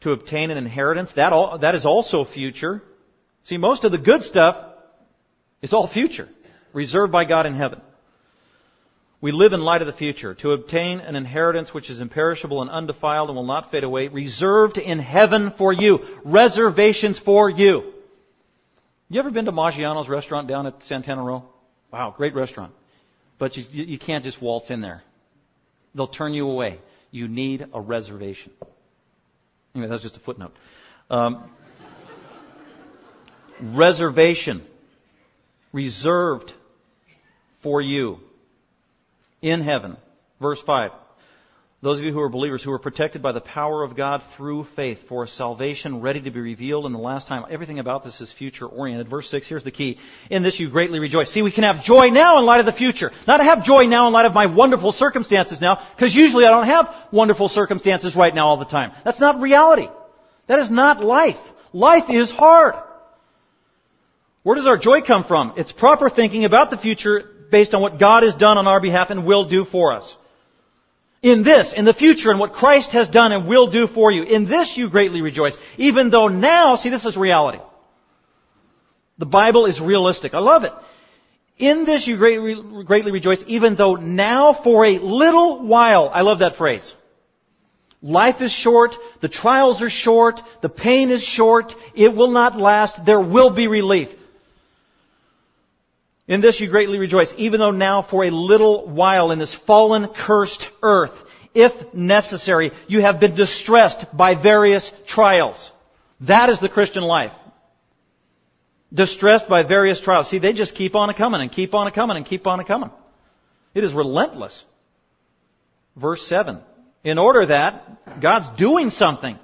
to 0.05 0.11
obtain 0.11 0.51
an 0.51 0.57
inheritance. 0.57 1.11
That, 1.15 1.33
all, 1.33 1.57
that 1.57 1.73
is 1.73 1.83
also 1.83 2.25
future. 2.25 2.83
See, 3.43 3.57
most 3.57 3.83
of 3.83 3.91
the 3.91 3.97
good 3.97 4.21
stuff 4.21 4.55
is 5.63 5.73
all 5.73 5.87
future, 5.87 6.29
reserved 6.73 7.11
by 7.11 7.25
God 7.25 7.47
in 7.47 7.55
heaven. 7.55 7.81
We 9.19 9.31
live 9.31 9.53
in 9.53 9.61
light 9.61 9.81
of 9.81 9.87
the 9.87 9.93
future 9.93 10.35
to 10.35 10.51
obtain 10.51 10.99
an 10.99 11.15
inheritance 11.15 11.73
which 11.73 11.89
is 11.89 12.01
imperishable 12.01 12.61
and 12.61 12.69
undefiled 12.69 13.29
and 13.29 13.35
will 13.35 13.47
not 13.47 13.71
fade 13.71 13.83
away, 13.83 14.07
reserved 14.07 14.77
in 14.77 14.99
heaven 14.99 15.51
for 15.57 15.73
you. 15.73 15.97
Reservations 16.23 17.17
for 17.17 17.49
you. 17.49 17.91
You 19.09 19.19
ever 19.19 19.31
been 19.31 19.45
to 19.45 19.51
Maggiano's 19.51 20.07
restaurant 20.07 20.47
down 20.47 20.67
at 20.67 20.83
Santana 20.83 21.23
Row? 21.23 21.45
Wow, 21.91 22.13
great 22.15 22.35
restaurant. 22.35 22.73
But 23.39 23.57
you, 23.57 23.63
you 23.71 23.97
can't 23.97 24.23
just 24.23 24.39
waltz 24.39 24.69
in 24.69 24.81
there. 24.81 25.01
They'll 25.95 26.05
turn 26.05 26.35
you 26.35 26.47
away. 26.47 26.79
You 27.09 27.27
need 27.27 27.65
a 27.73 27.81
reservation. 27.81 28.51
Anyway, 29.75 29.89
that's 29.89 30.03
just 30.03 30.15
a 30.15 30.21
footnote. 30.21 30.53
Um, 31.09 31.51
reservation. 33.61 34.65
Reserved 35.73 36.53
for 37.61 37.81
you 37.81 38.19
in 39.41 39.61
heaven. 39.61 39.97
Verse 40.39 40.61
5. 40.65 40.91
Those 41.85 41.99
of 41.99 42.05
you 42.05 42.13
who 42.13 42.21
are 42.21 42.29
believers 42.29 42.63
who 42.63 42.71
are 42.71 42.79
protected 42.79 43.21
by 43.21 43.31
the 43.31 43.41
power 43.41 43.83
of 43.83 43.95
God 43.95 44.23
through 44.35 44.63
faith 44.75 45.07
for 45.07 45.27
salvation 45.27 46.01
ready 46.01 46.19
to 46.19 46.31
be 46.31 46.39
revealed 46.39 46.87
in 46.87 46.93
the 46.93 46.97
last 46.97 47.27
time. 47.27 47.45
Everything 47.47 47.77
about 47.77 48.03
this 48.03 48.19
is 48.21 48.31
future 48.31 48.65
oriented. 48.65 49.07
Verse 49.07 49.29
6, 49.29 49.47
here's 49.47 49.63
the 49.63 49.69
key. 49.69 49.99
In 50.31 50.41
this 50.41 50.59
you 50.59 50.71
greatly 50.71 50.97
rejoice. 50.97 51.31
See, 51.31 51.43
we 51.43 51.51
can 51.51 51.63
have 51.63 51.83
joy 51.83 52.09
now 52.09 52.39
in 52.39 52.45
light 52.45 52.59
of 52.59 52.65
the 52.65 52.73
future. 52.73 53.11
Not 53.27 53.39
have 53.39 53.63
joy 53.63 53.83
now 53.83 54.07
in 54.07 54.13
light 54.13 54.25
of 54.25 54.33
my 54.33 54.47
wonderful 54.47 54.93
circumstances 54.93 55.61
now, 55.61 55.87
because 55.95 56.15
usually 56.15 56.45
I 56.45 56.49
don't 56.49 56.65
have 56.65 56.89
wonderful 57.11 57.49
circumstances 57.49 58.15
right 58.15 58.33
now 58.33 58.47
all 58.47 58.57
the 58.57 58.65
time. 58.65 58.91
That's 59.03 59.19
not 59.19 59.39
reality. 59.39 59.87
That 60.47 60.57
is 60.57 60.71
not 60.71 61.03
life. 61.03 61.37
Life 61.71 62.09
is 62.09 62.31
hard. 62.31 62.73
Where 64.41 64.55
does 64.55 64.65
our 64.65 64.79
joy 64.79 65.01
come 65.01 65.23
from? 65.23 65.53
It's 65.55 65.71
proper 65.71 66.09
thinking 66.09 66.45
about 66.45 66.71
the 66.71 66.79
future 66.79 67.29
based 67.51 67.75
on 67.75 67.83
what 67.83 67.99
God 67.99 68.23
has 68.23 68.33
done 68.33 68.57
on 68.57 68.65
our 68.65 68.81
behalf 68.81 69.11
and 69.11 69.23
will 69.23 69.47
do 69.47 69.65
for 69.65 69.93
us. 69.93 70.15
In 71.25 71.41
this, 71.41 71.73
in 71.73 71.85
the 71.85 71.93
future, 71.95 72.29
and 72.29 72.39
what 72.39 72.53
Christ 72.53 72.91
has 72.91 73.09
done 73.09 73.31
and 73.31 73.47
will 73.47 73.71
do 73.71 73.87
for 73.87 74.11
you. 74.11 74.21
In 74.21 74.45
this 74.45 74.77
you 74.77 74.91
greatly 74.91 75.23
rejoice. 75.23 75.57
Even 75.75 76.11
though 76.11 76.27
now, 76.27 76.75
see 76.75 76.89
this 76.89 77.03
is 77.03 77.17
reality. 77.17 77.57
The 79.17 79.25
Bible 79.25 79.65
is 79.65 79.81
realistic. 79.81 80.35
I 80.35 80.39
love 80.39 80.65
it. 80.65 80.73
In 81.57 81.83
this 81.83 82.05
you 82.05 82.17
greatly, 82.17 82.83
greatly 82.83 83.11
rejoice, 83.11 83.43
even 83.47 83.73
though 83.75 83.95
now 83.95 84.53
for 84.53 84.85
a 84.85 84.99
little 84.99 85.65
while, 85.65 86.11
I 86.13 86.21
love 86.21 86.39
that 86.39 86.57
phrase. 86.57 86.93
Life 88.03 88.39
is 88.41 88.51
short, 88.51 88.95
the 89.21 89.27
trials 89.27 89.81
are 89.81 89.89
short, 89.89 90.39
the 90.61 90.69
pain 90.69 91.09
is 91.09 91.23
short, 91.23 91.73
it 91.95 92.15
will 92.15 92.29
not 92.29 92.59
last, 92.59 93.03
there 93.03 93.19
will 93.19 93.49
be 93.49 93.67
relief. 93.67 94.09
In 96.27 96.41
this 96.41 96.59
you 96.59 96.69
greatly 96.69 96.97
rejoice, 96.97 97.33
even 97.37 97.59
though 97.59 97.71
now 97.71 98.01
for 98.01 98.25
a 98.25 98.31
little 98.31 98.87
while 98.87 99.31
in 99.31 99.39
this 99.39 99.53
fallen, 99.67 100.07
cursed 100.07 100.67
earth, 100.81 101.13
if 101.53 101.93
necessary, 101.93 102.71
you 102.87 103.01
have 103.01 103.19
been 103.19 103.35
distressed 103.35 104.05
by 104.11 104.35
various 104.35 104.91
trials. 105.07 105.71
That 106.21 106.49
is 106.49 106.59
the 106.59 106.69
Christian 106.69 107.03
life. 107.03 107.31
Distressed 108.93 109.47
by 109.47 109.63
various 109.63 110.01
trials. 110.01 110.29
See, 110.29 110.39
they 110.39 110.53
just 110.53 110.73
keep 110.75 110.95
on 110.95 111.09
a 111.09 111.13
coming 111.13 111.41
and 111.41 111.51
keep 111.51 111.73
on 111.73 111.87
a 111.87 111.91
coming 111.91 112.17
and 112.17 112.25
keep 112.25 112.47
on 112.47 112.59
a 112.59 112.65
coming. 112.65 112.89
It 113.73 113.83
is 113.83 113.93
relentless. 113.93 114.63
Verse 115.95 116.27
7. 116.27 116.59
In 117.03 117.17
order 117.17 117.45
that 117.47 118.21
God's 118.21 118.57
doing 118.57 118.89
something. 118.89 119.37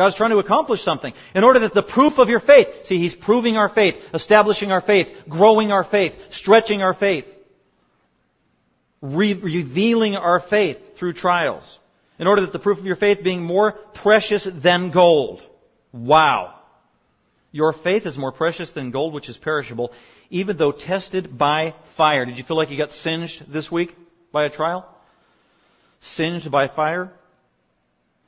God's 0.00 0.16
trying 0.16 0.30
to 0.30 0.38
accomplish 0.38 0.82
something. 0.82 1.12
In 1.34 1.44
order 1.44 1.60
that 1.60 1.74
the 1.74 1.82
proof 1.82 2.18
of 2.18 2.30
your 2.30 2.40
faith, 2.40 2.68
see, 2.84 2.96
He's 2.96 3.14
proving 3.14 3.58
our 3.58 3.68
faith, 3.68 3.96
establishing 4.14 4.72
our 4.72 4.80
faith, 4.80 5.08
growing 5.28 5.72
our 5.72 5.84
faith, 5.84 6.14
stretching 6.30 6.80
our 6.80 6.94
faith, 6.94 7.26
re- 9.02 9.34
revealing 9.34 10.16
our 10.16 10.40
faith 10.40 10.78
through 10.98 11.12
trials. 11.12 11.78
In 12.18 12.26
order 12.26 12.40
that 12.40 12.52
the 12.54 12.58
proof 12.58 12.78
of 12.78 12.86
your 12.86 12.96
faith 12.96 13.22
being 13.22 13.42
more 13.42 13.72
precious 13.72 14.48
than 14.50 14.90
gold. 14.90 15.42
Wow. 15.92 16.54
Your 17.52 17.74
faith 17.74 18.06
is 18.06 18.16
more 18.16 18.32
precious 18.32 18.70
than 18.70 18.92
gold 18.92 19.12
which 19.12 19.28
is 19.28 19.36
perishable, 19.36 19.92
even 20.30 20.56
though 20.56 20.72
tested 20.72 21.36
by 21.36 21.74
fire. 21.98 22.24
Did 22.24 22.38
you 22.38 22.44
feel 22.44 22.56
like 22.56 22.70
you 22.70 22.78
got 22.78 22.92
singed 22.92 23.52
this 23.52 23.70
week 23.70 23.94
by 24.32 24.46
a 24.46 24.50
trial? 24.50 24.88
Singed 26.00 26.50
by 26.50 26.68
fire? 26.68 27.12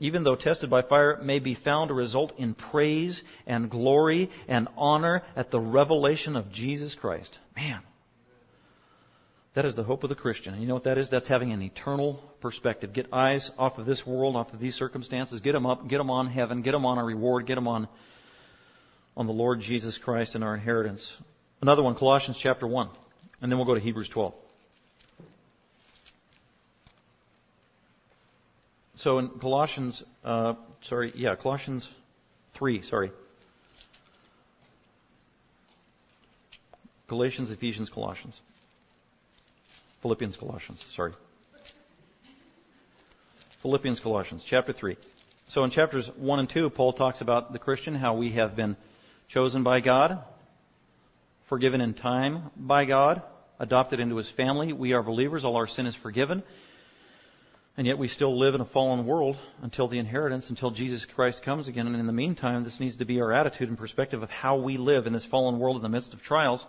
Even 0.02 0.24
though 0.24 0.34
tested 0.34 0.68
by 0.68 0.82
fire, 0.82 1.20
may 1.22 1.38
be 1.38 1.54
found 1.54 1.88
to 1.88 1.94
result 1.94 2.32
in 2.36 2.54
praise 2.54 3.22
and 3.46 3.70
glory 3.70 4.30
and 4.48 4.66
honor 4.76 5.22
at 5.36 5.52
the 5.52 5.60
revelation 5.60 6.34
of 6.34 6.50
Jesus 6.50 6.96
Christ. 6.96 7.38
Man. 7.54 7.80
That 9.54 9.64
is 9.64 9.76
the 9.76 9.84
hope 9.84 10.02
of 10.02 10.08
the 10.08 10.16
Christian. 10.16 10.54
And 10.54 10.62
you 10.62 10.66
know 10.66 10.74
what 10.74 10.84
that 10.84 10.98
is? 10.98 11.08
That's 11.08 11.28
having 11.28 11.52
an 11.52 11.62
eternal 11.62 12.20
perspective. 12.40 12.92
Get 12.92 13.12
eyes 13.12 13.48
off 13.56 13.78
of 13.78 13.86
this 13.86 14.04
world, 14.04 14.34
off 14.34 14.52
of 14.52 14.58
these 14.58 14.74
circumstances. 14.74 15.40
Get 15.40 15.52
them 15.52 15.66
up. 15.66 15.86
Get 15.86 15.98
them 15.98 16.10
on 16.10 16.26
heaven. 16.26 16.62
Get 16.62 16.72
them 16.72 16.84
on 16.84 16.98
a 16.98 17.04
reward. 17.04 17.46
Get 17.46 17.54
them 17.54 17.68
on, 17.68 17.86
on 19.16 19.28
the 19.28 19.32
Lord 19.32 19.60
Jesus 19.60 19.98
Christ 19.98 20.34
and 20.34 20.42
our 20.42 20.54
inheritance. 20.54 21.16
Another 21.60 21.82
one, 21.84 21.94
Colossians 21.94 22.40
chapter 22.42 22.66
1. 22.66 22.88
And 23.40 23.52
then 23.52 23.56
we'll 23.56 23.68
go 23.68 23.74
to 23.74 23.80
Hebrews 23.80 24.08
12. 24.08 24.34
So 28.96 29.18
in 29.18 29.28
Colossians, 29.40 30.02
uh, 30.24 30.54
sorry, 30.82 31.12
yeah, 31.16 31.34
Colossians 31.36 31.88
3, 32.54 32.82
sorry. 32.82 33.10
Galatians, 37.08 37.50
Ephesians, 37.50 37.88
Colossians. 37.88 38.38
Philippians, 40.02 40.36
Colossians, 40.36 40.84
sorry. 40.94 41.12
Philippians, 43.62 44.00
Colossians, 44.00 44.44
chapter 44.46 44.72
3. 44.72 44.96
So 45.48 45.64
in 45.64 45.70
chapters 45.70 46.10
1 46.16 46.38
and 46.38 46.48
2, 46.48 46.70
Paul 46.70 46.92
talks 46.92 47.20
about 47.20 47.52
the 47.52 47.58
Christian, 47.58 47.94
how 47.94 48.16
we 48.16 48.32
have 48.32 48.56
been 48.56 48.76
chosen 49.28 49.62
by 49.62 49.80
God, 49.80 50.22
forgiven 51.48 51.80
in 51.80 51.94
time 51.94 52.50
by 52.56 52.84
God, 52.84 53.22
adopted 53.58 54.00
into 54.00 54.16
his 54.16 54.30
family. 54.30 54.72
We 54.72 54.92
are 54.92 55.02
believers, 55.02 55.44
all 55.44 55.56
our 55.56 55.66
sin 55.66 55.86
is 55.86 55.94
forgiven. 55.94 56.42
And 57.76 57.86
yet 57.86 57.96
we 57.96 58.08
still 58.08 58.38
live 58.38 58.54
in 58.54 58.60
a 58.60 58.66
fallen 58.66 59.06
world 59.06 59.38
until 59.62 59.88
the 59.88 59.98
inheritance, 59.98 60.50
until 60.50 60.70
Jesus 60.70 61.06
Christ 61.06 61.42
comes 61.42 61.68
again. 61.68 61.86
And 61.86 61.96
in 61.96 62.06
the 62.06 62.12
meantime, 62.12 62.64
this 62.64 62.80
needs 62.80 62.98
to 62.98 63.06
be 63.06 63.20
our 63.20 63.32
attitude 63.32 63.70
and 63.70 63.78
perspective 63.78 64.22
of 64.22 64.28
how 64.28 64.58
we 64.58 64.76
live 64.76 65.06
in 65.06 65.14
this 65.14 65.24
fallen 65.24 65.58
world 65.58 65.76
in 65.76 65.82
the 65.82 65.88
midst 65.88 66.12
of 66.12 66.20
trials. 66.20 66.64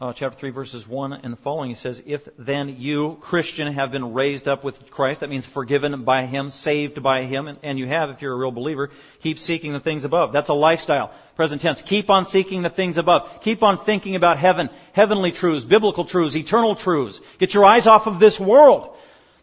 Uh, 0.00 0.12
chapter 0.12 0.38
3, 0.38 0.50
verses 0.50 0.86
1 0.86 1.12
and 1.12 1.32
the 1.32 1.36
following, 1.38 1.70
he 1.70 1.74
says, 1.74 2.00
If 2.06 2.20
then 2.38 2.76
you, 2.78 3.18
Christian, 3.20 3.74
have 3.74 3.90
been 3.90 4.14
raised 4.14 4.46
up 4.46 4.62
with 4.62 4.76
Christ, 4.92 5.22
that 5.22 5.28
means 5.28 5.44
forgiven 5.44 6.04
by 6.04 6.26
Him, 6.26 6.50
saved 6.50 7.02
by 7.02 7.24
Him, 7.24 7.48
and, 7.48 7.58
and 7.64 7.76
you 7.76 7.88
have 7.88 8.10
if 8.10 8.22
you're 8.22 8.32
a 8.32 8.38
real 8.38 8.52
believer, 8.52 8.90
keep 9.24 9.38
seeking 9.38 9.72
the 9.72 9.80
things 9.80 10.04
above. 10.04 10.32
That's 10.32 10.50
a 10.50 10.54
lifestyle. 10.54 11.12
Present 11.34 11.62
tense. 11.62 11.82
Keep 11.84 12.10
on 12.10 12.26
seeking 12.26 12.62
the 12.62 12.70
things 12.70 12.96
above. 12.96 13.42
Keep 13.42 13.64
on 13.64 13.84
thinking 13.84 14.14
about 14.14 14.38
heaven, 14.38 14.70
heavenly 14.92 15.32
truths, 15.32 15.64
biblical 15.64 16.04
truths, 16.04 16.36
eternal 16.36 16.76
truths. 16.76 17.20
Get 17.40 17.52
your 17.52 17.64
eyes 17.64 17.88
off 17.88 18.06
of 18.06 18.20
this 18.20 18.38
world. 18.38 18.94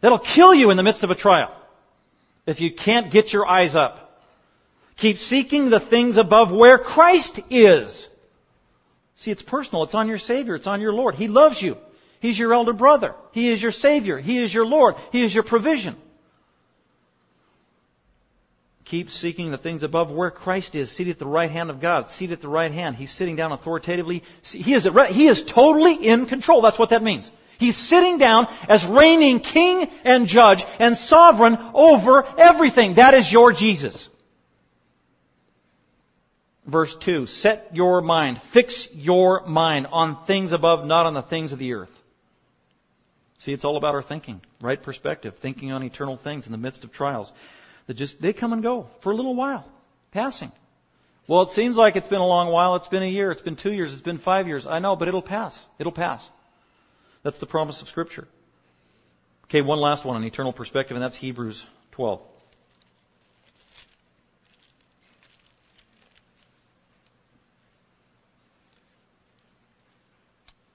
That'll 0.02 0.20
kill 0.20 0.54
you 0.54 0.72
in 0.72 0.78
the 0.78 0.84
midst 0.84 1.04
of 1.04 1.10
a 1.10 1.16
trial. 1.16 1.56
If 2.46 2.62
you 2.62 2.74
can't 2.74 3.12
get 3.12 3.34
your 3.34 3.48
eyes 3.48 3.76
up. 3.76 4.02
Keep 4.98 5.18
seeking 5.18 5.70
the 5.70 5.80
things 5.80 6.18
above 6.18 6.52
where 6.52 6.78
Christ 6.78 7.40
is. 7.50 8.08
See, 9.18 9.32
it's 9.32 9.42
personal. 9.42 9.84
It's 9.84 9.96
on 9.96 10.08
your 10.08 10.20
Savior. 10.20 10.56
It's 10.56 10.68
on 10.68 10.82
your 10.82 10.94
Lord. 10.94 11.16
He 11.16 11.28
loves 11.28 11.62
you. 11.62 11.78
He's 12.20 12.40
your 12.40 12.54
elder 12.54 12.74
brother. 12.74 13.16
He 13.32 13.52
is 13.52 13.62
your 13.62 13.72
Savior. 13.72 14.20
He 14.20 14.42
is 14.42 14.54
your 14.54 14.66
Lord. 14.66 14.96
He 15.12 15.24
is 15.24 15.34
your 15.34 15.44
provision. 15.44 15.96
Keep 18.86 19.10
seeking 19.10 19.50
the 19.50 19.58
things 19.58 19.82
above 19.82 20.12
where 20.12 20.30
Christ 20.30 20.76
is, 20.76 20.96
seated 20.96 21.14
at 21.14 21.20
the 21.20 21.26
right 21.26 21.50
hand 21.50 21.72
of 21.72 21.82
God, 21.82 22.08
seated 22.08 22.34
at 22.34 22.42
the 22.42 22.48
right 22.48 22.72
hand. 22.72 22.96
He's 22.96 23.12
sitting 23.12 23.36
down 23.36 23.52
authoritatively. 23.52 24.24
He 24.44 24.76
is, 24.76 24.88
he 25.10 25.28
is 25.28 25.44
totally 25.44 25.96
in 26.08 26.28
control. 26.28 26.62
That's 26.62 26.78
what 26.78 26.92
that 26.92 27.02
means. 27.02 27.32
He's 27.58 27.78
sitting 27.78 28.18
down 28.18 28.48
as 28.68 28.86
reigning 28.86 29.40
king 29.40 29.88
and 30.04 30.28
judge 30.28 30.64
and 30.80 30.96
sovereign 30.98 31.58
over 31.74 32.26
everything. 32.38 32.96
That 32.96 33.14
is 33.14 33.32
your 33.32 33.54
Jesus. 33.54 34.08
Verse 36.68 36.96
2, 37.02 37.28
set 37.28 37.76
your 37.76 38.02
mind, 38.02 38.42
fix 38.52 38.88
your 38.92 39.46
mind 39.46 39.88
on 39.92 40.26
things 40.26 40.52
above, 40.52 40.84
not 40.86 41.06
on 41.06 41.14
the 41.14 41.22
things 41.22 41.52
of 41.52 41.60
the 41.60 41.74
earth. 41.74 41.92
See, 43.38 43.54
it's 43.54 43.64
all 43.64 43.78
about 43.78 43.94
our 43.94 44.02
thinking, 44.02 44.42
right 44.62 44.82
perspective, 44.82 45.36
thinking 45.40 45.72
on 45.72 45.84
eternal 45.84 46.18
things 46.18 46.48
in 46.48 46.52
the 46.52 46.58
midst 46.58 46.84
of 46.84 46.92
trials 46.92 47.32
They 47.88 47.94
just, 47.94 48.20
they 48.20 48.34
come 48.34 48.52
and 48.52 48.64
go 48.64 48.88
for 49.04 49.12
a 49.12 49.16
little 49.16 49.36
while, 49.36 49.64
passing. 50.12 50.52
Well, 51.28 51.44
it 51.44 51.50
seems 51.50 51.76
like 51.76 51.96
it's 51.96 52.08
been 52.08 52.22
a 52.22 52.28
long 52.28 52.52
while. 52.52 52.76
It's 52.76 52.88
been 52.88 53.04
a 53.04 53.10
year. 53.10 53.32
It's 53.32 53.42
been 53.42 53.56
two 53.56 53.72
years. 53.72 53.94
It's 53.94 54.02
been 54.02 54.20
five 54.20 54.48
years. 54.48 54.66
I 54.68 54.80
know, 54.80 54.96
but 54.96 55.08
it'll 55.08 55.22
pass. 55.22 55.60
It'll 55.80 55.92
pass. 55.92 56.28
That's 57.26 57.40
the 57.40 57.48
promise 57.48 57.82
of 57.82 57.88
Scripture. 57.88 58.28
Okay, 59.46 59.62
one 59.62 59.80
last 59.80 60.06
one, 60.06 60.16
on 60.16 60.24
eternal 60.24 60.54
perspective, 60.54 60.96
and 60.96 61.04
that's 61.04 61.16
Hebrews 61.16 61.66
12. 61.94 62.22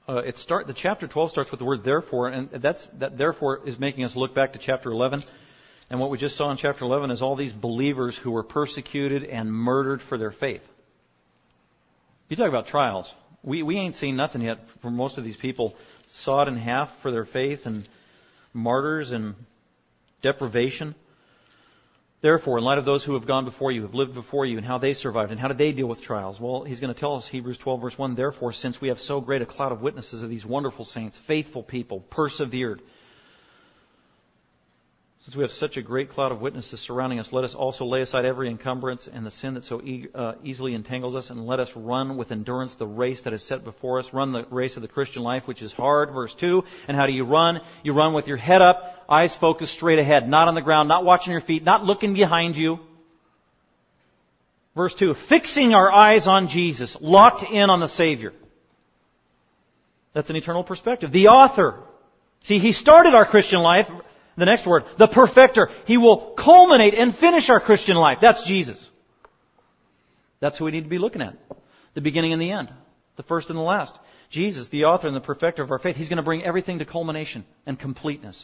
Uh, 0.09 0.17
it 0.17 0.37
start 0.39 0.67
the 0.67 0.75
chapter 0.75 1.07
12 1.07 1.31
starts 1.31 1.53
with 1.53 1.61
the 1.61 1.65
word 1.65 1.85
therefore, 1.85 2.27
and 2.27 2.51
that's 2.51 2.85
that 2.99 3.17
therefore 3.17 3.61
is 3.65 3.79
making 3.79 4.03
us 4.03 4.17
look 4.17 4.35
back 4.35 4.55
to 4.55 4.59
chapter 4.59 4.91
11. 4.91 5.23
And 5.89 6.01
what 6.01 6.11
we 6.11 6.19
just 6.19 6.37
saw 6.37 6.51
in 6.51 6.57
chapter 6.57 6.85
11 6.85 7.13
is 7.13 7.23
all 7.23 7.37
these 7.37 7.53
believers 7.53 8.19
who 8.19 8.33
were 8.33 8.43
persecuted 8.43 9.23
and 9.23 9.53
murdered 9.53 10.03
for 10.03 10.19
their 10.19 10.33
faith. 10.33 10.63
You 12.29 12.37
talk 12.37 12.49
about 12.49 12.67
trials. 12.67 13.13
We 13.45 13.63
we 13.63 13.77
ain't 13.77 13.95
seen 13.95 14.17
nothing 14.17 14.43
yet 14.43 14.59
for 14.83 14.91
most 14.91 15.17
of 15.17 15.23
these 15.23 15.37
people 15.37 15.77
sawed 16.19 16.49
in 16.49 16.57
half 16.57 16.91
for 17.03 17.11
their 17.11 17.25
faith 17.25 17.67
and 17.67 17.89
martyrs 18.53 19.13
and 19.13 19.35
deprivation. 20.23 20.95
Therefore, 22.23 22.59
in 22.59 22.65
light 22.65 22.77
of 22.77 22.85
those 22.85 23.03
who 23.03 23.15
have 23.15 23.27
gone 23.27 23.47
before 23.47 23.73
you, 23.73 23.83
have 23.83 23.95
lived 23.95 24.13
before 24.13 24.45
you, 24.45 24.59
and 24.59 24.67
how 24.67 24.77
they 24.77 24.93
survived, 24.93 25.31
and 25.31 25.41
how 25.41 25.49
did 25.49 25.57
they 25.57 25.73
deal 25.73 25.87
with 25.87 26.03
trials? 26.03 26.39
Well, 26.39 26.65
he's 26.65 26.81
going 26.81 26.93
to 26.93 26.99
tell 26.99 27.17
us, 27.17 27.27
Hebrews 27.27 27.57
12, 27.59 27.81
verse 27.81 27.99
1, 27.99 28.15
Therefore, 28.15 28.53
since 28.53 28.79
we 28.79 28.89
have 28.89 29.01
so 29.01 29.23
great 29.23 29.41
a 29.41 29.47
cloud 29.47 29.73
of 29.73 29.81
witnesses 29.81 30.23
of 30.23 30.29
these 30.29 30.45
wonderful 30.45 30.85
saints, 30.85 31.17
faithful 31.27 31.63
people, 31.63 32.01
persevered, 32.11 32.83
since 35.23 35.37
we 35.37 35.43
have 35.43 35.51
such 35.51 35.77
a 35.77 35.83
great 35.83 36.09
cloud 36.09 36.33
of 36.33 36.41
witnesses 36.41 36.81
surrounding 36.81 37.19
us, 37.19 37.31
let 37.31 37.45
us 37.45 37.55
also 37.55 37.85
lay 37.85 38.01
aside 38.01 38.25
every 38.25 38.49
encumbrance 38.49 39.07
and 39.13 39.27
the 39.27 39.31
sin 39.31 39.53
that 39.53 39.65
so 39.65 39.83
e- 39.83 40.09
uh, 40.15 40.33
easily 40.43 40.75
entangles 40.75 41.15
us, 41.15 41.29
and 41.29 41.47
let 41.47 41.61
us 41.61 41.69
run 41.77 42.17
with 42.17 42.33
endurance 42.33 42.75
the 42.79 42.87
race 42.87 43.21
that 43.25 43.35
is 43.35 43.47
set 43.47 43.63
before 43.63 43.99
us. 43.99 44.09
Run 44.15 44.33
the 44.33 44.47
race 44.51 44.77
of 44.77 44.83
the 44.83 44.89
Christian 44.89 45.23
life, 45.23 45.47
which 45.47 45.61
is 45.61 45.73
hard. 45.73 46.11
Verse 46.11 46.35
2. 46.41 46.63
And 46.89 46.97
how 46.97 47.05
do 47.05 47.13
you 47.13 47.25
run? 47.25 47.61
You 47.83 47.93
run 47.93 48.15
with 48.15 48.29
your 48.29 48.39
head 48.39 48.63
up, 48.63 49.05
eyes 49.11 49.35
focused 49.39 49.75
straight 49.75 49.99
ahead, 49.99 50.27
not 50.27 50.49
on 50.49 50.55
the 50.55 50.63
ground, 50.63 50.89
not 50.89 51.05
watching 51.05 51.33
your 51.33 51.43
feet, 51.43 51.65
not 51.65 51.85
looking 51.85 52.15
behind 52.15 52.57
you. 52.57 52.79
Verse 54.75 54.95
2. 54.95 55.15
Fixing 55.29 55.75
our 55.75 55.93
eyes 55.93 56.27
on 56.27 56.49
Jesus, 56.49 56.97
locked 56.99 57.43
in 57.43 57.69
on 57.69 57.81
the 57.81 57.89
Savior. 57.89 58.33
That's 60.15 60.31
an 60.31 60.37
eternal 60.37 60.65
perspective. 60.65 61.13
The 61.13 61.29
author. 61.29 61.79
See, 62.45 62.59
he 62.59 62.73
started 62.73 63.15
our 63.15 63.27
Christian 63.27 63.61
life 63.61 63.87
the 64.41 64.47
next 64.47 64.67
word, 64.67 64.85
the 64.99 65.07
perfecter. 65.07 65.69
He 65.87 65.97
will 65.97 66.35
culminate 66.37 66.95
and 66.95 67.15
finish 67.15 67.49
our 67.49 67.61
Christian 67.61 67.97
life. 67.97 68.19
That's 68.21 68.45
Jesus. 68.47 68.79
That's 70.41 70.59
who 70.59 70.65
we 70.65 70.71
need 70.71 70.85
to 70.85 70.91
be 70.91 70.99
looking 70.99 71.23
at. 71.23 71.37
The 71.95 72.01
beginning 72.01 72.33
and 72.33 72.41
the 72.41 72.51
end. 72.51 72.71
The 73.17 73.23
first 73.23 73.51
and 73.51 73.59
the 73.59 73.63
last. 73.63 73.95
Jesus, 74.31 74.69
the 74.69 74.85
author 74.85 75.07
and 75.07 75.17
the 75.17 75.21
perfecter 75.21 75.63
of 75.63 75.71
our 75.71 75.79
faith, 75.79 75.97
He's 75.97 76.09
going 76.09 76.19
to 76.19 76.23
bring 76.23 76.45
everything 76.45 76.79
to 76.79 76.85
culmination 76.85 77.45
and 77.67 77.79
completeness. 77.79 78.43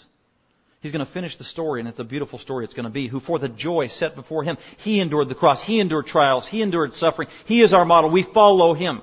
He's 0.80 0.92
going 0.92 1.04
to 1.04 1.12
finish 1.12 1.36
the 1.38 1.44
story, 1.44 1.80
and 1.80 1.88
it's 1.88 1.98
a 1.98 2.04
beautiful 2.04 2.38
story 2.38 2.64
it's 2.64 2.74
going 2.74 2.84
to 2.84 2.90
be. 2.90 3.08
Who, 3.08 3.20
for 3.20 3.38
the 3.38 3.48
joy 3.48 3.88
set 3.88 4.14
before 4.14 4.44
Him, 4.44 4.58
He 4.78 5.00
endured 5.00 5.28
the 5.28 5.34
cross. 5.34 5.64
He 5.64 5.80
endured 5.80 6.06
trials. 6.06 6.46
He 6.46 6.60
endured 6.60 6.92
suffering. 6.92 7.28
He 7.46 7.62
is 7.62 7.72
our 7.72 7.84
model. 7.84 8.10
We 8.10 8.22
follow 8.22 8.74
Him 8.74 9.00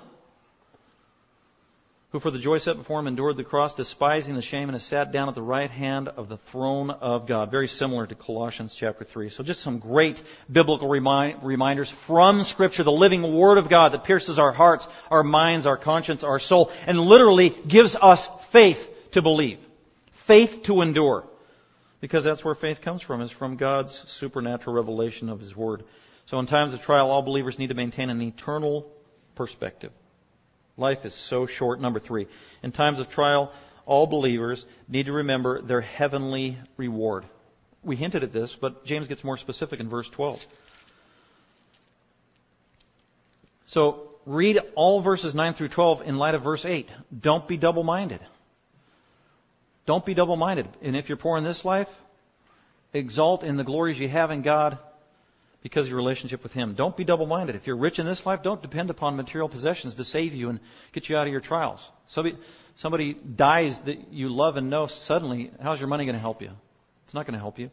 who 2.14 2.20
for 2.20 2.30
the 2.30 2.39
joy 2.39 2.59
set 2.59 2.78
before 2.78 2.99
him 2.99 3.07
endured 3.07 3.38
the 3.38 3.43
cross, 3.43 3.74
despising 3.74 4.36
the 4.36 4.41
shame, 4.43 4.70
and 4.70 4.74
has 4.74 4.86
sat 4.86 5.11
down 5.11 5.28
at 5.30 5.34
the 5.34 5.41
right 5.41 5.72
hand 5.72 6.07
of 6.07 6.30
the 6.30 6.38
throne 6.51 6.91
of 6.91 7.28
God. 7.28 7.49
Very 7.49 7.68
similar 7.68 8.05
to 8.05 8.14
Colossians 8.14 8.76
chapter 8.80 9.03
3. 9.03 9.32
So 9.32 9.43
just 9.43 9.64
some 9.64 9.80
great 9.80 10.22
biblical 10.49 10.88
remind, 10.88 11.43
reminders 11.43 11.91
from 12.05 12.43
Scripture, 12.43 12.84
the 12.84 12.91
living 12.91 13.36
Word 13.36 13.57
of 13.57 13.68
God 13.68 13.93
that 13.93 14.03
pierces 14.03 14.38
our 14.38 14.53
hearts, 14.53 14.86
our 15.09 15.24
minds, 15.24 15.66
our 15.66 15.76
conscience, 15.76 16.24
our 16.24 16.39
soul, 16.39 16.72
and 16.86 16.99
literally 16.99 17.57
gives 17.68 17.95
us 17.99 18.28
faith 18.51 18.78
to 19.14 19.24
believe. 19.24 19.57
Faith 20.28 20.61
to 20.66 20.82
endure. 20.82 21.28
Because 21.99 22.24
that's 22.24 22.45
where 22.45 22.53
faith 22.53 22.82
comes 22.82 23.01
from, 23.01 23.22
is 23.22 23.32
from 23.32 23.57
God's 23.57 23.99
supernatural 24.20 24.76
revelation 24.76 25.30
of 25.30 25.39
His 25.39 25.55
Word. 25.55 25.84
So 26.28 26.38
in 26.38 26.45
times 26.45 26.76
of 26.76 26.82
trial, 26.82 27.09
all 27.09 27.24
believers 27.24 27.57
need 27.57 27.70
to 27.70 27.76
maintain 27.76 28.11
an 28.11 28.22
eternal 28.22 28.91
perspective. 29.34 29.91
Life 30.78 31.05
is 31.05 31.13
so 31.13 31.45
short. 31.45 31.80
Number 31.80 31.99
three. 31.99 32.28
In 32.63 32.71
times 32.71 32.99
of 32.99 33.09
trial, 33.09 33.51
all 33.86 34.07
believers 34.07 34.65
need 34.88 35.07
to 35.07 35.13
remember 35.13 35.61
their 35.61 35.82
heavenly 35.82 36.57
reward. 36.78 37.26
We 37.84 37.95
hinted 37.95 38.24
at 38.24 38.32
this, 38.32 38.55
but 38.59 38.86
James 38.86 39.07
gets 39.07 39.24
more 39.24 39.38
specific 39.38 39.80
in 39.80 39.89
verse 39.89 40.09
12. 40.09 40.39
So 43.67 44.09
read 44.26 44.59
all 44.76 45.01
verses 45.01 45.36
9 45.36 45.53
through 45.55 45.69
12 45.69 46.03
in 46.03 46.17
light 46.17 46.36
of 46.36 46.43
verse 46.43 46.65
8. 46.65 46.89
Don't 47.17 47.47
be 47.47 47.57
double 47.57 47.84
minded. 47.84 48.21
Don't 49.86 50.05
be 50.05 50.13
double 50.13 50.38
minded. 50.38 50.67
And 50.82 50.95
if 50.95 51.09
you're 51.09 51.17
poor 51.17 51.38
in 51.38 51.43
this 51.43 51.65
life, 51.65 51.89
exalt 52.93 53.43
in 53.43 53.57
the 53.57 53.63
glories 53.63 53.99
you 53.99 54.07
have 54.07 54.32
in 54.32 54.43
God 54.43 54.78
because 55.64 55.86
of 55.86 55.89
your 55.89 55.97
relationship 55.97 56.43
with 56.43 56.51
Him. 56.51 56.76
Don't 56.76 56.95
be 56.95 57.05
double 57.05 57.26
minded. 57.26 57.55
If 57.55 57.66
you're 57.66 57.78
rich 57.78 57.97
in 57.97 58.05
this 58.05 58.26
life, 58.26 58.43
don't 58.43 58.61
depend 58.61 58.89
upon 58.89 59.16
material 59.16 59.47
possessions 59.47 59.95
to 59.95 60.03
save 60.03 60.34
you 60.34 60.49
and 60.49 60.59
get 60.93 61.07
you 61.07 61.16
out 61.16 61.26
of 61.26 61.32
your 61.32 61.41
trials. 61.41 61.80
Somebody, 62.07 62.38
somebody 62.76 63.14
dies 63.14 63.80
that 63.86 64.11
you 64.11 64.28
love 64.28 64.57
and 64.57 64.70
know 64.70 64.88
suddenly, 64.88 65.51
how's 65.61 65.80
your 65.80 65.88
money 65.88 66.03
going 66.03 66.16
to 66.16 66.22
help 66.22 66.41
you? 66.41 66.51
It's 67.05 67.14
not 67.14 67.26
going 67.26 67.36
to 67.36 67.39
help 67.39 67.57
you. 67.57 67.72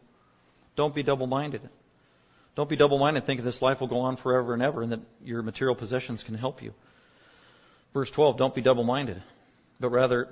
Don't 0.77 0.95
be 0.95 1.03
double 1.03 1.27
minded. 1.27 1.61
Don't 2.55 2.69
be 2.69 2.77
double 2.77 2.97
minded 2.97 3.25
thinking 3.25 3.45
this 3.45 3.61
life 3.61 3.81
will 3.81 3.87
go 3.87 3.99
on 3.99 4.15
forever 4.15 4.53
and 4.53 4.63
ever 4.63 4.81
and 4.81 4.93
that 4.93 4.99
your 5.23 5.41
material 5.41 5.75
possessions 5.75 6.23
can 6.23 6.35
help 6.35 6.63
you. 6.63 6.73
Verse 7.93 8.09
12, 8.11 8.37
don't 8.37 8.55
be 8.55 8.61
double 8.61 8.85
minded, 8.85 9.21
but 9.81 9.89
rather 9.89 10.29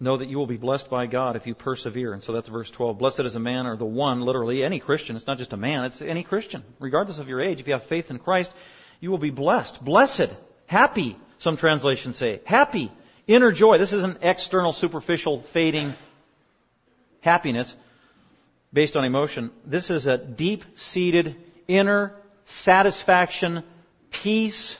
know 0.00 0.16
that 0.16 0.28
you 0.28 0.38
will 0.38 0.46
be 0.46 0.56
blessed 0.56 0.90
by 0.90 1.06
God 1.06 1.36
if 1.36 1.46
you 1.46 1.54
persevere. 1.54 2.12
And 2.12 2.22
so 2.22 2.32
that's 2.32 2.48
verse 2.48 2.70
12. 2.70 2.98
Blessed 2.98 3.20
is 3.20 3.34
a 3.34 3.40
man 3.40 3.66
or 3.66 3.76
the 3.76 3.84
one, 3.84 4.22
literally, 4.22 4.64
any 4.64 4.80
Christian. 4.80 5.16
It's 5.16 5.26
not 5.26 5.38
just 5.38 5.52
a 5.52 5.56
man, 5.56 5.84
it's 5.84 6.02
any 6.02 6.24
Christian. 6.24 6.64
Regardless 6.80 7.18
of 7.18 7.28
your 7.28 7.40
age, 7.40 7.60
if 7.60 7.66
you 7.66 7.74
have 7.74 7.84
faith 7.84 8.10
in 8.10 8.18
Christ, 8.18 8.52
you 9.00 9.10
will 9.10 9.18
be 9.18 9.30
blessed. 9.30 9.84
Blessed. 9.84 10.30
Happy, 10.66 11.16
some 11.38 11.56
translations 11.56 12.16
say. 12.16 12.40
Happy. 12.44 12.90
Inner 13.26 13.52
joy. 13.52 13.78
This 13.78 13.92
isn't 13.92 14.18
external, 14.22 14.72
superficial, 14.72 15.44
fading 15.52 15.94
happiness 17.20 17.72
based 18.72 18.96
on 18.96 19.04
emotion. 19.04 19.50
This 19.64 19.90
is 19.90 20.06
a 20.06 20.18
deep 20.18 20.64
seated 20.76 21.36
inner 21.68 22.14
satisfaction, 22.46 23.64
peace, 24.10 24.76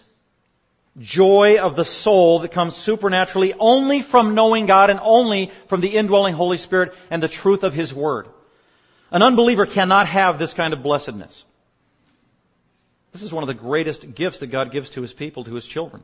joy 0.98 1.58
of 1.58 1.76
the 1.76 1.84
soul 1.84 2.40
that 2.40 2.52
comes 2.52 2.74
supernaturally 2.74 3.54
only 3.58 4.02
from 4.02 4.34
knowing 4.34 4.66
God 4.66 4.90
and 4.90 5.00
only 5.02 5.50
from 5.68 5.80
the 5.80 5.96
indwelling 5.96 6.34
Holy 6.34 6.58
Spirit 6.58 6.92
and 7.10 7.22
the 7.22 7.28
truth 7.28 7.62
of 7.62 7.72
His 7.72 7.94
Word. 7.94 8.26
An 9.10 9.22
unbeliever 9.22 9.66
cannot 9.66 10.06
have 10.06 10.38
this 10.38 10.54
kind 10.54 10.72
of 10.72 10.82
blessedness. 10.82 11.44
This 13.12 13.22
is 13.22 13.32
one 13.32 13.42
of 13.42 13.48
the 13.48 13.62
greatest 13.62 14.14
gifts 14.14 14.40
that 14.40 14.48
God 14.48 14.72
gives 14.72 14.90
to 14.90 15.02
His 15.02 15.12
people, 15.12 15.44
to 15.44 15.54
His 15.54 15.66
children 15.66 16.02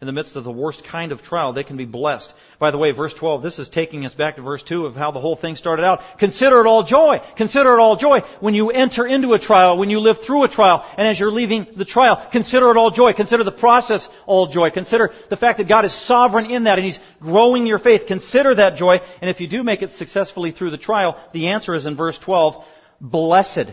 in 0.00 0.06
the 0.06 0.12
midst 0.12 0.34
of 0.34 0.44
the 0.44 0.50
worst 0.50 0.82
kind 0.82 1.12
of 1.12 1.22
trial, 1.22 1.52
they 1.52 1.62
can 1.62 1.76
be 1.76 1.84
blessed. 1.84 2.32
By 2.58 2.70
the 2.70 2.78
way, 2.78 2.92
verse 2.92 3.12
12, 3.12 3.42
this 3.42 3.58
is 3.58 3.68
taking 3.68 4.06
us 4.06 4.14
back 4.14 4.36
to 4.36 4.42
verse 4.42 4.62
2 4.62 4.86
of 4.86 4.94
how 4.94 5.10
the 5.10 5.20
whole 5.20 5.36
thing 5.36 5.56
started 5.56 5.84
out. 5.84 6.00
Consider 6.18 6.60
it 6.60 6.66
all 6.66 6.84
joy. 6.84 7.18
Consider 7.36 7.74
it 7.74 7.80
all 7.80 7.96
joy 7.96 8.20
when 8.40 8.54
you 8.54 8.70
enter 8.70 9.06
into 9.06 9.34
a 9.34 9.38
trial, 9.38 9.76
when 9.76 9.90
you 9.90 10.00
live 10.00 10.16
through 10.24 10.44
a 10.44 10.48
trial, 10.48 10.86
and 10.96 11.06
as 11.06 11.20
you're 11.20 11.30
leaving 11.30 11.66
the 11.76 11.84
trial, 11.84 12.26
consider 12.32 12.70
it 12.70 12.78
all 12.78 12.90
joy. 12.90 13.12
Consider 13.12 13.44
the 13.44 13.52
process 13.52 14.08
all 14.24 14.46
joy. 14.46 14.70
Consider 14.70 15.10
the 15.28 15.36
fact 15.36 15.58
that 15.58 15.68
God 15.68 15.84
is 15.84 16.06
sovereign 16.06 16.50
in 16.50 16.64
that 16.64 16.78
and 16.78 16.86
He's 16.86 16.98
growing 17.20 17.66
your 17.66 17.78
faith. 17.78 18.06
Consider 18.06 18.54
that 18.54 18.76
joy, 18.76 19.00
and 19.20 19.28
if 19.28 19.38
you 19.40 19.48
do 19.48 19.62
make 19.62 19.82
it 19.82 19.92
successfully 19.92 20.50
through 20.50 20.70
the 20.70 20.78
trial, 20.78 21.22
the 21.34 21.48
answer 21.48 21.74
is 21.74 21.84
in 21.84 21.94
verse 21.94 22.18
12, 22.18 22.64
blessed. 23.02 23.70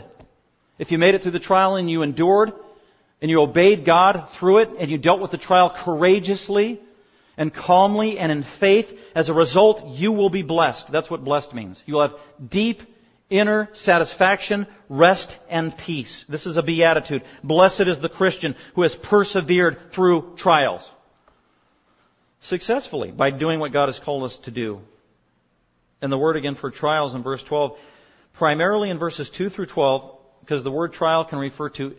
If 0.77 0.91
you 0.91 0.97
made 0.97 1.15
it 1.15 1.21
through 1.21 1.31
the 1.31 1.39
trial 1.39 1.77
and 1.77 1.89
you 1.89 2.01
endured, 2.01 2.51
and 3.21 3.31
you 3.31 3.41
obeyed 3.41 3.85
God 3.85 4.29
through 4.39 4.59
it, 4.59 4.69
and 4.79 4.91
you 4.91 4.97
dealt 4.97 5.21
with 5.21 5.31
the 5.31 5.37
trial 5.37 5.73
courageously 5.75 6.81
and 7.37 7.53
calmly 7.53 8.17
and 8.17 8.31
in 8.31 8.43
faith, 8.59 8.87
as 9.13 9.29
a 9.29 9.33
result, 9.33 9.85
you 9.85 10.11
will 10.11 10.29
be 10.29 10.41
blessed. 10.41 10.91
That's 10.91 11.09
what 11.09 11.23
blessed 11.23 11.53
means. 11.53 11.81
You'll 11.85 12.01
have 12.01 12.15
deep 12.49 12.81
inner 13.29 13.69
satisfaction, 13.73 14.67
rest, 14.89 15.37
and 15.49 15.77
peace. 15.77 16.25
This 16.27 16.45
is 16.45 16.57
a 16.57 16.63
beatitude. 16.63 17.23
Blessed 17.43 17.81
is 17.81 17.99
the 17.99 18.09
Christian 18.09 18.55
who 18.73 18.83
has 18.83 18.95
persevered 18.95 19.91
through 19.93 20.35
trials. 20.37 20.89
Successfully, 22.41 23.11
by 23.11 23.31
doing 23.31 23.59
what 23.59 23.73
God 23.73 23.87
has 23.87 23.99
called 23.99 24.23
us 24.23 24.37
to 24.43 24.51
do. 24.51 24.79
And 26.01 26.11
the 26.11 26.17
word 26.17 26.37
again 26.37 26.55
for 26.55 26.71
trials 26.71 27.15
in 27.15 27.23
verse 27.23 27.43
12, 27.43 27.77
primarily 28.35 28.89
in 28.89 28.99
verses 28.99 29.29
2 29.29 29.49
through 29.49 29.65
12, 29.65 30.17
because 30.39 30.63
the 30.63 30.71
word 30.71 30.93
trial 30.93 31.25
can 31.25 31.39
refer 31.39 31.69
to 31.71 31.95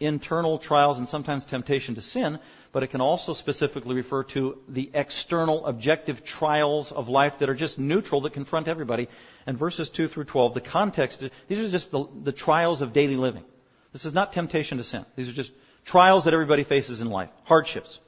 internal 0.00 0.58
trials 0.58 0.98
and 0.98 1.08
sometimes 1.08 1.44
temptation 1.44 1.94
to 1.94 2.00
sin, 2.02 2.38
but 2.72 2.82
it 2.82 2.88
can 2.88 3.00
also 3.00 3.34
specifically 3.34 3.94
refer 3.94 4.24
to 4.24 4.58
the 4.68 4.90
external 4.92 5.64
objective 5.66 6.24
trials 6.24 6.90
of 6.92 7.08
life 7.08 7.34
that 7.38 7.48
are 7.48 7.54
just 7.54 7.78
neutral 7.78 8.20
that 8.22 8.32
confront 8.32 8.68
everybody. 8.68 9.08
And 9.46 9.58
verses 9.58 9.90
2 9.90 10.08
through 10.08 10.24
12, 10.24 10.54
the 10.54 10.60
context, 10.60 11.24
these 11.48 11.58
are 11.58 11.70
just 11.70 11.90
the, 11.90 12.06
the 12.24 12.32
trials 12.32 12.82
of 12.82 12.92
daily 12.92 13.16
living. 13.16 13.44
This 13.92 14.04
is 14.04 14.12
not 14.12 14.32
temptation 14.32 14.78
to 14.78 14.84
sin. 14.84 15.06
These 15.16 15.28
are 15.28 15.32
just 15.32 15.52
trials 15.84 16.24
that 16.24 16.34
everybody 16.34 16.64
faces 16.64 17.00
in 17.00 17.08
life, 17.08 17.30
hardships. 17.44 17.98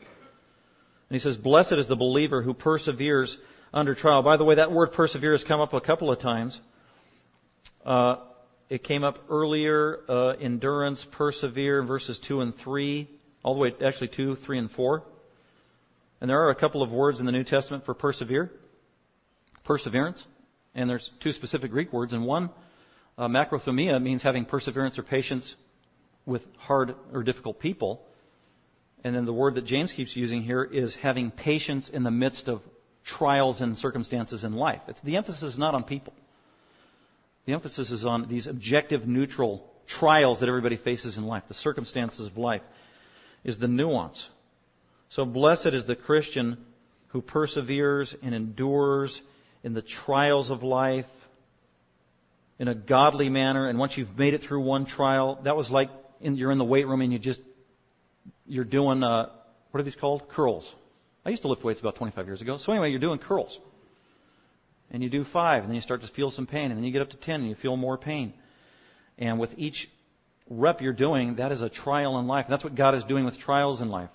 And 0.00 1.16
he 1.16 1.18
says, 1.18 1.36
Blessed 1.36 1.72
is 1.72 1.86
the 1.86 1.96
believer 1.96 2.42
who 2.42 2.54
perseveres 2.54 3.36
under 3.72 3.94
trial. 3.94 4.22
By 4.22 4.38
the 4.38 4.44
way, 4.44 4.54
that 4.54 4.72
word 4.72 4.92
persevere 4.92 5.32
has 5.32 5.44
come 5.44 5.60
up 5.60 5.74
a 5.74 5.80
couple 5.80 6.10
of 6.10 6.18
times. 6.18 6.58
Uh, 7.84 8.16
it 8.68 8.82
came 8.82 9.04
up 9.04 9.18
earlier, 9.30 10.00
uh, 10.08 10.28
endurance, 10.40 11.06
persevere, 11.12 11.82
verses 11.82 12.18
2 12.26 12.40
and 12.40 12.56
3, 12.56 13.08
all 13.42 13.54
the 13.54 13.60
way, 13.60 13.72
actually 13.84 14.08
2, 14.08 14.36
3, 14.36 14.58
and 14.58 14.70
4. 14.70 15.02
And 16.20 16.30
there 16.30 16.42
are 16.42 16.50
a 16.50 16.54
couple 16.54 16.82
of 16.82 16.90
words 16.90 17.20
in 17.20 17.26
the 17.26 17.32
New 17.32 17.44
Testament 17.44 17.84
for 17.84 17.92
persevere, 17.94 18.50
perseverance, 19.64 20.24
and 20.74 20.88
there's 20.88 21.10
two 21.20 21.32
specific 21.32 21.70
Greek 21.70 21.92
words, 21.92 22.12
and 22.12 22.24
one, 22.24 22.50
uh, 23.18 23.28
macrothumia, 23.28 24.00
means 24.02 24.22
having 24.22 24.44
perseverance 24.44 24.98
or 24.98 25.02
patience 25.02 25.54
with 26.24 26.42
hard 26.56 26.94
or 27.12 27.22
difficult 27.22 27.60
people. 27.60 28.00
And 29.04 29.14
then 29.14 29.26
the 29.26 29.32
word 29.34 29.56
that 29.56 29.66
James 29.66 29.92
keeps 29.92 30.16
using 30.16 30.42
here 30.42 30.64
is 30.64 30.96
having 30.96 31.30
patience 31.30 31.90
in 31.90 32.02
the 32.02 32.10
midst 32.10 32.48
of 32.48 32.62
trials 33.04 33.60
and 33.60 33.76
circumstances 33.76 34.44
in 34.44 34.54
life. 34.54 34.80
It's, 34.88 35.00
the 35.02 35.18
emphasis 35.18 35.42
is 35.42 35.58
not 35.58 35.74
on 35.74 35.84
people. 35.84 36.14
The 37.46 37.52
emphasis 37.52 37.90
is 37.90 38.04
on 38.06 38.28
these 38.28 38.46
objective, 38.46 39.06
neutral 39.06 39.70
trials 39.86 40.40
that 40.40 40.48
everybody 40.48 40.76
faces 40.76 41.18
in 41.18 41.24
life, 41.24 41.44
the 41.48 41.54
circumstances 41.54 42.26
of 42.26 42.38
life, 42.38 42.62
is 43.44 43.58
the 43.58 43.68
nuance. 43.68 44.26
So 45.10 45.24
blessed 45.24 45.66
is 45.66 45.86
the 45.86 45.96
Christian 45.96 46.64
who 47.08 47.20
perseveres 47.20 48.14
and 48.22 48.34
endures 48.34 49.20
in 49.62 49.74
the 49.74 49.82
trials 49.82 50.50
of 50.50 50.62
life 50.62 51.06
in 52.58 52.68
a 52.68 52.74
godly 52.74 53.28
manner. 53.28 53.68
And 53.68 53.78
once 53.78 53.96
you've 53.96 54.16
made 54.16 54.34
it 54.34 54.42
through 54.42 54.62
one 54.62 54.86
trial, 54.86 55.40
that 55.44 55.56
was 55.56 55.70
like 55.70 55.90
in, 56.20 56.36
you're 56.36 56.50
in 56.50 56.58
the 56.58 56.64
weight 56.64 56.86
room 56.86 57.02
and 57.02 57.12
you 57.12 57.18
just, 57.18 57.40
you're 58.46 58.64
doing, 58.64 59.02
uh, 59.02 59.28
what 59.70 59.80
are 59.80 59.84
these 59.84 59.96
called? 59.96 60.28
Curls. 60.30 60.72
I 61.26 61.30
used 61.30 61.42
to 61.42 61.48
lift 61.48 61.62
weights 61.62 61.80
about 61.80 61.96
25 61.96 62.26
years 62.26 62.40
ago. 62.40 62.56
So 62.56 62.72
anyway, 62.72 62.90
you're 62.90 63.00
doing 63.00 63.18
curls 63.18 63.58
and 64.94 65.02
you 65.02 65.10
do 65.10 65.24
five, 65.24 65.64
and 65.64 65.70
then 65.70 65.74
you 65.74 65.80
start 65.80 66.02
to 66.02 66.08
feel 66.08 66.30
some 66.30 66.46
pain, 66.46 66.70
and 66.70 66.78
then 66.78 66.84
you 66.84 66.92
get 66.92 67.02
up 67.02 67.10
to 67.10 67.16
ten, 67.16 67.40
and 67.40 67.48
you 67.48 67.56
feel 67.56 67.76
more 67.76 67.98
pain. 67.98 68.32
And 69.18 69.40
with 69.40 69.50
each 69.58 69.90
rep 70.48 70.80
you're 70.80 70.92
doing, 70.92 71.36
that 71.36 71.50
is 71.50 71.60
a 71.60 71.68
trial 71.68 72.20
in 72.20 72.28
life. 72.28 72.46
That's 72.48 72.62
what 72.62 72.76
God 72.76 72.94
is 72.94 73.02
doing 73.02 73.24
with 73.24 73.36
trials 73.36 73.80
in 73.80 73.88
life. 73.88 74.10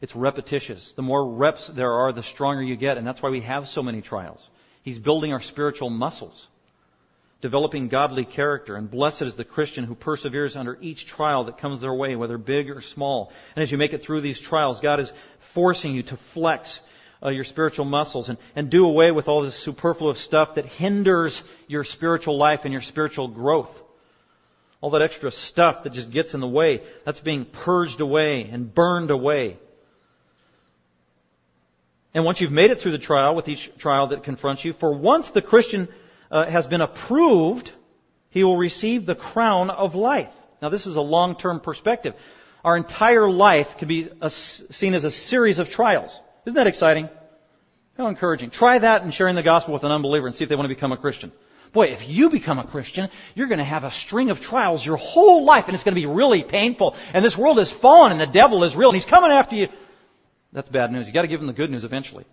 It's 0.00 0.16
repetitious. 0.16 0.92
The 0.96 1.02
more 1.02 1.36
reps 1.36 1.70
there 1.76 1.92
are, 1.92 2.12
the 2.12 2.24
stronger 2.24 2.62
you 2.64 2.76
get, 2.76 2.98
and 2.98 3.06
that's 3.06 3.22
why 3.22 3.30
we 3.30 3.42
have 3.42 3.68
so 3.68 3.80
many 3.80 4.02
trials. 4.02 4.44
He's 4.82 4.98
building 4.98 5.32
our 5.32 5.40
spiritual 5.40 5.88
muscles, 5.88 6.48
developing 7.40 7.86
godly 7.86 8.24
character, 8.24 8.74
and 8.74 8.90
blessed 8.90 9.22
is 9.22 9.36
the 9.36 9.44
Christian 9.44 9.84
who 9.84 9.94
perseveres 9.94 10.56
under 10.56 10.76
each 10.80 11.06
trial 11.06 11.44
that 11.44 11.58
comes 11.58 11.80
their 11.80 11.94
way, 11.94 12.16
whether 12.16 12.38
big 12.38 12.70
or 12.70 12.82
small. 12.82 13.30
And 13.54 13.62
as 13.62 13.70
you 13.70 13.78
make 13.78 13.92
it 13.92 14.02
through 14.02 14.22
these 14.22 14.40
trials, 14.40 14.80
God 14.80 14.98
is 14.98 15.12
forcing 15.54 15.94
you 15.94 16.02
to 16.02 16.18
flex 16.34 16.80
uh, 17.22 17.30
your 17.30 17.44
spiritual 17.44 17.84
muscles 17.84 18.28
and, 18.28 18.38
and 18.54 18.70
do 18.70 18.86
away 18.86 19.10
with 19.10 19.28
all 19.28 19.42
this 19.42 19.62
superfluous 19.64 20.24
stuff 20.24 20.56
that 20.56 20.64
hinders 20.66 21.42
your 21.66 21.84
spiritual 21.84 22.36
life 22.36 22.60
and 22.64 22.72
your 22.72 22.82
spiritual 22.82 23.28
growth. 23.28 23.70
All 24.80 24.90
that 24.90 25.02
extra 25.02 25.30
stuff 25.30 25.84
that 25.84 25.92
just 25.92 26.10
gets 26.10 26.34
in 26.34 26.40
the 26.40 26.48
way, 26.48 26.82
that's 27.06 27.20
being 27.20 27.46
purged 27.46 28.00
away 28.00 28.42
and 28.42 28.74
burned 28.74 29.10
away. 29.10 29.58
And 32.12 32.24
once 32.24 32.40
you've 32.40 32.52
made 32.52 32.70
it 32.70 32.80
through 32.80 32.92
the 32.92 32.98
trial, 32.98 33.34
with 33.34 33.48
each 33.48 33.70
trial 33.78 34.08
that 34.08 34.22
confronts 34.22 34.64
you, 34.64 34.72
for 34.72 34.96
once 34.96 35.30
the 35.30 35.42
Christian 35.42 35.88
uh, 36.30 36.48
has 36.48 36.66
been 36.66 36.80
approved, 36.80 37.70
he 38.30 38.44
will 38.44 38.56
receive 38.56 39.06
the 39.06 39.16
crown 39.16 39.70
of 39.70 39.94
life. 39.94 40.30
Now 40.62 40.68
this 40.68 40.86
is 40.86 40.96
a 40.96 41.00
long-term 41.00 41.60
perspective. 41.60 42.14
Our 42.64 42.76
entire 42.76 43.30
life 43.30 43.66
can 43.78 43.88
be 43.88 44.08
a, 44.20 44.30
seen 44.30 44.94
as 44.94 45.04
a 45.04 45.10
series 45.10 45.58
of 45.58 45.68
trials. 45.68 46.18
Isn't 46.46 46.56
that 46.56 46.66
exciting? 46.66 47.08
How 47.96 48.08
encouraging. 48.08 48.50
Try 48.50 48.78
that 48.78 49.02
in 49.02 49.10
sharing 49.12 49.36
the 49.36 49.42
gospel 49.42 49.72
with 49.72 49.84
an 49.84 49.90
unbeliever 49.90 50.26
and 50.26 50.34
see 50.34 50.44
if 50.44 50.50
they 50.50 50.56
want 50.56 50.68
to 50.68 50.74
become 50.74 50.92
a 50.92 50.96
Christian. 50.96 51.32
Boy, 51.72 51.86
if 51.86 52.08
you 52.08 52.30
become 52.30 52.58
a 52.58 52.66
Christian, 52.66 53.08
you're 53.34 53.48
going 53.48 53.58
to 53.58 53.64
have 53.64 53.84
a 53.84 53.90
string 53.90 54.30
of 54.30 54.40
trials 54.40 54.84
your 54.84 54.96
whole 54.96 55.44
life 55.44 55.64
and 55.66 55.74
it's 55.74 55.84
going 55.84 55.94
to 55.94 56.00
be 56.00 56.06
really 56.06 56.44
painful. 56.44 56.94
And 57.12 57.24
this 57.24 57.36
world 57.36 57.58
is 57.58 57.72
fallen 57.72 58.12
and 58.12 58.20
the 58.20 58.32
devil 58.32 58.62
is 58.64 58.76
real 58.76 58.90
and 58.90 58.96
he's 58.96 59.08
coming 59.08 59.32
after 59.32 59.56
you. 59.56 59.68
That's 60.52 60.68
bad 60.68 60.92
news. 60.92 61.06
You've 61.06 61.14
got 61.14 61.22
to 61.22 61.28
give 61.28 61.40
him 61.40 61.48
the 61.48 61.52
good 61.52 61.70
news 61.70 61.82
eventually. 61.84 62.26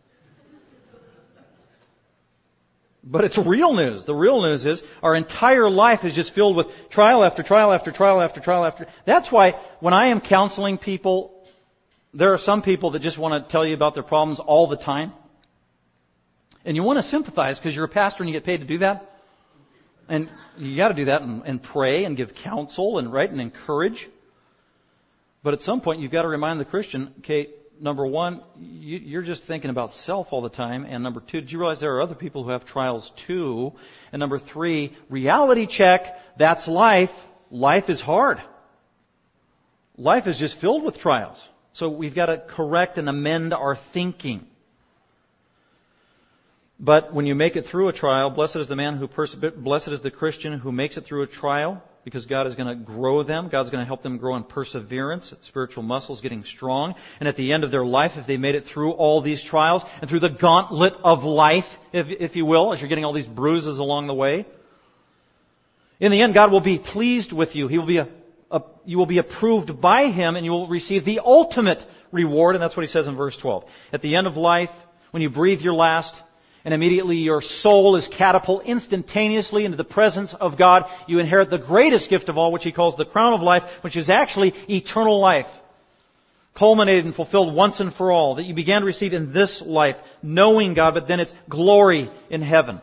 But 3.03 3.24
it's 3.24 3.38
real 3.38 3.74
news. 3.74 4.05
The 4.05 4.14
real 4.14 4.43
news 4.43 4.64
is 4.64 4.82
our 5.01 5.16
entire 5.16 5.70
life 5.72 6.05
is 6.05 6.14
just 6.14 6.36
filled 6.36 6.55
with 6.55 6.68
trial 6.91 7.24
after 7.24 7.41
trial 7.41 7.74
after 7.74 7.91
trial 7.91 8.22
after 8.22 8.41
trial 8.41 8.64
after. 8.64 8.86
That's 9.05 9.32
why 9.32 9.59
when 9.80 9.95
I 9.95 10.09
am 10.09 10.22
counseling 10.22 10.78
people, 10.78 11.40
there 12.14 12.34
are 12.34 12.38
some 12.38 12.62
people 12.62 12.91
that 12.91 13.01
just 13.01 13.18
want 13.18 13.45
to 13.45 13.51
tell 13.51 13.66
you 13.66 13.74
about 13.74 13.93
their 13.93 14.03
problems 14.03 14.39
all 14.39 14.68
the 14.68 14.78
time. 14.78 15.14
And 16.66 16.76
you 16.76 16.84
want 16.84 16.97
to 16.97 17.03
sympathize 17.03 17.57
because 17.57 17.76
you're 17.76 17.86
a 17.86 17.89
pastor 17.89 18.24
and 18.24 18.30
you 18.30 18.38
get 18.38 18.45
paid 18.45 18.59
to 18.59 18.68
do 18.68 18.80
that. 18.80 19.07
And 20.07 20.30
you 20.57 20.76
got 20.76 20.89
to 20.89 20.93
do 20.93 21.05
that 21.05 21.22
and, 21.22 21.43
and 21.45 21.64
pray 21.64 22.03
and 22.03 22.18
give 22.18 22.36
counsel 22.36 22.99
and 22.99 23.12
right 23.12 23.30
and 23.30 23.39
encourage. 23.39 24.09
But 25.43 25.53
at 25.53 25.62
some 25.62 25.82
point, 25.82 26.01
you've 26.01 26.12
got 26.12 26.24
to 26.24 26.28
remind 26.28 26.59
the 26.59 26.66
Christian, 26.66 27.14
okay, 27.20 27.47
number 27.80 28.05
one, 28.05 28.43
you, 28.59 29.18
are 29.20 29.24
just 29.24 29.45
thinking 29.47 29.70
about 29.72 29.91
self 29.93 30.28
all 30.32 30.41
the 30.41 30.49
time. 30.49 30.86
And 30.86 31.01
number 31.01 31.22
two, 31.22 31.41
did 31.41 31.51
you 31.51 31.59
realize 31.59 31.80
there 31.80 31.95
are 31.95 32.01
other 32.01 32.16
people 32.16 32.43
who 32.43 32.51
have 32.51 32.66
trials 32.66 33.12
too? 33.26 33.72
And 34.12 34.20
number 34.20 34.38
three, 34.38 34.95
reality 35.09 35.66
check. 35.66 36.03
That's 36.38 36.68
life. 36.68 37.09
Life 37.49 37.89
is 37.89 38.01
hard. 38.01 38.41
Life 39.97 40.28
is 40.28 40.38
just 40.38 40.59
filled 40.59 40.84
with 40.84 40.99
trials. 40.99 41.41
So 41.74 41.89
we've 41.89 42.15
got 42.15 42.28
to 42.28 42.38
correct 42.38 42.97
and 42.97 43.07
amend 43.07 43.53
our 43.53 43.78
thinking. 43.93 44.45
But 46.80 47.13
when 47.13 47.26
you 47.28 47.36
make 47.36 47.55
it 47.55 47.67
through 47.67 47.89
a 47.89 47.93
trial, 47.93 48.32
blessed 48.32 48.55
is 48.55 48.67
the 48.67 48.76
man 48.76 48.97
who 48.97 49.07
perse- 49.07 49.36
blessed 49.36 49.89
is 49.89 50.01
the 50.01 50.11
Christian 50.11 50.59
who 50.59 50.72
makes 50.72 50.97
it 50.97 51.05
through 51.05 51.22
a 51.22 51.28
trial 51.28 51.82
because 52.03 52.26
God 52.26 52.47
is 52.47 52.55
going 52.55 52.67
to 52.67 52.84
grow 52.84 53.22
them. 53.22 53.49
God's 53.49 53.69
going 53.69 53.84
to 53.84 53.86
help 53.86 54.01
them 54.01 54.17
grow 54.17 54.36
in 54.36 54.43
perseverance, 54.43 55.32
spiritual 55.41 55.84
muscles 55.84 56.22
getting 56.22 56.43
strong. 56.43 56.95
And 57.19 57.30
at 57.30 57.36
the 57.36 57.53
end 57.53 57.63
of 57.63 57.69
their 57.69 57.86
life, 57.86 58.13
if 58.15 58.26
they 58.26 58.38
made 58.38 58.55
it 58.55 58.65
through 58.65 58.93
all 58.93 59.22
these 59.22 59.43
trials 59.43 59.84
and 60.01 60.09
through 60.09 60.22
the 60.22 60.30
gauntlet 60.30 60.93
of 61.03 61.24
life, 61.24 61.67
if, 61.93 62.07
if 62.09 62.36
you 62.36 62.45
will, 62.45 62.74
as 62.74 62.82
you're 62.82 62.89
getting 62.89 63.05
all 63.05 63.13
these 63.13 63.28
bruises 63.28 63.78
along 63.78 64.07
the 64.07 64.15
way, 64.15 64.47
in 65.99 66.11
the 66.11 66.22
end, 66.24 66.34
God 66.34 66.51
will 66.51 66.61
be 66.61 66.80
pleased 66.80 67.32
with 67.32 67.55
you. 67.55 67.67
He 67.67 67.78
will 67.78 67.86
be 67.86 67.97
a, 67.97 68.07
you 68.86 68.97
will 68.97 69.06
be 69.06 69.18
approved 69.18 69.80
by 69.80 70.08
Him 70.08 70.36
and 70.36 70.45
you 70.45 70.52
will 70.52 70.68
receive 70.68 71.06
the 71.06 71.22
ultimate 71.24 71.84
reward. 72.12 72.56
And 72.56 72.62
that's 72.62 72.76
what 72.76 72.84
He 72.84 72.91
says 72.91 73.08
in 73.08 73.16
verse 73.16 73.38
12. 73.38 73.64
At 73.93 74.02
the 74.02 74.16
end 74.16 74.28
of 74.28 74.38
life, 74.38 74.72
when 75.12 75.22
you 75.22 75.30
breathe 75.30 75.62
your 75.62 75.74
last, 75.74 76.16
and 76.64 76.74
immediately 76.74 77.18
your 77.18 77.41
soul 77.41 77.95
is 77.95 78.08
catapulted 78.08 78.68
instantaneously 78.68 79.66
into 79.66 79.78
the 79.78 79.84
presence 79.84 80.34
of 80.34 80.58
God. 80.58 80.84
You 81.08 81.20
inherit 81.20 81.49
the 81.49 81.58
greatest 81.58 82.10
gift 82.10 82.30
of 82.30 82.38
all, 82.38 82.52
which 82.52 82.64
he 82.64 82.72
calls 82.72 82.95
the 82.95 83.06
crown 83.06 83.34
of 83.34 83.41
life, 83.41 83.64
which 83.82 83.97
is 83.97 84.10
actually 84.10 84.54
eternal 84.70 85.20
life. 85.20 85.47
Culminated 86.56 87.06
and 87.06 87.16
fulfilled 87.16 87.56
once 87.56 87.80
and 87.80 87.93
for 87.93 88.12
all, 88.12 88.36
that 88.36 88.43
you 88.43 88.54
began 88.54 88.82
to 88.82 88.86
receive 88.86 89.14
in 89.14 89.34
this 89.34 89.62
life, 89.66 89.95
knowing 90.22 90.74
God, 90.74 90.93
but 90.93 91.08
then 91.08 91.20
it's 91.20 91.34
glory 91.49 92.12
in 92.30 92.41
heaven. 92.41 92.82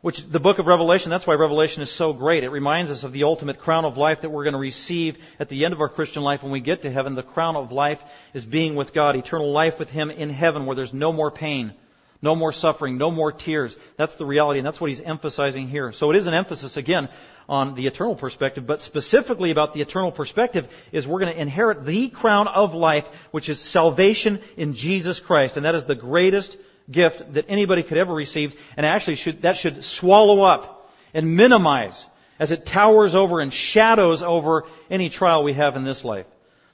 Which 0.00 0.20
the 0.30 0.38
book 0.38 0.58
of 0.58 0.66
Revelation, 0.66 1.10
that's 1.10 1.26
why 1.26 1.34
Revelation 1.34 1.82
is 1.82 1.90
so 1.90 2.12
great. 2.12 2.44
It 2.44 2.50
reminds 2.50 2.90
us 2.90 3.02
of 3.02 3.12
the 3.12 3.24
ultimate 3.24 3.58
crown 3.58 3.84
of 3.84 3.96
life 3.96 4.18
that 4.22 4.30
we're 4.30 4.44
going 4.44 4.52
to 4.52 4.60
receive 4.60 5.16
at 5.40 5.48
the 5.48 5.64
end 5.64 5.74
of 5.74 5.80
our 5.80 5.88
Christian 5.88 6.22
life 6.22 6.42
when 6.42 6.52
we 6.52 6.60
get 6.60 6.82
to 6.82 6.92
heaven. 6.92 7.16
The 7.16 7.22
crown 7.24 7.56
of 7.56 7.72
life 7.72 7.98
is 8.32 8.44
being 8.44 8.76
with 8.76 8.94
God, 8.94 9.16
eternal 9.16 9.50
life 9.50 9.74
with 9.78 9.88
Him 9.88 10.10
in 10.10 10.30
heaven 10.30 10.66
where 10.66 10.76
there's 10.76 10.94
no 10.94 11.12
more 11.12 11.30
pain 11.30 11.74
no 12.20 12.34
more 12.34 12.52
suffering, 12.52 12.98
no 12.98 13.10
more 13.10 13.32
tears. 13.32 13.76
That's 13.96 14.16
the 14.16 14.26
reality, 14.26 14.58
and 14.58 14.66
that's 14.66 14.80
what 14.80 14.90
he's 14.90 15.00
emphasizing 15.00 15.68
here. 15.68 15.92
So 15.92 16.10
it 16.10 16.16
is 16.16 16.26
an 16.26 16.34
emphasis, 16.34 16.76
again, 16.76 17.08
on 17.48 17.74
the 17.76 17.86
eternal 17.86 18.16
perspective, 18.16 18.66
but 18.66 18.80
specifically 18.80 19.50
about 19.50 19.72
the 19.72 19.80
eternal 19.80 20.12
perspective 20.12 20.66
is 20.92 21.06
we're 21.06 21.20
going 21.20 21.32
to 21.32 21.40
inherit 21.40 21.86
the 21.86 22.10
crown 22.10 22.48
of 22.48 22.74
life, 22.74 23.04
which 23.30 23.48
is 23.48 23.60
salvation 23.72 24.40
in 24.56 24.74
Jesus 24.74 25.20
Christ. 25.20 25.56
And 25.56 25.64
that 25.64 25.74
is 25.74 25.86
the 25.86 25.94
greatest 25.94 26.56
gift 26.90 27.22
that 27.34 27.46
anybody 27.48 27.82
could 27.82 27.98
ever 27.98 28.14
receive, 28.14 28.54
and 28.76 28.86
actually 28.86 29.16
should, 29.16 29.42
that 29.42 29.56
should 29.56 29.84
swallow 29.84 30.42
up 30.42 30.90
and 31.14 31.36
minimize 31.36 32.04
as 32.38 32.52
it 32.52 32.66
towers 32.66 33.14
over 33.14 33.40
and 33.40 33.52
shadows 33.52 34.22
over 34.22 34.64
any 34.90 35.10
trial 35.10 35.44
we 35.44 35.54
have 35.54 35.76
in 35.76 35.84
this 35.84 36.04
life. 36.04 36.26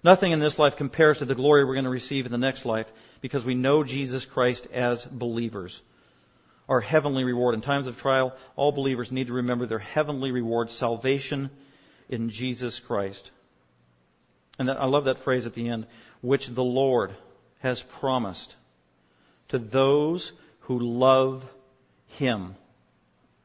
Nothing 0.03 0.33
in 0.33 0.41
this 0.41 0.59
life 0.59 0.75
compares 0.77 1.19
to 1.19 1.25
the 1.25 1.35
glory 1.35 1.65
we're 1.65 1.75
going 1.75 1.85
to 1.85 1.91
receive 1.91 2.27
in 2.27 2.33
the 2.33 2.39
next 2.39 2.67
life 2.67 2.87
because 3.23 3.45
we 3.45 3.55
know 3.55 3.85
Jesus 3.85 4.25
Christ 4.25 4.69
as 4.73 5.03
believers. 5.05 5.81
Our 6.69 6.81
heavenly 6.81 7.25
reward. 7.25 7.55
In 7.55 7.62
times 7.62 7.87
of 7.87 7.97
trial, 7.97 8.35
all 8.55 8.73
believers 8.73 9.11
need 9.11 9.29
to 9.29 9.33
remember 9.33 9.67
their 9.67 9.79
heavenly 9.79 10.31
reward, 10.31 10.71
salvation 10.71 11.51
in 12.09 12.29
Jesus 12.29 12.81
Christ. 12.87 13.31
And 14.59 14.69
that, 14.69 14.79
I 14.79 14.87
love 14.87 15.05
that 15.05 15.25
phrase 15.25 15.47
at 15.47 15.55
the 15.55 15.69
end, 15.69 15.87
which 16.21 16.49
the 16.49 16.62
Lord 16.62 17.17
has 17.61 17.83
promised 17.99 18.55
to 19.55 19.59
those 19.61 20.32
who 20.61 20.78
love 20.80 21.42
Him. 22.18 22.57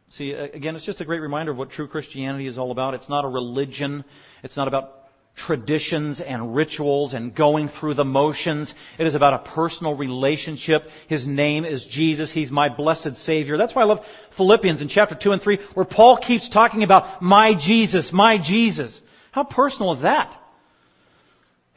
See, 0.10 0.32
again, 0.32 0.76
it's 0.76 0.86
just 0.86 1.02
a 1.02 1.06
great 1.06 1.22
reminder 1.22 1.52
of 1.52 1.58
what 1.58 1.70
true 1.70 1.88
Christianity 1.88 2.48
is 2.48 2.58
all 2.58 2.72
about. 2.72 2.96
It's 2.96 3.10
not 3.10 3.26
a 3.26 3.28
religion. 3.28 4.04
It's 4.44 4.58
not 4.58 4.68
about 4.68 4.96
traditions 5.36 6.20
and 6.20 6.56
rituals 6.56 7.14
and 7.14 7.36
going 7.36 7.70
through 7.70 7.94
the 7.94 8.04
motions. 8.04 8.74
It 8.98 9.06
is 9.06 9.14
about 9.14 9.34
a 9.36 9.52
personal 9.52 9.96
relationship. 9.96 10.84
His 11.08 11.28
name 11.28 11.64
is 11.64 11.86
Jesus. 11.86 12.32
He's 12.32 12.52
my 12.52 12.70
blessed 12.70 13.16
Savior. 13.18 13.58
That's 13.58 13.76
why 13.76 13.84
I 13.84 13.86
love 13.86 14.06
Philippians 14.36 14.82
in 14.82 14.88
chapter 14.88 15.16
2 15.16 15.32
and 15.32 15.42
3 15.42 15.60
where 15.76 15.86
Paul 15.86 16.18
keeps 16.18 16.50
talking 16.50 16.84
about 16.84 17.22
my 17.22 17.54
Jesus, 17.54 18.12
my 18.12 18.40
Jesus. 18.42 19.00
How 19.32 19.44
personal 19.44 19.94
is 19.94 20.02
that? 20.02 20.36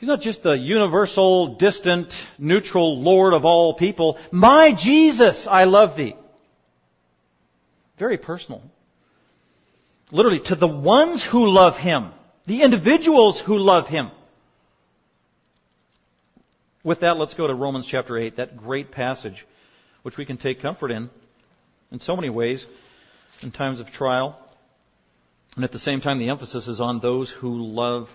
He's 0.03 0.09
not 0.09 0.20
just 0.20 0.42
the 0.42 0.55
universal, 0.55 1.55
distant, 1.55 2.12
neutral 2.36 3.00
Lord 3.00 3.34
of 3.34 3.44
all 3.44 3.74
people. 3.74 4.18
My 4.32 4.74
Jesus, 4.76 5.46
I 5.48 5.62
love 5.62 5.96
thee. 5.96 6.16
Very 8.00 8.18
personal. 8.18 8.62
Literally, 10.11 10.40
to 10.46 10.57
the 10.57 10.66
ones 10.66 11.24
who 11.24 11.48
love 11.48 11.76
Him. 11.76 12.11
The 12.48 12.62
individuals 12.62 13.40
who 13.46 13.59
love 13.59 13.86
Him. 13.86 14.11
With 16.82 17.03
that, 17.03 17.16
let's 17.16 17.34
go 17.34 17.46
to 17.46 17.55
Romans 17.55 17.86
chapter 17.88 18.18
8, 18.18 18.38
that 18.38 18.57
great 18.57 18.90
passage, 18.90 19.46
which 20.03 20.16
we 20.16 20.26
can 20.26 20.36
take 20.36 20.61
comfort 20.61 20.90
in, 20.90 21.11
in 21.92 22.00
so 22.00 22.16
many 22.16 22.28
ways, 22.28 22.66
in 23.40 23.53
times 23.53 23.78
of 23.78 23.86
trial. 23.92 24.36
And 25.55 25.64
at 25.64 25.70
the 25.70 25.78
same 25.78 26.00
time, 26.00 26.18
the 26.18 26.30
emphasis 26.30 26.66
is 26.66 26.80
on 26.80 26.98
those 26.98 27.30
who 27.30 27.62
love 27.62 28.09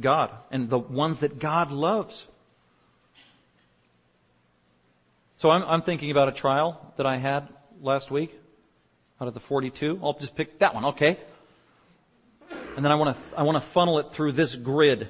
God, 0.00 0.30
and 0.50 0.68
the 0.68 0.78
ones 0.78 1.20
that 1.20 1.38
God 1.38 1.70
loves. 1.70 2.24
So 5.38 5.50
I'm, 5.50 5.62
I'm 5.62 5.82
thinking 5.82 6.10
about 6.10 6.28
a 6.28 6.32
trial 6.32 6.92
that 6.96 7.06
I 7.06 7.18
had 7.18 7.48
last 7.80 8.10
week 8.10 8.30
out 9.20 9.28
of 9.28 9.34
the 9.34 9.40
42. 9.40 10.00
I'll 10.02 10.18
just 10.18 10.36
pick 10.36 10.58
that 10.60 10.74
one, 10.74 10.84
okay? 10.86 11.18
And 12.76 12.84
then 12.84 12.92
I 12.92 12.96
want 12.96 13.16
to, 13.16 13.38
I 13.38 13.42
want 13.42 13.62
to 13.62 13.70
funnel 13.72 13.98
it 13.98 14.06
through 14.14 14.32
this 14.32 14.54
grid. 14.54 15.08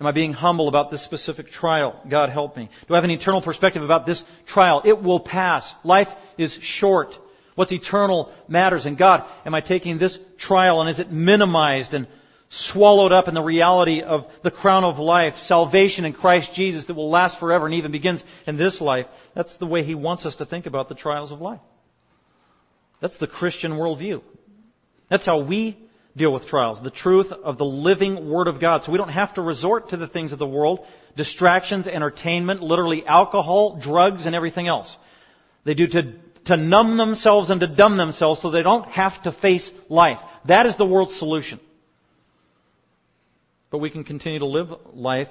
Am 0.00 0.06
I 0.06 0.12
being 0.12 0.32
humble 0.32 0.68
about 0.68 0.90
this 0.90 1.02
specific 1.04 1.50
trial? 1.50 2.00
God 2.08 2.30
help 2.30 2.56
me. 2.56 2.68
Do 2.86 2.94
I 2.94 2.98
have 2.98 3.04
an 3.04 3.10
eternal 3.10 3.40
perspective 3.40 3.82
about 3.82 4.04
this 4.04 4.22
trial? 4.46 4.82
It 4.84 5.02
will 5.02 5.20
pass. 5.20 5.72
Life 5.84 6.08
is 6.36 6.52
short. 6.60 7.14
What's 7.54 7.72
eternal 7.72 8.32
matters. 8.48 8.84
And 8.84 8.98
God, 8.98 9.24
am 9.46 9.54
I 9.54 9.62
taking 9.62 9.98
this 9.98 10.18
trial 10.38 10.82
and 10.82 10.90
is 10.90 11.00
it 11.00 11.10
minimized 11.10 11.94
and 11.94 12.06
swallowed 12.48 13.12
up 13.12 13.28
in 13.28 13.34
the 13.34 13.42
reality 13.42 14.02
of 14.02 14.26
the 14.42 14.50
crown 14.50 14.84
of 14.84 14.98
life, 14.98 15.34
salvation 15.36 16.04
in 16.04 16.12
Christ 16.12 16.54
Jesus 16.54 16.86
that 16.86 16.94
will 16.94 17.10
last 17.10 17.40
forever 17.40 17.66
and 17.66 17.74
even 17.74 17.92
begins 17.92 18.22
in 18.46 18.56
this 18.56 18.80
life? 18.80 19.06
That's 19.34 19.56
the 19.56 19.66
way 19.66 19.82
He 19.82 19.94
wants 19.94 20.26
us 20.26 20.36
to 20.36 20.46
think 20.46 20.66
about 20.66 20.88
the 20.88 20.94
trials 20.94 21.32
of 21.32 21.40
life. 21.40 21.60
That's 23.00 23.18
the 23.18 23.26
Christian 23.26 23.72
worldview. 23.72 24.22
That's 25.10 25.26
how 25.26 25.40
we 25.40 25.78
deal 26.16 26.32
with 26.32 26.46
trials. 26.46 26.82
The 26.82 26.90
truth 26.90 27.30
of 27.30 27.58
the 27.58 27.64
living 27.64 28.30
Word 28.30 28.48
of 28.48 28.60
God. 28.60 28.84
So 28.84 28.92
we 28.92 28.98
don't 28.98 29.10
have 29.10 29.34
to 29.34 29.42
resort 29.42 29.90
to 29.90 29.96
the 29.96 30.08
things 30.08 30.32
of 30.32 30.38
the 30.38 30.46
world, 30.46 30.86
distractions, 31.16 31.86
entertainment, 31.86 32.62
literally 32.62 33.06
alcohol, 33.06 33.78
drugs, 33.80 34.24
and 34.24 34.34
everything 34.34 34.66
else. 34.66 34.94
They 35.64 35.74
do 35.74 35.86
to, 35.88 36.14
to 36.46 36.56
numb 36.56 36.96
themselves 36.96 37.50
and 37.50 37.60
to 37.60 37.66
dumb 37.66 37.96
themselves 37.96 38.40
so 38.40 38.50
they 38.50 38.62
don't 38.62 38.88
have 38.88 39.20
to 39.24 39.32
face 39.32 39.70
life. 39.88 40.18
That 40.46 40.66
is 40.66 40.76
the 40.76 40.86
world's 40.86 41.18
solution. 41.18 41.60
But 43.70 43.78
we 43.78 43.90
can 43.90 44.04
continue 44.04 44.38
to 44.38 44.46
live 44.46 44.68
life 44.92 45.28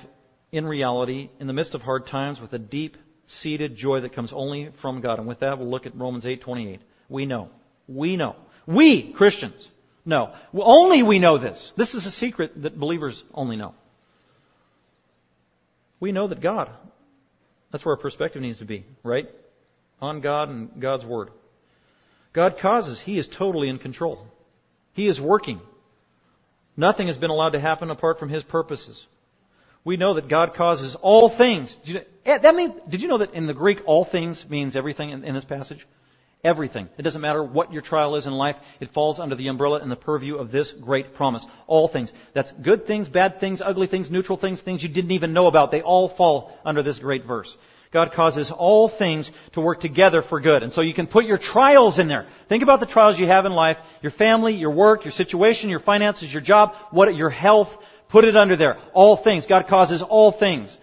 in 0.52 0.66
reality 0.66 1.30
in 1.40 1.48
the 1.48 1.54
midst 1.54 1.74
of 1.74 1.82
hard 1.82 2.08
times 2.08 2.40
with 2.40 2.54
a 2.54 2.60
deep 2.60 2.98
seated 3.28 3.76
joy 3.76 4.02
that 4.02 4.14
comes 4.14 4.32
only 4.34 4.72
from 4.82 5.02
God. 5.02 5.20
And 5.20 5.28
with 5.28 5.40
that, 5.40 5.58
we'll 5.58 5.70
look 5.70 5.86
at 5.86 5.96
Romans 5.96 6.26
8:28. 6.26 6.80
We 7.10 7.26
know. 7.26 7.50
We 7.88 8.18
know. 8.18 8.36
We, 8.68 9.14
Christians, 9.14 9.70
know. 10.06 10.34
Only 10.54 11.04
we 11.04 11.20
know 11.20 11.38
this. 11.38 11.72
This 11.78 11.94
is 11.94 12.06
a 12.06 12.12
secret 12.12 12.62
that 12.64 12.80
believers 12.80 13.24
only 13.34 13.56
know. 13.56 13.74
We 16.00 16.12
know 16.12 16.28
that 16.28 16.42
God, 16.42 16.70
that's 17.72 17.86
where 17.86 17.96
our 17.96 18.02
perspective 18.02 18.42
needs 18.42 18.60
to 18.60 18.66
be, 18.66 18.86
right? 19.04 19.30
On 20.02 20.22
God 20.22 20.50
and 20.50 20.82
God's 20.82 21.06
Word. 21.06 21.30
God 22.34 22.58
causes. 22.60 23.00
He 23.00 23.18
is 23.18 23.28
totally 23.28 23.70
in 23.70 23.80
control. 23.80 24.28
He 24.94 25.08
is 25.08 25.22
working. 25.22 25.62
Nothing 26.78 27.08
has 27.08 27.18
been 27.18 27.30
allowed 27.30 27.52
to 27.52 27.60
happen 27.60 27.90
apart 27.90 28.20
from 28.20 28.30
His 28.30 28.44
purposes. 28.44 29.06
We 29.84 29.98
know 29.98 30.16
that 30.16 30.28
God 30.28 30.56
causes 30.56 30.96
all 31.02 31.30
things. 31.30 31.78
Did 31.86 31.94
you, 31.96 32.02
eh, 32.26 32.40
that 32.40 32.90
did 32.90 33.02
you 33.02 33.08
know 33.08 33.20
that 33.20 33.34
in 33.34 33.46
the 33.46 33.54
Greek, 33.54 33.82
all 33.86 34.04
things 34.04 34.44
means 34.50 34.76
everything 34.76 35.12
in, 35.12 35.24
in 35.24 35.36
this 35.36 35.46
passage? 35.46 35.88
Everything. 36.44 36.90
It 36.98 37.04
doesn't 37.04 37.22
matter 37.22 37.44
what 37.44 37.72
your 37.72 37.82
trial 37.82 38.16
is 38.16 38.28
in 38.28 38.34
life. 38.34 38.56
It 38.80 38.94
falls 38.94 39.20
under 39.20 39.36
the 39.36 39.48
umbrella 39.48 39.80
and 39.80 39.90
the 39.90 39.96
purview 39.96 40.36
of 40.36 40.52
this 40.52 40.72
great 40.72 41.16
promise. 41.16 41.46
All 41.66 41.88
things. 41.88 42.12
That's 42.34 42.52
good 42.52 42.86
things, 42.86 43.08
bad 43.08 43.40
things, 43.40 43.62
ugly 43.64 43.88
things, 43.88 44.12
neutral 44.12 44.38
things, 44.38 44.62
things 44.62 44.84
you 44.84 44.90
didn't 44.90 45.12
even 45.12 45.34
know 45.34 45.48
about. 45.48 45.72
They 45.72 45.82
all 45.82 46.10
fall 46.10 46.52
under 46.66 46.84
this 46.84 47.00
great 47.00 47.26
verse. 47.26 47.56
God 47.92 48.12
causes 48.14 48.52
all 48.52 48.90
things 48.90 49.32
to 49.54 49.62
work 49.62 49.80
together 49.80 50.22
for 50.22 50.42
good. 50.42 50.64
And 50.64 50.74
so 50.74 50.82
you 50.82 50.94
can 50.94 51.08
put 51.08 51.26
your 51.26 51.38
trials 51.38 52.00
in 52.00 52.08
there. 52.08 52.28
Think 52.50 52.64
about 52.64 52.80
the 52.80 52.86
trials 52.86 53.18
you 53.18 53.28
have 53.28 53.46
in 53.46 53.54
life, 53.54 53.78
your 54.02 54.12
family, 54.12 54.54
your 54.56 54.72
work, 54.72 55.06
your 55.06 55.14
situation, 55.14 55.70
your 55.70 55.80
finances, 55.80 56.32
your 56.32 56.42
job, 56.42 56.74
what, 56.92 57.16
your 57.16 57.30
health. 57.30 57.70
Put 58.10 58.26
it 58.26 58.36
under 58.36 58.56
there. 58.56 58.78
All 58.94 59.18
things. 59.18 59.46
God 59.46 59.68
causes 59.68 60.02
all 60.02 60.32
things. 60.32 60.78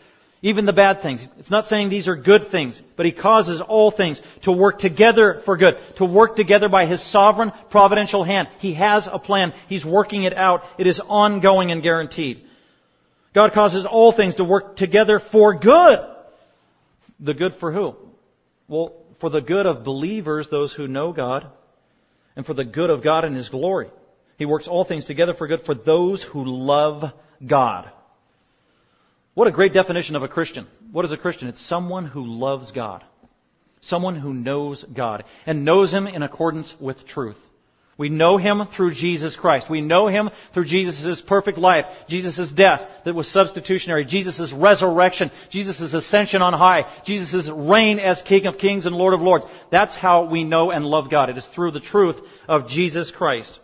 Even 0.45 0.67
the 0.67 0.73
bad 0.73 1.03
things. 1.03 1.27
It's 1.39 1.53
not 1.53 1.67
saying 1.67 1.89
these 1.89 2.09
are 2.09 2.17
good 2.17 2.49
things, 2.51 2.83
but 2.97 3.07
He 3.07 3.13
causes 3.13 3.61
all 3.61 3.93
things 3.93 4.21
to 4.43 4.51
work 4.51 4.81
together 4.81 5.41
for 5.45 5.57
good. 5.57 5.75
To 5.97 6.05
work 6.05 6.35
together 6.35 6.69
by 6.69 6.87
His 6.87 7.01
sovereign, 7.01 7.53
providential 7.71 8.25
hand. 8.25 8.49
He 8.59 8.75
has 8.75 9.09
a 9.11 9.21
plan. 9.21 9.55
He's 9.69 9.85
working 9.85 10.25
it 10.25 10.35
out. 10.35 10.63
It 10.79 10.89
is 10.89 11.01
ongoing 11.01 11.71
and 11.71 11.81
guaranteed. 11.83 12.43
God 13.35 13.53
causes 13.53 13.87
all 13.87 14.13
things 14.13 14.35
to 14.37 14.45
work 14.45 14.77
together 14.77 15.21
for 15.21 15.55
good. 15.55 15.99
The 17.23 17.35
good 17.35 17.55
for 17.55 17.73
who? 17.73 17.95
Well, 18.69 18.95
for 19.21 19.31
the 19.31 19.41
good 19.41 19.65
of 19.65 19.85
believers, 19.85 20.49
those 20.51 20.75
who 20.75 20.89
know 20.89 21.13
God, 21.13 21.47
and 22.35 22.45
for 22.45 22.55
the 22.55 22.65
good 22.65 22.91
of 22.91 23.03
God 23.03 23.25
and 23.25 23.37
His 23.37 23.49
glory. 23.49 23.89
He 24.37 24.45
works 24.45 24.67
all 24.67 24.85
things 24.85 25.05
together 25.05 25.33
for 25.33 25.47
good 25.47 25.63
for 25.65 25.75
those 25.75 26.23
who 26.23 26.45
love 26.45 27.05
God. 27.47 27.91
What 29.35 29.49
a 29.49 29.53
great 29.53 29.73
definition 29.73 30.17
of 30.17 30.23
a 30.23 30.29
Christian. 30.29 30.67
What 30.91 31.05
is 31.05 31.13
a 31.13 31.17
Christian? 31.17 31.49
It's 31.49 31.65
someone 31.65 32.07
who 32.07 32.27
loves 32.27 32.73
God. 32.73 33.05
Someone 33.81 34.17
who 34.17 34.35
knows 34.35 34.85
God 34.85 35.25
and 35.47 35.65
knows 35.65 35.93
Him 35.93 36.07
in 36.07 36.23
accordance 36.23 36.75
with 36.81 37.07
truth. 37.07 37.39
We 38.03 38.09
know 38.09 38.37
Him 38.37 38.67
through 38.75 38.95
Jesus 38.95 39.37
Christ. 39.37 39.71
We 39.71 39.81
know 39.81 40.09
Him 40.09 40.31
through 40.53 40.65
Jesus' 40.65 41.21
perfect 41.21 41.57
life, 41.57 41.85
Jesus' 42.09 42.51
death 42.51 42.81
that 43.05 43.15
was 43.15 43.29
substitutionary, 43.29 44.05
Jesus' 44.05 44.53
resurrection, 44.53 45.31
Jesus' 45.51 45.95
ascension 45.95 46.43
on 46.43 46.53
high, 46.53 46.93
Jesus' 47.05 47.49
reign 47.49 48.01
as 48.01 48.21
King 48.21 48.47
of 48.47 48.59
Kings 48.59 48.87
and 48.87 48.97
Lord 48.97 49.15
of 49.15 49.21
Lords. 49.21 49.45
That's 49.71 49.95
how 49.95 50.25
we 50.25 50.43
know 50.43 50.73
and 50.73 50.85
love 50.85 51.13
God. 51.13 51.31
It 51.31 51.39
is 51.39 51.47
through 51.55 51.71
the 51.71 51.79
truth 51.79 52.17
of 52.49 52.67
Jesus 52.67 53.13
Christ. 53.13 53.57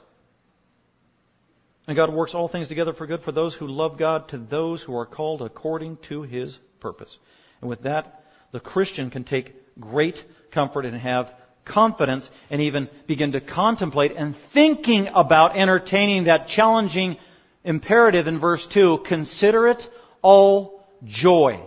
And 1.89 1.97
God 1.97 2.14
works 2.14 2.32
all 2.32 2.47
things 2.47 2.68
together 2.68 2.93
for 2.93 3.09
good 3.09 3.22
for 3.22 3.32
those 3.32 3.57
who 3.57 3.66
love 3.66 3.99
God, 3.99 4.28
to 4.28 4.39
those 4.39 4.80
who 4.84 4.95
are 4.95 5.05
called 5.07 5.43
according 5.43 5.99
to 6.11 6.22
His 6.22 6.57
purpose. 6.78 7.18
And 7.61 7.68
with 7.68 7.82
that, 7.82 8.22
the 8.53 8.61
Christian 8.61 9.11
can 9.11 9.24
take 9.24 9.53
great 9.80 10.22
comfort 10.53 10.86
and 10.86 10.97
have 10.97 11.28
confidence 11.69 12.29
and 12.51 12.61
even 12.62 12.89
begin 13.07 13.33
to 13.33 13.41
contemplate 13.41 14.12
and 14.16 14.35
thinking 14.53 15.09
about 15.14 15.57
entertaining 15.57 16.25
that 16.25 16.49
challenging 16.49 17.16
imperative 17.64 18.27
in 18.27 18.41
verse 18.41 18.66
2 18.73 19.05
consider 19.07 19.69
it 19.69 19.87
all 20.23 20.85
joy. 21.05 21.61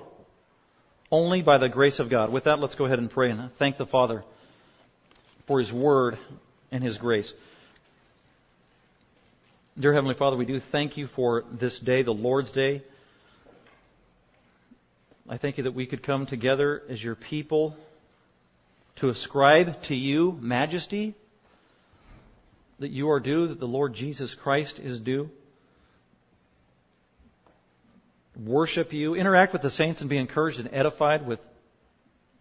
Only 1.12 1.42
by 1.42 1.58
the 1.58 1.70
grace 1.70 2.00
of 2.00 2.10
God. 2.10 2.32
With 2.32 2.46
that, 2.46 2.60
let's 2.60 2.76
go 2.76 2.86
ahead 2.86 3.00
and 3.00 3.10
pray 3.10 3.32
and 3.32 3.52
thank 3.60 3.78
the 3.78 3.86
Father 3.86 4.24
for 5.48 5.60
His 5.60 5.72
Word 5.72 6.18
and 6.72 6.84
His 6.84 6.98
grace. 6.98 7.32
Dear 9.78 9.94
Heavenly 9.94 10.16
Father, 10.16 10.38
we 10.38 10.46
do 10.46 10.60
thank 10.72 10.98
you 10.98 11.08
for 11.08 11.44
this 11.52 11.80
day, 11.80 12.04
the 12.04 12.14
Lord's 12.14 12.52
Day. 12.52 12.84
I 15.30 15.38
thank 15.38 15.58
you 15.58 15.64
that 15.66 15.74
we 15.74 15.86
could 15.86 16.04
come 16.04 16.26
together 16.26 16.82
as 16.90 17.02
your 17.02 17.16
people 17.16 17.76
to 18.98 19.10
ascribe 19.10 19.82
to 19.84 19.96
you 19.96 20.38
majesty 20.42 21.16
that 22.80 22.92
you 22.92 23.10
are 23.12 23.20
due, 23.20 23.48
that 23.48 23.60
the 23.60 23.68
Lord 23.68 23.94
Jesus 23.94 24.34
Christ 24.34 24.80
is 24.80 25.00
due. 25.00 25.30
Worship 28.44 28.92
you, 28.92 29.14
interact 29.14 29.54
with 29.54 29.62
the 29.62 29.70
saints 29.70 30.02
and 30.02 30.10
be 30.10 30.18
encouraged 30.18 30.60
and 30.60 30.70
edified 30.72 31.28
with 31.28 31.40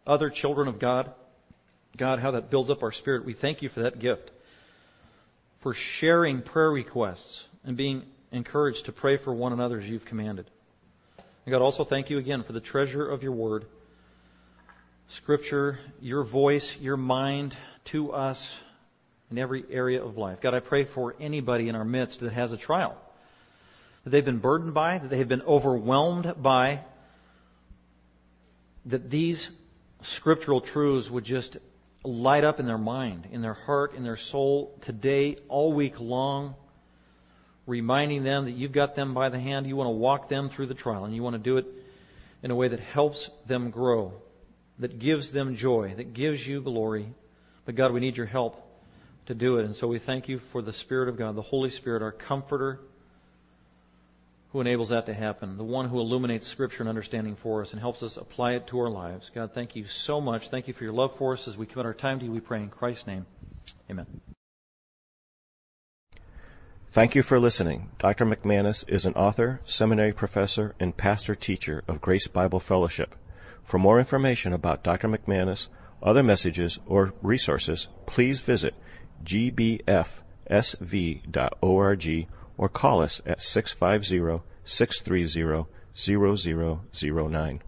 other 0.06 0.30
children 0.30 0.66
of 0.66 0.78
God. 0.78 1.12
God, 1.96 2.20
how 2.20 2.30
that 2.32 2.50
builds 2.50 2.70
up 2.70 2.82
our 2.82 2.92
spirit. 2.92 3.26
We 3.26 3.34
thank 3.34 3.62
you 3.62 3.68
for 3.68 3.82
that 3.82 3.98
gift. 3.98 4.30
For 5.62 5.74
sharing 5.74 6.40
prayer 6.40 6.70
requests 6.70 7.44
and 7.64 7.76
being 7.76 8.04
encouraged 8.32 8.86
to 8.86 8.92
pray 8.92 9.18
for 9.18 9.34
one 9.34 9.52
another 9.52 9.78
as 9.78 9.88
you've 9.88 10.06
commanded. 10.06 10.50
And 11.44 11.52
God, 11.52 11.60
also 11.60 11.84
thank 11.84 12.08
you 12.08 12.18
again 12.18 12.44
for 12.44 12.52
the 12.52 12.60
treasure 12.60 13.06
of 13.06 13.22
your 13.22 13.32
word. 13.32 13.66
Scripture, 15.16 15.80
your 16.00 16.22
voice, 16.22 16.72
your 16.78 16.96
mind 16.96 17.56
to 17.86 18.12
us 18.12 18.48
in 19.28 19.38
every 19.38 19.64
area 19.68 20.04
of 20.04 20.16
life. 20.16 20.38
God, 20.40 20.54
I 20.54 20.60
pray 20.60 20.84
for 20.84 21.16
anybody 21.18 21.68
in 21.68 21.74
our 21.74 21.84
midst 21.84 22.20
that 22.20 22.32
has 22.32 22.52
a 22.52 22.56
trial, 22.56 22.96
that 24.04 24.10
they've 24.10 24.24
been 24.24 24.38
burdened 24.38 24.72
by, 24.72 24.98
that 24.98 25.10
they 25.10 25.18
have 25.18 25.28
been 25.28 25.42
overwhelmed 25.42 26.32
by, 26.40 26.84
that 28.86 29.10
these 29.10 29.48
scriptural 30.02 30.60
truths 30.60 31.10
would 31.10 31.24
just 31.24 31.56
light 32.04 32.44
up 32.44 32.60
in 32.60 32.66
their 32.66 32.78
mind, 32.78 33.26
in 33.32 33.42
their 33.42 33.54
heart, 33.54 33.94
in 33.96 34.04
their 34.04 34.16
soul 34.16 34.78
today, 34.82 35.36
all 35.48 35.72
week 35.72 35.98
long, 35.98 36.54
reminding 37.66 38.22
them 38.22 38.44
that 38.44 38.52
you've 38.52 38.72
got 38.72 38.94
them 38.94 39.12
by 39.12 39.28
the 39.28 39.40
hand. 39.40 39.66
You 39.66 39.74
want 39.74 39.88
to 39.88 39.96
walk 39.96 40.28
them 40.28 40.50
through 40.50 40.66
the 40.66 40.74
trial, 40.74 41.04
and 41.04 41.16
you 41.16 41.22
want 41.24 41.34
to 41.34 41.42
do 41.42 41.56
it 41.56 41.66
in 42.44 42.52
a 42.52 42.54
way 42.54 42.68
that 42.68 42.80
helps 42.80 43.28
them 43.48 43.70
grow 43.70 44.12
that 44.80 44.98
gives 44.98 45.30
them 45.30 45.56
joy, 45.56 45.94
that 45.96 46.12
gives 46.14 46.44
you 46.46 46.60
glory. 46.60 47.12
But 47.64 47.76
God, 47.76 47.92
we 47.92 48.00
need 48.00 48.16
your 48.16 48.26
help 48.26 48.56
to 49.26 49.34
do 49.34 49.58
it. 49.58 49.64
And 49.64 49.76
so 49.76 49.86
we 49.86 49.98
thank 49.98 50.28
you 50.28 50.40
for 50.52 50.62
the 50.62 50.72
Spirit 50.72 51.08
of 51.08 51.16
God, 51.16 51.36
the 51.36 51.42
Holy 51.42 51.70
Spirit, 51.70 52.02
our 52.02 52.12
comforter, 52.12 52.80
who 54.52 54.60
enables 54.60 54.88
that 54.88 55.06
to 55.06 55.14
happen, 55.14 55.56
the 55.56 55.62
one 55.62 55.88
who 55.88 56.00
illuminates 56.00 56.48
Scripture 56.48 56.80
and 56.80 56.88
understanding 56.88 57.36
for 57.40 57.62
us 57.62 57.70
and 57.70 57.80
helps 57.80 58.02
us 58.02 58.16
apply 58.16 58.54
it 58.54 58.66
to 58.66 58.80
our 58.80 58.90
lives. 58.90 59.30
God, 59.32 59.52
thank 59.54 59.76
you 59.76 59.86
so 59.86 60.20
much. 60.20 60.50
Thank 60.50 60.66
you 60.66 60.74
for 60.74 60.82
your 60.82 60.92
love 60.92 61.16
for 61.18 61.34
us. 61.34 61.46
As 61.46 61.56
we 61.56 61.66
commit 61.66 61.86
our 61.86 61.94
time 61.94 62.18
to 62.18 62.24
you, 62.24 62.32
we 62.32 62.40
pray 62.40 62.60
in 62.60 62.68
Christ's 62.68 63.06
name. 63.06 63.26
Amen. 63.88 64.06
Thank 66.90 67.14
you 67.14 67.22
for 67.22 67.38
listening. 67.38 67.90
Dr. 68.00 68.26
McManus 68.26 68.84
is 68.88 69.04
an 69.04 69.14
author, 69.14 69.60
seminary 69.64 70.12
professor, 70.12 70.74
and 70.80 70.96
pastor 70.96 71.36
teacher 71.36 71.84
of 71.86 72.00
Grace 72.00 72.26
Bible 72.26 72.58
Fellowship. 72.58 73.14
For 73.64 73.78
more 73.78 73.98
information 73.98 74.52
about 74.52 74.82
Dr. 74.82 75.08
McManus, 75.08 75.68
other 76.02 76.22
messages, 76.22 76.78
or 76.86 77.12
resources, 77.22 77.88
please 78.06 78.40
visit 78.40 78.74
gbfsv.org 79.24 80.18
or 82.56 82.68
call 82.68 83.02
us 83.02 83.22
at 83.26 83.42
650 83.42 84.42
630 84.64 85.66
0009. 85.94 87.62